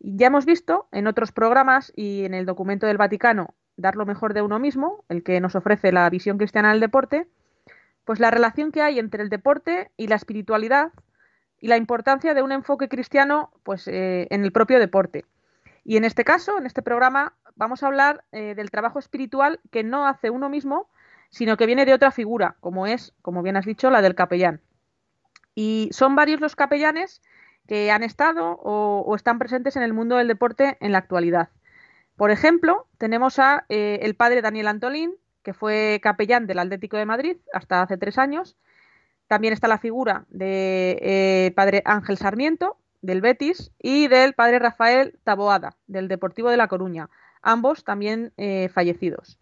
Ya 0.00 0.26
hemos 0.26 0.44
visto 0.44 0.88
en 0.92 1.06
otros 1.06 1.32
programas 1.32 1.92
y 1.96 2.24
en 2.24 2.34
el 2.34 2.44
documento 2.44 2.86
del 2.86 2.98
Vaticano 2.98 3.54
dar 3.76 3.96
lo 3.96 4.06
mejor 4.06 4.34
de 4.34 4.42
uno 4.42 4.58
mismo, 4.58 5.04
el 5.08 5.22
que 5.22 5.40
nos 5.40 5.54
ofrece 5.54 5.92
la 5.92 6.10
visión 6.10 6.36
cristiana 6.36 6.70
del 6.70 6.80
deporte, 6.80 7.28
pues 8.04 8.18
la 8.18 8.30
relación 8.30 8.72
que 8.72 8.82
hay 8.82 8.98
entre 8.98 9.22
el 9.22 9.28
deporte 9.28 9.92
y 9.96 10.08
la 10.08 10.16
espiritualidad 10.16 10.92
y 11.60 11.68
la 11.68 11.76
importancia 11.76 12.34
de 12.34 12.42
un 12.42 12.52
enfoque 12.52 12.88
cristiano 12.88 13.52
pues, 13.62 13.86
eh, 13.86 14.26
en 14.30 14.44
el 14.44 14.50
propio 14.52 14.80
deporte. 14.80 15.24
Y 15.84 15.96
en 15.96 16.04
este 16.04 16.24
caso, 16.24 16.58
en 16.58 16.66
este 16.66 16.82
programa, 16.82 17.34
vamos 17.54 17.82
a 17.82 17.86
hablar 17.86 18.24
eh, 18.32 18.54
del 18.56 18.70
trabajo 18.70 18.98
espiritual 18.98 19.60
que 19.70 19.84
no 19.84 20.06
hace 20.06 20.30
uno 20.30 20.48
mismo, 20.48 20.88
sino 21.30 21.56
que 21.56 21.66
viene 21.66 21.84
de 21.84 21.94
otra 21.94 22.10
figura, 22.10 22.56
como 22.60 22.86
es, 22.86 23.14
como 23.22 23.42
bien 23.42 23.56
has 23.56 23.66
dicho, 23.66 23.90
la 23.90 24.02
del 24.02 24.14
capellán. 24.14 24.60
Y 25.54 25.88
son 25.92 26.14
varios 26.14 26.40
los 26.40 26.56
capellanes 26.56 27.20
que 27.66 27.90
han 27.90 28.02
estado 28.02 28.58
o, 28.62 29.14
están 29.14 29.38
presentes 29.38 29.76
en 29.76 29.82
el 29.82 29.92
mundo 29.92 30.16
del 30.16 30.28
deporte 30.28 30.78
en 30.80 30.92
la 30.92 30.98
actualidad. 30.98 31.50
Por 32.16 32.30
ejemplo, 32.30 32.86
tenemos 32.96 33.38
a 33.38 33.64
eh, 33.68 34.00
el 34.02 34.14
padre 34.16 34.42
Daniel 34.42 34.68
Antolín, 34.68 35.14
que 35.42 35.52
fue 35.52 36.00
capellán 36.02 36.46
del 36.46 36.58
Atlético 36.58 36.96
de 36.96 37.06
Madrid 37.06 37.36
hasta 37.52 37.82
hace 37.82 37.96
tres 37.96 38.18
años. 38.18 38.56
También 39.28 39.52
está 39.52 39.68
la 39.68 39.78
figura 39.78 40.24
de, 40.30 41.52
padre 41.54 41.82
Ángel 41.84 42.16
Sarmiento, 42.16 42.78
del 43.02 43.20
Betis, 43.20 43.70
y 43.78 44.08
del 44.08 44.32
padre 44.32 44.58
Rafael 44.58 45.18
Taboada, 45.22 45.76
del 45.86 46.08
Deportivo 46.08 46.50
de 46.50 46.56
La 46.56 46.68
Coruña, 46.68 47.10
ambos 47.42 47.84
también 47.84 48.32
eh, 48.36 48.68
fallecidos. 48.72 49.38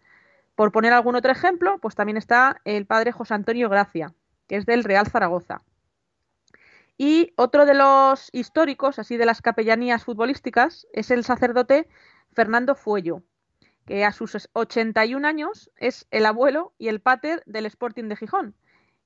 Por 0.57 0.71
poner 0.71 0.91
algún 0.91 1.15
otro 1.15 1.31
ejemplo, 1.31 1.77
pues 1.77 1.93
también 1.93 2.17
está 2.17 2.61
el 2.65 2.87
padre 2.87 3.11
José 3.11 3.35
Antonio 3.35 3.69
Gracia, 3.69 4.15
que 4.47 4.55
es 4.55 4.65
del 4.65 4.83
Real 4.83 5.05
Zaragoza. 5.05 5.61
Y 6.97 7.31
otro 7.35 7.67
de 7.67 7.75
los 7.75 8.29
históricos, 8.33 8.97
así 8.97 9.17
de 9.17 9.27
las 9.27 9.43
capellanías 9.43 10.03
futbolísticas, 10.03 10.87
es 10.93 11.11
el 11.11 11.23
sacerdote 11.23 11.87
Fernando 12.33 12.73
Fuello, 12.73 13.21
que 13.85 14.03
a 14.03 14.11
sus 14.11 14.49
81 14.53 15.27
años 15.27 15.69
es 15.75 16.07
el 16.09 16.25
abuelo 16.25 16.73
y 16.79 16.87
el 16.87 17.01
pater 17.01 17.43
del 17.45 17.67
Sporting 17.67 18.05
de 18.05 18.15
Gijón. 18.15 18.55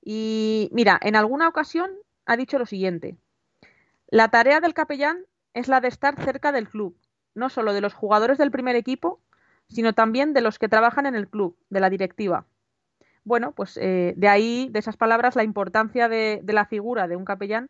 Y 0.02 0.70
mira, 0.72 0.98
en 1.02 1.18
alguna 1.18 1.50
ocasión 1.50 1.92
ha 2.26 2.38
dicho 2.38 2.60
lo 2.60 2.66
siguiente: 2.66 3.18
La 4.08 4.30
tarea 4.30 4.62
del 4.62 4.74
capellán 4.74 5.26
es 5.54 5.68
la 5.68 5.82
de 5.82 5.90
estar 5.90 6.16
cerca 6.24 6.54
del 6.54 6.70
club, 6.70 6.96
no 7.36 7.50
solo 7.50 7.74
de 7.74 7.82
los 7.82 7.94
jugadores 7.94 8.38
del 8.38 8.52
primer 8.52 8.78
equipo, 8.78 9.20
sino 9.72 9.94
también 9.94 10.34
de 10.34 10.42
los 10.42 10.60
que 10.60 10.70
trabajan 10.70 11.06
en 11.06 11.16
el 11.16 11.28
club, 11.28 11.58
de 11.70 11.80
la 11.80 11.90
directiva. 11.90 12.46
bueno, 13.24 13.52
pues 13.52 13.78
eh, 13.78 14.14
de 14.18 14.28
ahí, 14.28 14.70
de 14.72 14.80
esas 14.80 14.98
palabras, 14.98 15.36
la 15.36 15.44
importancia 15.44 16.10
de, 16.10 16.42
la 16.48 16.66
figura 16.66 17.08
de 17.08 17.16
un 17.16 17.26
capellán 17.26 17.70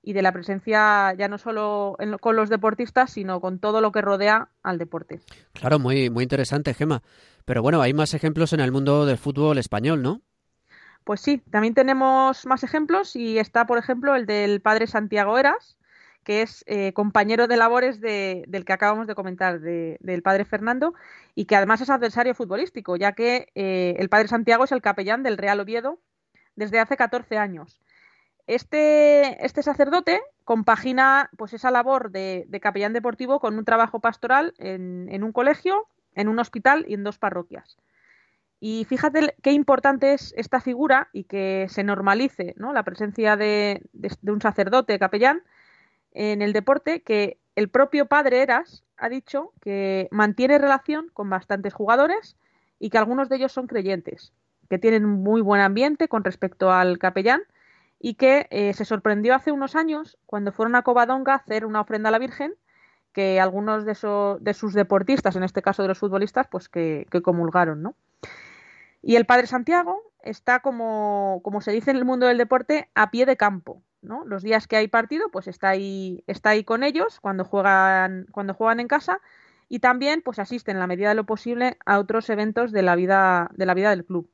y 0.00 0.12
de 0.12 0.22
la 0.22 0.32
presencia 0.32 1.12
ya 1.14 1.28
no 1.28 1.38
solo 1.38 1.96
con 2.20 2.36
los 2.36 2.48
deportistas, 2.48 3.10
sino 3.10 3.40
con 3.40 3.58
todo 3.58 3.80
lo 3.80 3.92
que 3.92 4.00
rodea 4.00 4.48
al 4.62 4.78
deporte. 4.78 5.20
Claro, 5.52 5.78
muy, 5.78 6.10
muy 6.10 6.22
interesante, 6.22 6.74
Gema. 6.74 7.02
Pero 7.44 7.62
bueno, 7.62 7.82
hay 7.82 7.94
más 7.94 8.14
ejemplos 8.14 8.52
en 8.52 8.60
el 8.60 8.72
mundo 8.72 9.06
del 9.06 9.18
fútbol 9.18 9.58
español, 9.58 10.02
¿no? 10.02 10.20
Pues 11.04 11.20
sí, 11.20 11.38
también 11.50 11.74
tenemos 11.74 12.46
más 12.46 12.62
ejemplos 12.62 13.16
y 13.16 13.38
está, 13.38 13.66
por 13.66 13.78
ejemplo, 13.78 14.14
el 14.14 14.26
del 14.26 14.60
padre 14.60 14.86
Santiago 14.86 15.36
Eras, 15.36 15.76
que 16.24 16.42
es 16.42 16.64
eh, 16.66 16.92
compañero 16.92 17.48
de 17.48 17.56
labores 17.56 18.00
del 18.00 18.64
que 18.64 18.72
acabamos 18.72 19.06
de 19.06 19.14
comentar, 19.14 19.60
del 19.60 20.22
padre 20.22 20.44
Fernando, 20.44 20.94
y 21.34 21.46
que 21.46 21.56
además 21.56 21.80
es 21.80 21.90
adversario 21.90 22.34
futbolístico, 22.34 22.96
ya 22.96 23.12
que 23.12 23.48
eh, 23.54 23.96
el 23.98 24.08
padre 24.08 24.28
Santiago 24.28 24.64
es 24.64 24.72
el 24.72 24.82
capellán 24.82 25.22
del 25.22 25.38
Real 25.38 25.60
Oviedo 25.60 25.98
desde 26.56 26.78
hace 26.78 26.96
14 26.96 27.38
años. 27.38 27.80
Este, 28.46 29.44
este 29.44 29.62
sacerdote 29.62 30.20
compagina 30.44 31.30
pues, 31.36 31.52
esa 31.52 31.70
labor 31.70 32.10
de, 32.10 32.46
capellán 32.60 32.92
deportivo 32.92 33.40
con 33.40 33.56
un 33.56 33.64
trabajo 33.64 34.00
pastoral 34.00 34.54
en, 34.58 35.22
un 35.22 35.32
colegio, 35.32 35.86
en 36.14 36.28
un 36.28 36.38
hospital 36.38 36.84
y 36.88 36.94
en 36.94 37.04
dos 37.04 37.18
parroquias. 37.18 37.78
Y 38.60 38.84
fíjate 38.84 39.34
qué 39.42 39.52
importante 39.52 40.12
es 40.12 40.34
esta 40.36 40.60
figura 40.60 41.08
y 41.12 41.24
que 41.24 41.66
se 41.68 41.82
normalice 41.82 42.54
¿no? 42.56 42.72
la 42.72 42.84
presencia 42.84 43.36
de, 43.36 43.82
un 44.22 44.40
sacerdote 44.40 44.98
capellán 44.98 45.42
en 46.12 46.42
el 46.42 46.52
deporte 46.52 47.02
que 47.02 47.38
el 47.56 47.68
propio 47.68 48.06
padre 48.06 48.42
Eras 48.42 48.84
ha 48.96 49.08
dicho 49.08 49.52
que 49.60 50.08
mantiene 50.10 50.58
relación 50.58 51.10
con 51.12 51.28
bastantes 51.28 51.74
jugadores 51.74 52.36
y 52.78 52.90
que 52.90 52.98
algunos 52.98 53.28
de 53.28 53.36
ellos 53.36 53.52
son 53.52 53.66
creyentes, 53.66 54.32
que 54.68 54.78
tienen 54.78 55.04
muy 55.04 55.40
buen 55.40 55.60
ambiente 55.60 56.08
con 56.08 56.24
respecto 56.24 56.72
al 56.72 56.98
capellán 56.98 57.42
y 57.98 58.14
que 58.14 58.46
eh, 58.50 58.72
se 58.74 58.84
sorprendió 58.84 59.34
hace 59.34 59.52
unos 59.52 59.76
años 59.76 60.18
cuando 60.26 60.52
fueron 60.52 60.74
a 60.74 60.82
Covadonga 60.82 61.34
a 61.34 61.36
hacer 61.36 61.66
una 61.66 61.80
ofrenda 61.80 62.08
a 62.08 62.12
la 62.12 62.18
Virgen 62.18 62.54
que 63.12 63.40
algunos 63.40 63.84
de, 63.84 63.96
de 64.40 64.54
sus 64.54 64.72
deportistas, 64.72 65.36
en 65.36 65.44
este 65.44 65.62
caso 65.62 65.82
de 65.82 65.88
los 65.88 65.98
futbolistas, 65.98 66.48
pues 66.48 66.68
que, 66.68 67.06
que 67.10 67.22
comulgaron, 67.22 67.82
¿no? 67.82 67.94
Y 69.02 69.16
el 69.16 69.26
padre 69.26 69.46
Santiago 69.46 70.02
está 70.22 70.60
como, 70.60 71.40
como 71.42 71.60
se 71.60 71.72
dice 71.72 71.90
en 71.90 71.98
el 71.98 72.04
mundo 72.04 72.26
del 72.26 72.38
deporte, 72.38 72.88
a 72.94 73.10
pie 73.10 73.26
de 73.26 73.36
campo, 73.36 73.82
los 74.02 74.42
días 74.42 74.66
que 74.66 74.76
hay 74.76 74.88
partido, 74.88 75.28
pues 75.30 75.48
está 75.48 75.70
ahí, 75.70 76.24
está 76.26 76.50
ahí 76.50 76.64
con 76.64 76.82
ellos 76.82 77.20
cuando 77.20 77.44
juegan, 77.44 78.26
cuando 78.32 78.54
juegan 78.54 78.80
en 78.80 78.88
casa 78.88 79.20
y 79.68 79.78
también 79.78 80.22
pues 80.22 80.38
asiste 80.38 80.70
en 80.70 80.78
la 80.78 80.86
medida 80.86 81.08
de 81.08 81.14
lo 81.14 81.24
posible 81.24 81.78
a 81.86 81.98
otros 81.98 82.28
eventos 82.28 82.72
de 82.72 82.82
la 82.82 82.96
vida, 82.96 83.50
de 83.54 83.66
la 83.66 83.74
vida 83.74 83.90
del 83.90 84.04
club. 84.04 84.28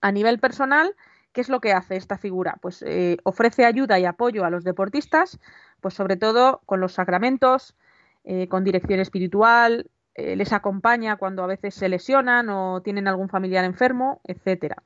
A 0.00 0.12
nivel 0.12 0.40
personal, 0.40 0.96
¿qué 1.32 1.40
es 1.40 1.48
lo 1.48 1.60
que 1.60 1.72
hace 1.72 1.96
esta 1.96 2.18
figura? 2.18 2.58
Pues 2.60 2.82
eh, 2.82 3.18
ofrece 3.22 3.64
ayuda 3.64 3.98
y 3.98 4.04
apoyo 4.04 4.44
a 4.44 4.50
los 4.50 4.64
deportistas, 4.64 5.38
pues 5.80 5.94
sobre 5.94 6.16
todo 6.16 6.60
con 6.66 6.80
los 6.80 6.92
sacramentos, 6.92 7.76
eh, 8.24 8.48
con 8.48 8.64
dirección 8.64 9.00
espiritual, 9.00 9.90
eh, 10.14 10.36
les 10.36 10.52
acompaña 10.52 11.16
cuando 11.16 11.42
a 11.42 11.46
veces 11.46 11.74
se 11.74 11.88
lesionan 11.88 12.48
o 12.50 12.82
tienen 12.82 13.08
algún 13.08 13.28
familiar 13.28 13.64
enfermo, 13.64 14.20
etcétera. 14.24 14.82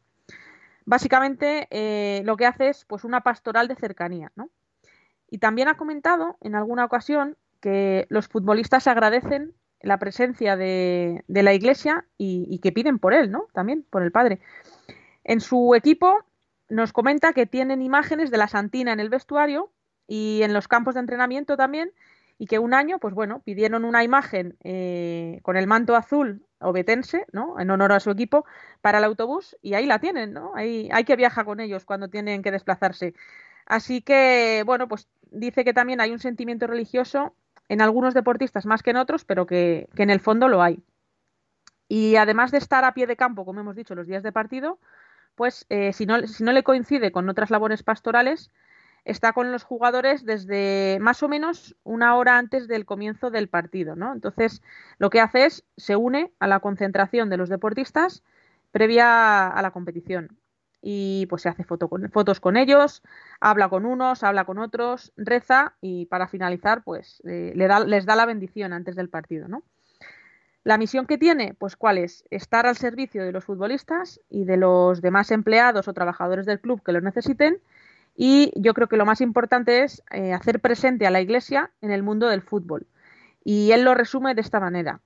Básicamente 0.86 1.66
eh, 1.70 2.22
lo 2.24 2.36
que 2.36 2.46
hace 2.46 2.68
es 2.68 2.84
pues 2.84 3.02
una 3.02 3.22
pastoral 3.22 3.66
de 3.66 3.74
cercanía, 3.74 4.30
¿no? 4.36 4.50
Y 5.28 5.38
también 5.38 5.66
ha 5.66 5.76
comentado 5.76 6.38
en 6.40 6.54
alguna 6.54 6.84
ocasión 6.84 7.36
que 7.60 8.06
los 8.08 8.28
futbolistas 8.28 8.86
agradecen 8.86 9.52
la 9.80 9.98
presencia 9.98 10.56
de, 10.56 11.24
la 11.26 11.52
iglesia 11.52 12.06
y, 12.16 12.60
que 12.60 12.70
piden 12.70 13.00
por 13.00 13.14
él, 13.14 13.32
¿no? 13.32 13.48
También 13.52 13.84
por 13.90 14.04
el 14.04 14.12
padre. 14.12 14.40
En 15.24 15.40
su 15.40 15.74
equipo 15.74 16.24
nos 16.68 16.92
comenta 16.92 17.32
que 17.32 17.46
tienen 17.46 17.82
imágenes 17.82 18.30
de 18.30 18.38
la 18.38 18.46
Santina 18.46 18.92
en 18.92 19.00
el 19.00 19.10
vestuario 19.10 19.72
y 20.06 20.42
en 20.42 20.52
los 20.52 20.68
campos 20.68 20.94
de 20.94 21.00
entrenamiento 21.00 21.56
también 21.56 21.92
y 22.38 22.46
que 22.46 22.60
un 22.60 22.74
año, 22.74 23.00
pues 23.00 23.12
bueno, 23.12 23.40
pidieron 23.44 23.84
una 23.84 24.04
imagen 24.04 24.56
eh, 24.62 25.40
con 25.42 25.56
el 25.56 25.66
manto 25.66 25.96
azul 25.96 26.45
obetense, 26.60 27.26
¿no? 27.32 27.58
En 27.60 27.70
honor 27.70 27.92
a 27.92 28.00
su 28.00 28.10
equipo, 28.10 28.44
para 28.80 28.98
el 28.98 29.04
autobús 29.04 29.56
y 29.62 29.74
ahí 29.74 29.86
la 29.86 29.98
tienen, 29.98 30.32
¿no? 30.32 30.52
Hay, 30.54 30.88
hay 30.92 31.04
que 31.04 31.16
viajar 31.16 31.44
con 31.44 31.60
ellos 31.60 31.84
cuando 31.84 32.08
tienen 32.08 32.42
que 32.42 32.50
desplazarse. 32.50 33.14
Así 33.66 34.00
que, 34.00 34.62
bueno, 34.64 34.88
pues 34.88 35.08
dice 35.30 35.64
que 35.64 35.74
también 35.74 36.00
hay 36.00 36.12
un 36.12 36.20
sentimiento 36.20 36.66
religioso 36.66 37.34
en 37.68 37.80
algunos 37.80 38.14
deportistas 38.14 38.66
más 38.66 38.82
que 38.82 38.90
en 38.90 38.96
otros, 38.96 39.24
pero 39.24 39.46
que, 39.46 39.88
en 39.96 40.10
el 40.10 40.20
fondo 40.20 40.48
lo 40.48 40.62
hay. 40.62 40.82
Y 41.88 42.16
además 42.16 42.50
de 42.50 42.58
estar 42.58 42.84
a 42.84 42.94
pie 42.94 43.06
de 43.06 43.16
campo, 43.16 43.44
como 43.44 43.60
hemos 43.60 43.76
dicho, 43.76 43.94
los 43.94 44.06
días 44.06 44.22
de 44.22 44.32
partido, 44.32 44.78
pues 45.34 45.66
eh, 45.68 45.92
si, 45.92 46.06
no, 46.06 46.26
si 46.26 46.44
no 46.44 46.52
le 46.52 46.62
coincide 46.62 47.12
con 47.12 47.28
otras 47.28 47.50
labores 47.50 47.82
pastorales, 47.82 48.50
está 49.06 49.32
con 49.32 49.52
los 49.52 49.62
jugadores 49.62 50.26
desde 50.26 50.98
más 51.00 51.22
o 51.22 51.28
menos 51.28 51.76
una 51.84 52.16
hora 52.16 52.38
antes 52.38 52.66
del 52.66 52.84
comienzo 52.84 53.30
del 53.30 53.48
partido, 53.48 53.94
¿no? 53.94 54.12
Entonces, 54.12 54.62
lo 54.98 55.10
que 55.10 55.20
hace 55.20 55.46
es 55.46 55.64
se 55.76 55.94
une 55.94 56.32
a 56.40 56.48
la 56.48 56.58
concentración 56.60 57.30
de 57.30 57.36
los 57.36 57.48
deportistas 57.48 58.24
previa 58.72 59.46
a 59.46 59.62
la 59.62 59.70
competición 59.70 60.36
y 60.82 61.26
pues 61.30 61.42
se 61.42 61.48
hace 61.48 61.64
fotos 61.64 62.40
con 62.40 62.56
ellos, 62.56 63.02
habla 63.40 63.68
con 63.68 63.86
unos, 63.86 64.24
habla 64.24 64.44
con 64.44 64.58
otros, 64.58 65.12
reza 65.16 65.74
y 65.80 66.06
para 66.06 66.26
finalizar 66.26 66.82
pues 66.82 67.22
eh, 67.26 67.52
les 67.54 68.06
da 68.06 68.16
la 68.16 68.26
bendición 68.26 68.72
antes 68.72 68.96
del 68.96 69.08
partido, 69.08 69.46
¿no? 69.46 69.62
La 70.64 70.78
misión 70.78 71.06
que 71.06 71.16
tiene, 71.16 71.54
pues 71.54 71.76
cuál 71.76 71.96
es? 71.96 72.24
Estar 72.30 72.66
al 72.66 72.76
servicio 72.76 73.24
de 73.24 73.30
los 73.30 73.44
futbolistas 73.44 74.20
y 74.28 74.44
de 74.46 74.56
los 74.56 75.00
demás 75.00 75.30
empleados 75.30 75.86
o 75.86 75.94
trabajadores 75.94 76.44
del 76.44 76.58
club 76.58 76.82
que 76.82 76.90
lo 76.90 77.00
necesiten 77.00 77.60
y 78.16 78.50
yo 78.56 78.72
creo 78.72 78.88
que 78.88 78.96
lo 78.96 79.04
más 79.04 79.20
importante 79.20 79.82
es 79.82 80.02
eh, 80.10 80.32
hacer 80.32 80.60
presente 80.60 81.06
a 81.06 81.10
la 81.10 81.20
Iglesia 81.20 81.70
en 81.82 81.90
el 81.90 82.02
mundo 82.02 82.28
del 82.28 82.40
fútbol. 82.40 82.86
Y 83.44 83.72
él 83.72 83.84
lo 83.84 83.94
resume 83.94 84.34
de 84.34 84.40
esta 84.40 84.58
manera. 84.58 85.00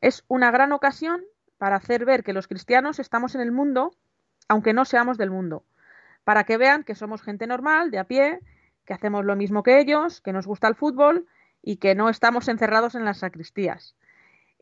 Es 0.00 0.24
una 0.28 0.50
gran 0.50 0.72
ocasión 0.72 1.22
para 1.56 1.76
hacer 1.76 2.04
ver 2.04 2.22
que 2.22 2.34
los 2.34 2.46
cristianos 2.46 2.98
estamos 2.98 3.34
en 3.34 3.40
el 3.40 3.50
mundo, 3.50 3.94
aunque 4.48 4.74
no 4.74 4.84
seamos 4.84 5.16
del 5.16 5.30
mundo, 5.30 5.64
para 6.22 6.44
que 6.44 6.58
vean 6.58 6.84
que 6.84 6.94
somos 6.94 7.22
gente 7.22 7.46
normal, 7.46 7.90
de 7.90 7.98
a 7.98 8.04
pie, 8.04 8.40
que 8.84 8.92
hacemos 8.92 9.24
lo 9.24 9.36
mismo 9.36 9.62
que 9.62 9.80
ellos, 9.80 10.20
que 10.20 10.34
nos 10.34 10.46
gusta 10.46 10.68
el 10.68 10.74
fútbol 10.74 11.26
y 11.62 11.76
que 11.76 11.94
no 11.94 12.10
estamos 12.10 12.48
encerrados 12.48 12.94
en 12.94 13.06
las 13.06 13.18
sacristías. 13.18 13.96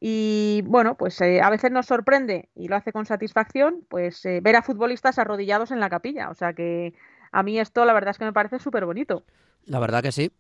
Y 0.00 0.62
bueno, 0.66 0.96
pues 0.96 1.20
eh, 1.20 1.40
a 1.42 1.50
veces 1.50 1.72
nos 1.72 1.86
sorprende 1.86 2.48
y 2.54 2.68
lo 2.68 2.76
hace 2.76 2.92
con 2.92 3.06
satisfacción, 3.06 3.84
pues 3.88 4.24
eh, 4.24 4.40
ver 4.40 4.56
a 4.56 4.62
futbolistas 4.62 5.18
arrodillados 5.18 5.72
en 5.72 5.80
la 5.80 5.90
capilla. 5.90 6.30
O 6.30 6.34
sea 6.34 6.52
que 6.52 6.94
a 7.32 7.42
mí 7.42 7.58
esto 7.58 7.84
la 7.84 7.92
verdad 7.92 8.10
es 8.10 8.18
que 8.18 8.24
me 8.24 8.32
parece 8.32 8.58
súper 8.58 8.84
bonito. 8.84 9.24
La 9.64 9.80
verdad 9.80 10.02
que 10.02 10.12
sí. 10.12 10.30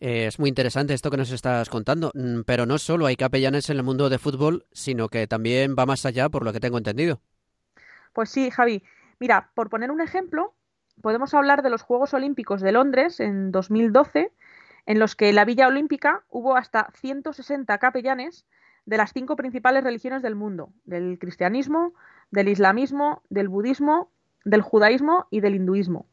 Eh, 0.00 0.26
es 0.26 0.38
muy 0.38 0.48
interesante 0.48 0.94
esto 0.94 1.10
que 1.10 1.18
nos 1.18 1.30
estás 1.30 1.68
contando, 1.68 2.10
mm, 2.14 2.40
pero 2.46 2.64
no 2.64 2.78
solo 2.78 3.06
hay 3.06 3.16
capellanes 3.16 3.68
en 3.68 3.76
el 3.76 3.82
mundo 3.82 4.08
de 4.08 4.18
fútbol, 4.18 4.64
sino 4.72 5.08
que 5.08 5.26
también 5.26 5.76
va 5.78 5.84
más 5.84 6.06
allá, 6.06 6.30
por 6.30 6.44
lo 6.44 6.52
que 6.52 6.60
tengo 6.60 6.78
entendido. 6.78 7.20
Pues 8.14 8.30
sí, 8.30 8.50
Javi. 8.50 8.82
Mira, 9.18 9.50
por 9.54 9.68
poner 9.68 9.90
un 9.90 10.00
ejemplo, 10.00 10.54
podemos 11.02 11.34
hablar 11.34 11.62
de 11.62 11.70
los 11.70 11.82
Juegos 11.82 12.14
Olímpicos 12.14 12.62
de 12.62 12.72
Londres 12.72 13.20
en 13.20 13.52
2012, 13.52 14.32
en 14.86 14.98
los 14.98 15.14
que 15.14 15.28
en 15.28 15.34
la 15.34 15.44
Villa 15.44 15.68
Olímpica 15.68 16.24
hubo 16.30 16.56
hasta 16.56 16.90
160 16.94 17.76
capellanes 17.78 18.46
de 18.86 18.96
las 18.96 19.12
cinco 19.12 19.36
principales 19.36 19.84
religiones 19.84 20.22
del 20.22 20.34
mundo, 20.34 20.72
del 20.84 21.18
cristianismo, 21.18 21.92
del 22.30 22.48
islamismo, 22.48 23.22
del 23.28 23.48
budismo, 23.48 24.10
del 24.44 24.62
judaísmo 24.62 25.26
y 25.30 25.40
del 25.40 25.54
hinduismo. 25.54 26.06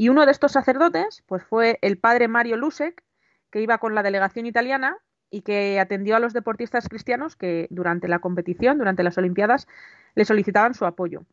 Y 0.00 0.08
uno 0.08 0.24
de 0.24 0.32
estos 0.32 0.52
sacerdotes 0.52 1.22
pues 1.26 1.44
fue 1.44 1.78
el 1.82 1.98
padre 1.98 2.26
Mario 2.26 2.56
Lusek, 2.56 3.04
que 3.50 3.60
iba 3.60 3.76
con 3.76 3.94
la 3.94 4.02
delegación 4.02 4.46
italiana 4.46 4.96
y 5.28 5.42
que 5.42 5.78
atendió 5.78 6.16
a 6.16 6.20
los 6.20 6.32
deportistas 6.32 6.88
cristianos 6.88 7.36
que 7.36 7.66
durante 7.68 8.08
la 8.08 8.20
competición, 8.20 8.78
durante 8.78 9.02
las 9.02 9.18
Olimpiadas, 9.18 9.68
le 10.14 10.24
solicitaban 10.24 10.72
su 10.72 10.86
apoyo. 10.86 11.26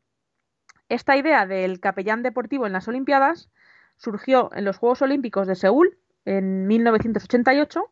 Esta 0.90 1.16
idea 1.16 1.46
del 1.46 1.80
capellán 1.80 2.24
deportivo 2.24 2.68
en 2.68 2.74
las 2.74 2.90
Olimpiadas 2.90 3.50
surgió 3.96 4.50
en 4.54 4.66
los 4.66 4.80
Juegos 4.80 5.02
Olímpicos 5.02 5.48
de 5.48 5.56
Seúl 5.56 5.98
en 6.26 6.68
1988, 6.68 7.90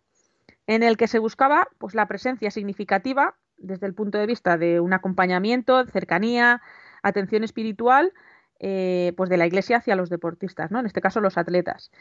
en 0.67 0.83
el 0.83 0.97
que 0.97 1.07
se 1.07 1.19
buscaba 1.19 1.69
pues, 1.77 1.95
la 1.95 2.09
presencia 2.09 2.51
significativa 2.51 3.37
desde 3.55 3.87
el 3.87 3.93
punto 3.93 4.17
de 4.17 4.25
vista 4.25 4.57
de 4.57 4.81
un 4.81 4.91
acompañamiento, 4.91 5.85
cercanía, 5.85 6.61
atención 7.01 7.45
espiritual 7.45 8.11
eh, 8.59 9.13
pues 9.17 9.29
de 9.29 9.37
la 9.37 9.45
iglesia 9.47 9.77
hacia 9.77 9.95
los 9.95 10.09
deportistas, 10.09 10.71
¿no? 10.71 10.79
En 10.79 10.85
este 10.85 11.01
caso 11.01 11.21
los 11.21 11.37
atletas. 11.37 11.91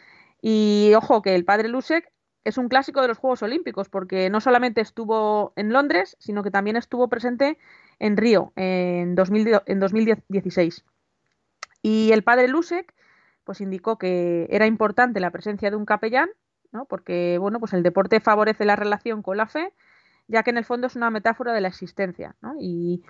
Y 0.41 0.93
ojo 0.97 1.23
que 1.23 1.35
el 1.35 1.45
padre 1.45 1.69
Lusek 1.69 2.13
es 2.45 2.59
un 2.59 2.69
clásico 2.69 3.01
de 3.03 3.09
los 3.09 3.19
Juegos 3.19 3.43
Olímpicos 3.43 3.89
porque 3.89 4.31
no 4.31 4.41
solamente 4.41 4.81
estuvo 4.81 5.53
en 5.57 5.73
Londres, 5.73 6.17
sino 6.21 6.43
que 6.43 6.51
también 6.51 6.77
estuvo 6.77 7.09
presente 7.09 7.59
en 7.99 8.17
Río 8.17 8.53
en, 8.55 9.15
2016. 9.15 10.85
Y 11.83 12.13
el 12.13 12.23
padre 12.23 12.49
Lusek 12.49 12.95
pues 13.45 13.61
indicó 13.61 13.99
que 13.99 14.47
era 14.51 14.67
importante 14.67 15.21
la 15.21 15.31
presencia 15.31 15.71
de 15.71 15.77
un 15.77 15.85
capellán, 15.85 16.31
¿no? 16.73 16.85
Porque 16.87 17.39
bueno, 17.39 17.61
pues 17.61 17.73
el 17.73 17.83
deporte 17.83 18.21
favorece 18.21 18.65
la 18.65 18.77
relación 18.77 19.23
con 19.23 19.37
la 19.37 19.47
fe, 19.47 19.73
ya 20.29 20.43
que 20.43 20.51
en 20.51 20.59
el 20.59 20.65
fondo 20.65 20.87
es 20.87 20.97
una 20.97 21.11
metáfora 21.11 21.53
de 21.53 21.61
la 21.61 21.69
existencia, 21.69 22.37
¿no? 22.41 22.55
Y 22.59 23.03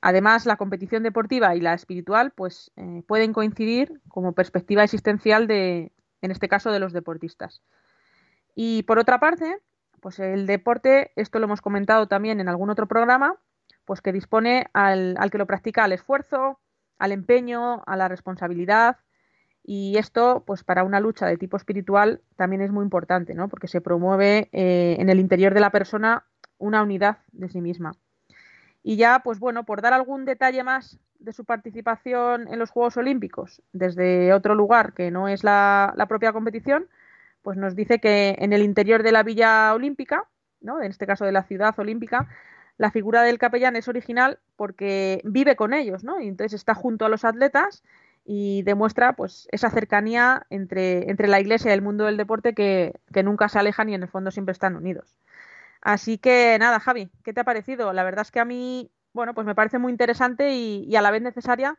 Además, 0.00 0.46
la 0.46 0.56
competición 0.56 1.02
deportiva 1.02 1.54
y 1.54 1.60
la 1.60 1.74
espiritual 1.74 2.30
pues, 2.30 2.72
eh, 2.76 3.02
pueden 3.06 3.32
coincidir 3.32 4.00
como 4.08 4.32
perspectiva 4.32 4.82
existencial 4.82 5.46
de, 5.46 5.92
en 6.22 6.30
este 6.30 6.48
caso, 6.48 6.70
de 6.70 6.80
los 6.80 6.92
deportistas. 6.92 7.62
Y 8.54 8.82
por 8.84 8.98
otra 8.98 9.20
parte, 9.20 9.58
pues 10.00 10.18
el 10.18 10.46
deporte, 10.46 11.12
esto 11.16 11.38
lo 11.38 11.44
hemos 11.44 11.60
comentado 11.60 12.08
también 12.08 12.40
en 12.40 12.48
algún 12.48 12.70
otro 12.70 12.88
programa, 12.88 13.36
pues 13.84 14.00
que 14.00 14.12
dispone 14.12 14.66
al, 14.72 15.16
al 15.18 15.30
que 15.30 15.38
lo 15.38 15.46
practica 15.46 15.84
al 15.84 15.92
esfuerzo, 15.92 16.58
al 16.98 17.12
empeño, 17.12 17.82
a 17.86 17.96
la 17.96 18.08
responsabilidad, 18.08 18.98
y 19.62 19.98
esto, 19.98 20.42
pues 20.46 20.64
para 20.64 20.84
una 20.84 21.00
lucha 21.00 21.26
de 21.26 21.36
tipo 21.36 21.56
espiritual 21.56 22.22
también 22.36 22.62
es 22.62 22.72
muy 22.72 22.82
importante, 22.82 23.34
¿no? 23.34 23.48
Porque 23.48 23.68
se 23.68 23.80
promueve 23.80 24.48
eh, 24.52 24.96
en 24.98 25.10
el 25.10 25.20
interior 25.20 25.54
de 25.54 25.60
la 25.60 25.70
persona 25.70 26.24
una 26.58 26.82
unidad 26.82 27.18
de 27.32 27.48
sí 27.48 27.60
misma. 27.60 27.92
Y 28.82 28.96
ya, 28.96 29.20
pues 29.22 29.38
bueno, 29.38 29.64
por 29.64 29.82
dar 29.82 29.92
algún 29.92 30.24
detalle 30.24 30.62
más 30.62 30.98
de 31.18 31.32
su 31.32 31.44
participación 31.44 32.48
en 32.48 32.58
los 32.58 32.70
Juegos 32.70 32.96
Olímpicos 32.96 33.62
desde 33.72 34.32
otro 34.32 34.54
lugar 34.54 34.94
que 34.94 35.10
no 35.10 35.28
es 35.28 35.44
la, 35.44 35.94
propia 36.08 36.32
competición, 36.32 36.86
pues 37.42 37.58
nos 37.58 37.76
dice 37.76 37.98
que 37.98 38.36
en 38.38 38.52
el 38.52 38.62
interior 38.62 39.02
de 39.02 39.12
la 39.12 39.22
Villa 39.22 39.74
Olímpica, 39.74 40.24
¿no? 40.60 40.82
en 40.82 40.90
este 40.90 41.06
caso 41.06 41.24
de 41.24 41.32
la 41.32 41.42
ciudad 41.42 41.78
olímpica, 41.78 42.28
la 42.78 42.90
figura 42.90 43.22
del 43.22 43.38
capellán 43.38 43.76
es 43.76 43.88
original 43.88 44.38
porque 44.56 45.20
vive 45.24 45.54
con 45.54 45.74
ellos, 45.74 46.02
¿no? 46.02 46.18
Y 46.18 46.28
entonces 46.28 46.54
está 46.54 46.74
junto 46.74 47.04
a 47.04 47.10
los 47.10 47.26
atletas 47.26 47.82
y 48.24 48.62
demuestra 48.62 49.14
pues 49.14 49.48
esa 49.50 49.70
cercanía 49.70 50.46
entre, 50.50 51.10
entre 51.10 51.28
la 51.28 51.40
iglesia 51.40 51.70
y 51.70 51.74
el 51.74 51.82
mundo 51.82 52.04
del 52.04 52.16
deporte 52.16 52.54
que, 52.54 52.94
nunca 53.22 53.48
se 53.48 53.58
alejan 53.58 53.88
y 53.88 53.94
en 53.94 54.02
el 54.02 54.08
fondo 54.08 54.30
siempre 54.30 54.52
están 54.52 54.76
unidos. 54.76 55.14
Así 55.80 56.18
que 56.18 56.56
nada, 56.58 56.80
Javi, 56.80 57.10
¿qué 57.24 57.32
te 57.32 57.40
ha 57.40 57.44
parecido? 57.44 57.92
La 57.92 58.04
verdad 58.04 58.22
es 58.22 58.30
que 58.30 58.40
a 58.40 58.44
mí, 58.44 58.90
bueno, 59.12 59.34
pues 59.34 59.46
me 59.46 59.54
parece 59.54 59.78
muy 59.78 59.92
interesante 59.92 60.52
y, 60.52 60.84
y 60.84 60.96
a 60.96 61.02
la 61.02 61.10
vez 61.10 61.22
necesaria 61.22 61.78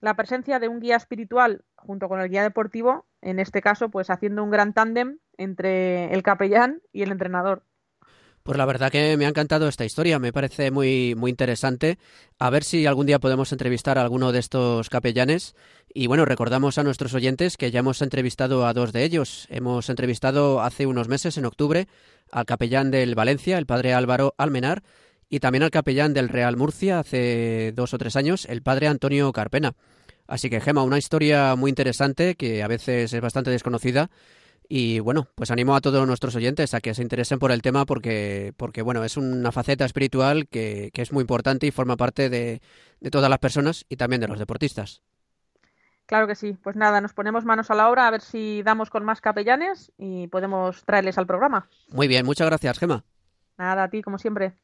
la 0.00 0.16
presencia 0.16 0.58
de 0.60 0.68
un 0.68 0.80
guía 0.80 0.96
espiritual 0.96 1.64
junto 1.76 2.08
con 2.08 2.20
el 2.20 2.30
guía 2.30 2.42
deportivo, 2.42 3.06
en 3.22 3.38
este 3.38 3.62
caso, 3.62 3.90
pues 3.90 4.10
haciendo 4.10 4.44
un 4.44 4.50
gran 4.50 4.72
tándem 4.74 5.18
entre 5.36 6.12
el 6.14 6.22
capellán 6.22 6.82
y 6.92 7.02
el 7.02 7.12
entrenador. 7.12 7.64
Pues 8.50 8.58
la 8.58 8.66
verdad 8.66 8.90
que 8.90 9.16
me 9.16 9.26
ha 9.26 9.28
encantado 9.28 9.68
esta 9.68 9.84
historia, 9.84 10.18
me 10.18 10.32
parece 10.32 10.72
muy, 10.72 11.14
muy 11.14 11.30
interesante. 11.30 11.98
A 12.40 12.50
ver 12.50 12.64
si 12.64 12.84
algún 12.84 13.06
día 13.06 13.20
podemos 13.20 13.52
entrevistar 13.52 13.96
a 13.96 14.02
alguno 14.02 14.32
de 14.32 14.40
estos 14.40 14.90
capellanes. 14.90 15.54
Y 15.94 16.08
bueno, 16.08 16.24
recordamos 16.24 16.76
a 16.76 16.82
nuestros 16.82 17.14
oyentes 17.14 17.56
que 17.56 17.70
ya 17.70 17.78
hemos 17.78 18.02
entrevistado 18.02 18.66
a 18.66 18.72
dos 18.72 18.92
de 18.92 19.04
ellos. 19.04 19.46
Hemos 19.50 19.88
entrevistado 19.88 20.62
hace 20.62 20.86
unos 20.86 21.06
meses, 21.06 21.38
en 21.38 21.44
octubre, 21.44 21.86
al 22.32 22.44
capellán 22.44 22.90
del 22.90 23.14
Valencia, 23.14 23.56
el 23.56 23.66
padre 23.66 23.94
Álvaro 23.94 24.34
Almenar, 24.36 24.82
y 25.28 25.38
también 25.38 25.62
al 25.62 25.70
capellán 25.70 26.12
del 26.12 26.28
Real 26.28 26.56
Murcia 26.56 26.98
hace 26.98 27.70
dos 27.76 27.94
o 27.94 27.98
tres 27.98 28.16
años, 28.16 28.46
el 28.46 28.62
padre 28.62 28.88
Antonio 28.88 29.30
Carpena. 29.30 29.74
Así 30.26 30.50
que, 30.50 30.60
Gema, 30.60 30.82
una 30.82 30.98
historia 30.98 31.54
muy 31.54 31.68
interesante 31.68 32.34
que 32.34 32.64
a 32.64 32.68
veces 32.68 33.12
es 33.12 33.20
bastante 33.20 33.52
desconocida 33.52 34.10
y 34.72 35.00
bueno, 35.00 35.26
pues 35.34 35.50
animo 35.50 35.74
a 35.74 35.80
todos 35.80 36.06
nuestros 36.06 36.36
oyentes 36.36 36.74
a 36.74 36.80
que 36.80 36.94
se 36.94 37.02
interesen 37.02 37.40
por 37.40 37.50
el 37.50 37.60
tema 37.60 37.84
porque, 37.86 38.54
porque 38.56 38.82
bueno, 38.82 39.02
es 39.02 39.16
una 39.16 39.50
faceta 39.50 39.84
espiritual 39.84 40.46
que, 40.46 40.92
es 40.94 41.12
muy 41.12 41.22
importante 41.22 41.66
y 41.66 41.72
forma 41.72 41.96
parte 41.96 42.30
de, 42.30 42.62
de 43.00 43.10
todas 43.10 43.28
las 43.28 43.40
personas 43.40 43.84
y 43.88 43.96
también 43.96 44.20
de 44.20 44.28
los 44.28 44.38
deportistas. 44.38 45.02
Claro 46.06 46.28
que 46.28 46.36
sí. 46.36 46.56
Pues 46.62 46.76
nada, 46.76 47.00
nos 47.00 47.14
ponemos 47.14 47.44
manos 47.44 47.68
a 47.72 47.74
la 47.74 47.90
obra 47.90 48.06
a 48.06 48.10
ver 48.12 48.20
si 48.20 48.62
damos 48.62 48.90
con 48.90 49.04
más 49.04 49.20
capellanes 49.20 49.90
y 49.98 50.28
podemos 50.28 50.84
traerles 50.84 51.18
al 51.18 51.26
programa. 51.26 51.68
Muy 51.88 52.06
bien, 52.06 52.24
muchas 52.24 52.46
gracias, 52.46 52.78
Gema. 52.78 53.02
Nada, 53.58 53.82
a 53.82 53.90
ti, 53.90 54.02
como 54.02 54.18
siempre. 54.18 54.54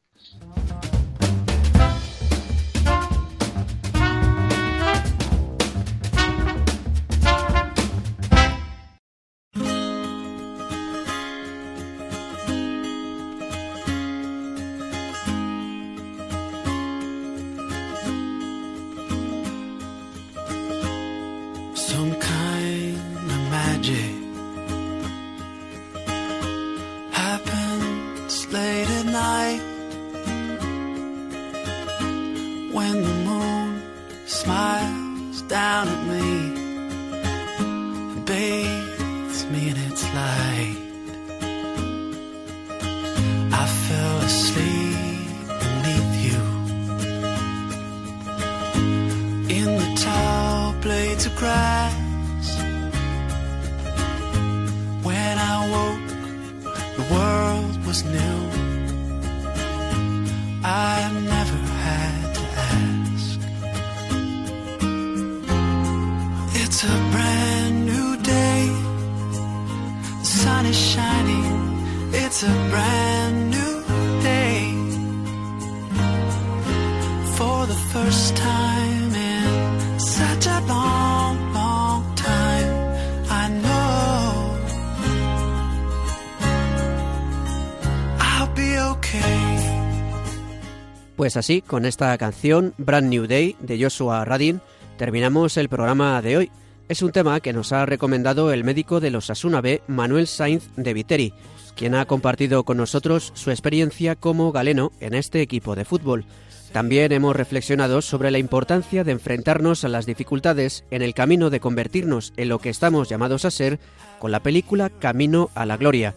Pues 91.27 91.35
así, 91.35 91.61
con 91.61 91.85
esta 91.85 92.17
canción, 92.17 92.73
Brand 92.77 93.09
New 93.09 93.27
Day, 93.27 93.57
de 93.59 93.77
Joshua 93.83 94.23
Radin, 94.23 94.61
terminamos 94.97 95.57
el 95.57 95.67
programa 95.67 96.21
de 96.21 96.37
hoy. 96.37 96.51
Es 96.87 97.01
un 97.01 97.11
tema 97.11 97.41
que 97.41 97.51
nos 97.51 97.73
ha 97.73 97.85
recomendado 97.85 98.53
el 98.53 98.63
médico 98.63 99.01
de 99.01 99.11
los 99.11 99.29
Asuna 99.29 99.59
B, 99.59 99.81
Manuel 99.87 100.27
Sainz 100.27 100.69
de 100.77 100.93
Viteri, 100.93 101.33
quien 101.75 101.95
ha 101.95 102.05
compartido 102.05 102.63
con 102.63 102.77
nosotros 102.77 103.33
su 103.35 103.51
experiencia 103.51 104.15
como 104.15 104.53
galeno 104.53 104.93
en 105.01 105.13
este 105.13 105.41
equipo 105.41 105.75
de 105.75 105.83
fútbol. 105.83 106.23
También 106.71 107.11
hemos 107.11 107.35
reflexionado 107.35 108.01
sobre 108.01 108.31
la 108.31 108.37
importancia 108.37 109.03
de 109.03 109.11
enfrentarnos 109.11 109.83
a 109.83 109.89
las 109.89 110.05
dificultades 110.05 110.85
en 110.91 111.01
el 111.01 111.13
camino 111.13 111.49
de 111.49 111.59
convertirnos 111.59 112.31
en 112.37 112.47
lo 112.47 112.59
que 112.59 112.69
estamos 112.69 113.09
llamados 113.09 113.43
a 113.43 113.51
ser 113.51 113.81
con 114.17 114.31
la 114.31 114.39
película 114.39 114.89
Camino 114.89 115.49
a 115.55 115.65
la 115.65 115.75
Gloria. 115.75 116.15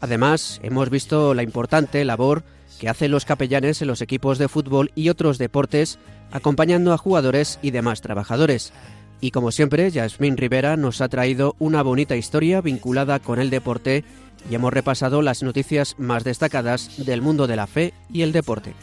Además, 0.00 0.60
hemos 0.62 0.88
visto 0.88 1.34
la 1.34 1.42
importante 1.42 2.04
labor 2.04 2.44
que 2.82 2.88
hacen 2.88 3.12
los 3.12 3.24
capellanes 3.24 3.80
en 3.80 3.86
los 3.86 4.02
equipos 4.02 4.38
de 4.38 4.48
fútbol 4.48 4.90
y 4.96 5.08
otros 5.08 5.38
deportes, 5.38 6.00
acompañando 6.32 6.92
a 6.92 6.98
jugadores 6.98 7.60
y 7.62 7.70
demás 7.70 8.00
trabajadores. 8.00 8.72
Y 9.20 9.30
como 9.30 9.52
siempre, 9.52 9.88
Yasmín 9.92 10.36
Rivera 10.36 10.76
nos 10.76 11.00
ha 11.00 11.08
traído 11.08 11.54
una 11.60 11.84
bonita 11.84 12.16
historia 12.16 12.60
vinculada 12.60 13.20
con 13.20 13.38
el 13.38 13.50
deporte 13.50 14.02
y 14.50 14.56
hemos 14.56 14.72
repasado 14.72 15.22
las 15.22 15.44
noticias 15.44 15.94
más 15.96 16.24
destacadas 16.24 17.06
del 17.06 17.22
mundo 17.22 17.46
de 17.46 17.54
la 17.54 17.68
fe 17.68 17.94
y 18.12 18.22
el 18.22 18.32
deporte. 18.32 18.74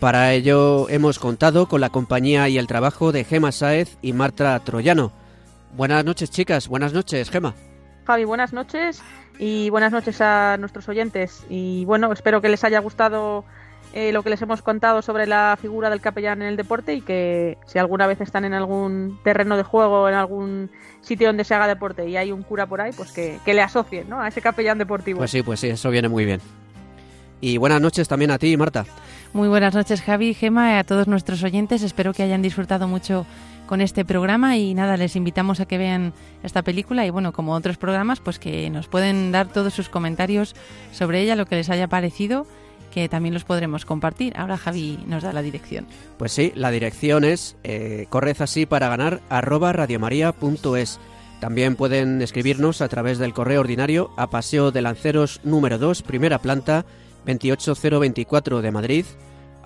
Para 0.00 0.34
ello 0.34 0.88
hemos 0.88 1.20
contado 1.20 1.68
con 1.68 1.80
la 1.80 1.90
compañía 1.90 2.48
y 2.48 2.58
el 2.58 2.66
trabajo 2.66 3.12
de 3.12 3.22
Gema 3.22 3.52
Sáez 3.52 3.98
y 4.02 4.14
Marta 4.14 4.58
Troyano. 4.64 5.12
Buenas 5.74 6.04
noches, 6.04 6.30
chicas. 6.30 6.68
Buenas 6.68 6.92
noches, 6.92 7.30
Gema. 7.30 7.54
Javi, 8.06 8.24
buenas 8.24 8.52
noches 8.52 9.02
y 9.38 9.68
buenas 9.70 9.92
noches 9.92 10.20
a 10.20 10.56
nuestros 10.58 10.88
oyentes. 10.88 11.44
Y 11.48 11.84
bueno, 11.84 12.12
espero 12.12 12.40
que 12.40 12.48
les 12.48 12.62
haya 12.64 12.78
gustado 12.78 13.44
eh, 13.92 14.12
lo 14.12 14.22
que 14.22 14.30
les 14.30 14.40
hemos 14.42 14.62
contado 14.62 15.02
sobre 15.02 15.26
la 15.26 15.56
figura 15.60 15.90
del 15.90 16.00
capellán 16.00 16.42
en 16.42 16.48
el 16.48 16.56
deporte 16.56 16.94
y 16.94 17.00
que 17.00 17.58
si 17.66 17.78
alguna 17.78 18.06
vez 18.06 18.20
están 18.20 18.44
en 18.44 18.54
algún 18.54 19.18
terreno 19.24 19.56
de 19.56 19.62
juego, 19.62 20.08
en 20.08 20.14
algún 20.14 20.70
sitio 21.00 21.28
donde 21.28 21.44
se 21.44 21.54
haga 21.54 21.66
deporte 21.66 22.08
y 22.08 22.16
hay 22.16 22.32
un 22.32 22.42
cura 22.42 22.66
por 22.66 22.80
ahí, 22.80 22.92
pues 22.92 23.12
que, 23.12 23.38
que 23.44 23.54
le 23.54 23.62
asocien 23.62 24.08
¿no? 24.08 24.20
a 24.20 24.28
ese 24.28 24.40
capellán 24.40 24.78
deportivo. 24.78 25.18
Pues 25.18 25.30
sí, 25.30 25.42
pues 25.42 25.60
sí, 25.60 25.68
eso 25.68 25.90
viene 25.90 26.08
muy 26.08 26.24
bien. 26.24 26.40
Y 27.40 27.58
buenas 27.58 27.80
noches 27.80 28.08
también 28.08 28.30
a 28.30 28.38
ti, 28.38 28.56
Marta. 28.56 28.86
Muy 29.36 29.48
buenas 29.48 29.74
noches, 29.74 30.00
Javi, 30.00 30.32
Gema, 30.32 30.78
a 30.78 30.84
todos 30.84 31.08
nuestros 31.08 31.42
oyentes. 31.42 31.82
Espero 31.82 32.14
que 32.14 32.22
hayan 32.22 32.40
disfrutado 32.40 32.88
mucho 32.88 33.26
con 33.66 33.82
este 33.82 34.02
programa 34.02 34.56
y 34.56 34.72
nada, 34.72 34.96
les 34.96 35.14
invitamos 35.14 35.60
a 35.60 35.66
que 35.66 35.76
vean 35.76 36.14
esta 36.42 36.62
película 36.62 37.04
y 37.04 37.10
bueno, 37.10 37.34
como 37.34 37.52
otros 37.52 37.76
programas, 37.76 38.18
pues 38.18 38.38
que 38.38 38.70
nos 38.70 38.88
pueden 38.88 39.32
dar 39.32 39.48
todos 39.48 39.74
sus 39.74 39.90
comentarios 39.90 40.56
sobre 40.90 41.20
ella, 41.20 41.36
lo 41.36 41.44
que 41.44 41.56
les 41.56 41.68
haya 41.68 41.86
parecido 41.86 42.46
que 42.90 43.10
también 43.10 43.34
los 43.34 43.44
podremos 43.44 43.84
compartir. 43.84 44.32
Ahora 44.38 44.56
Javi 44.56 45.00
nos 45.06 45.22
da 45.22 45.34
la 45.34 45.42
dirección. 45.42 45.86
Pues 46.16 46.32
sí, 46.32 46.50
la 46.54 46.70
dirección 46.70 47.22
es 47.22 47.58
eh, 47.62 48.06
corred 48.08 48.40
así 48.40 48.64
para 48.64 48.88
ganar 48.88 49.20
arroba 49.28 49.70
radiomaria.es. 49.74 50.98
También 51.40 51.76
pueden 51.76 52.22
escribirnos 52.22 52.80
a 52.80 52.88
través 52.88 53.18
del 53.18 53.34
correo 53.34 53.60
ordinario 53.60 54.12
a 54.16 54.30
Paseo 54.30 54.70
de 54.70 54.80
Lanceros 54.80 55.42
número 55.44 55.76
2, 55.76 56.00
primera 56.00 56.38
planta, 56.38 56.86
28024 57.26 58.60
de 58.60 58.70
Madrid, 58.70 59.04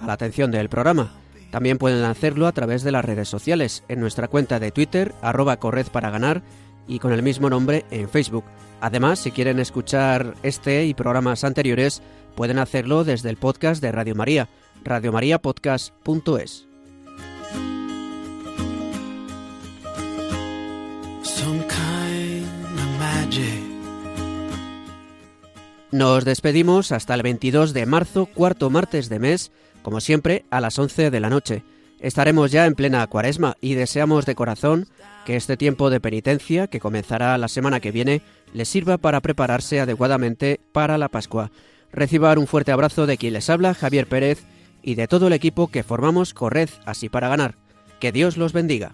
a 0.01 0.07
la 0.07 0.15
atención 0.15 0.51
del 0.51 0.69
programa. 0.69 1.13
También 1.51 1.79
pueden 1.79 2.05
hacerlo 2.05 2.47
a 2.47 2.53
través 2.53 2.83
de 2.83 2.93
las 2.93 3.05
redes 3.05 3.29
sociales, 3.29 3.85
en 3.89 4.01
nuestra 4.01 4.29
cuenta 4.29 4.59
de 4.59 4.71
Twitter, 4.71 5.15
arroba 5.21 5.59
corred 5.59 5.87
para 5.89 6.11
ganar, 6.11 6.43
y 6.87 6.99
con 6.99 7.13
el 7.13 7.23
mismo 7.23 7.51
nombre 7.51 7.85
en 7.91 8.09
Facebook. 8.09 8.45
Además, 8.81 9.19
si 9.19 9.31
quieren 9.31 9.61
escuchar 9.61 10.35
este 10.43 10.87
y 10.87 10.95
programas 10.95 11.45
anteriores, 11.45 12.03
pueden 12.35 12.59
hacerlo 12.59 13.05
desde 13.05 13.31
el 13.31 13.37
podcast 13.37 13.83
de 13.83 13.93
Radio 13.93 14.15
María, 14.15 14.49
radiomariapodcast.es. 14.85 16.67
Nos 25.93 26.25
despedimos 26.25 26.93
hasta 26.93 27.15
el 27.15 27.23
22 27.23 27.73
de 27.73 27.85
marzo, 27.85 28.27
cuarto 28.27 28.71
martes 28.71 29.09
de 29.09 29.19
mes, 29.19 29.51
como 29.83 30.01
siempre, 30.01 30.45
a 30.51 30.61
las 30.61 30.79
11 30.79 31.11
de 31.11 31.21
la 31.21 31.31
noche. 31.31 31.65
Estaremos 31.99 32.53
ya 32.53 32.67
en 32.67 32.75
plena 32.75 33.07
cuaresma 33.09 33.57
y 33.61 33.75
deseamos 33.75 34.25
de 34.25 34.37
corazón 34.37 34.87
que 35.27 35.37
este 35.37 35.57
tiempo 35.57 35.91
de 35.91 36.01
penitencia, 36.01 36.69
que 36.69 36.81
comenzará 36.81 37.37
la 37.39 37.49
semana 37.49 37.81
que 37.81 37.91
viene, 37.91 38.23
les 38.55 38.69
sirva 38.69 38.99
para 38.99 39.21
prepararse 39.21 39.81
adecuadamente 39.81 40.61
para 40.73 40.97
la 40.97 41.09
Pascua. 41.09 41.51
Reciban 41.93 42.39
un 42.39 42.47
fuerte 42.47 42.73
abrazo 42.73 43.07
de 43.07 43.19
quien 43.19 43.33
les 43.33 43.51
habla, 43.51 43.75
Javier 43.75 44.07
Pérez, 44.07 44.45
y 44.83 44.95
de 44.95 45.09
todo 45.09 45.27
el 45.27 45.33
equipo 45.33 45.69
que 45.69 45.83
formamos 45.83 46.35
Corred 46.35 46.71
Así 46.87 47.09
para 47.09 47.29
Ganar. 47.29 47.57
Que 47.99 48.13
Dios 48.13 48.37
los 48.37 48.53
bendiga. 48.53 48.93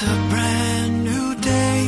It's 0.00 0.02
a 0.02 0.16
brand 0.30 1.04
new 1.04 1.34
day. 1.34 1.86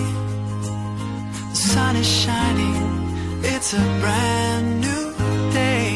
The 1.50 1.56
sun 1.56 1.96
is 1.96 2.06
shining. 2.06 3.40
It's 3.42 3.72
a 3.72 3.84
brand 4.02 4.80
new 4.80 5.14
day. 5.52 5.92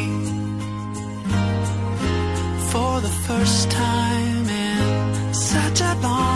For 2.71 3.01
the 3.03 3.15
first 3.27 3.71
time 3.71 4.49
in 4.49 5.35
such 5.35 5.81
a 5.83 5.95
long, 6.03 6.36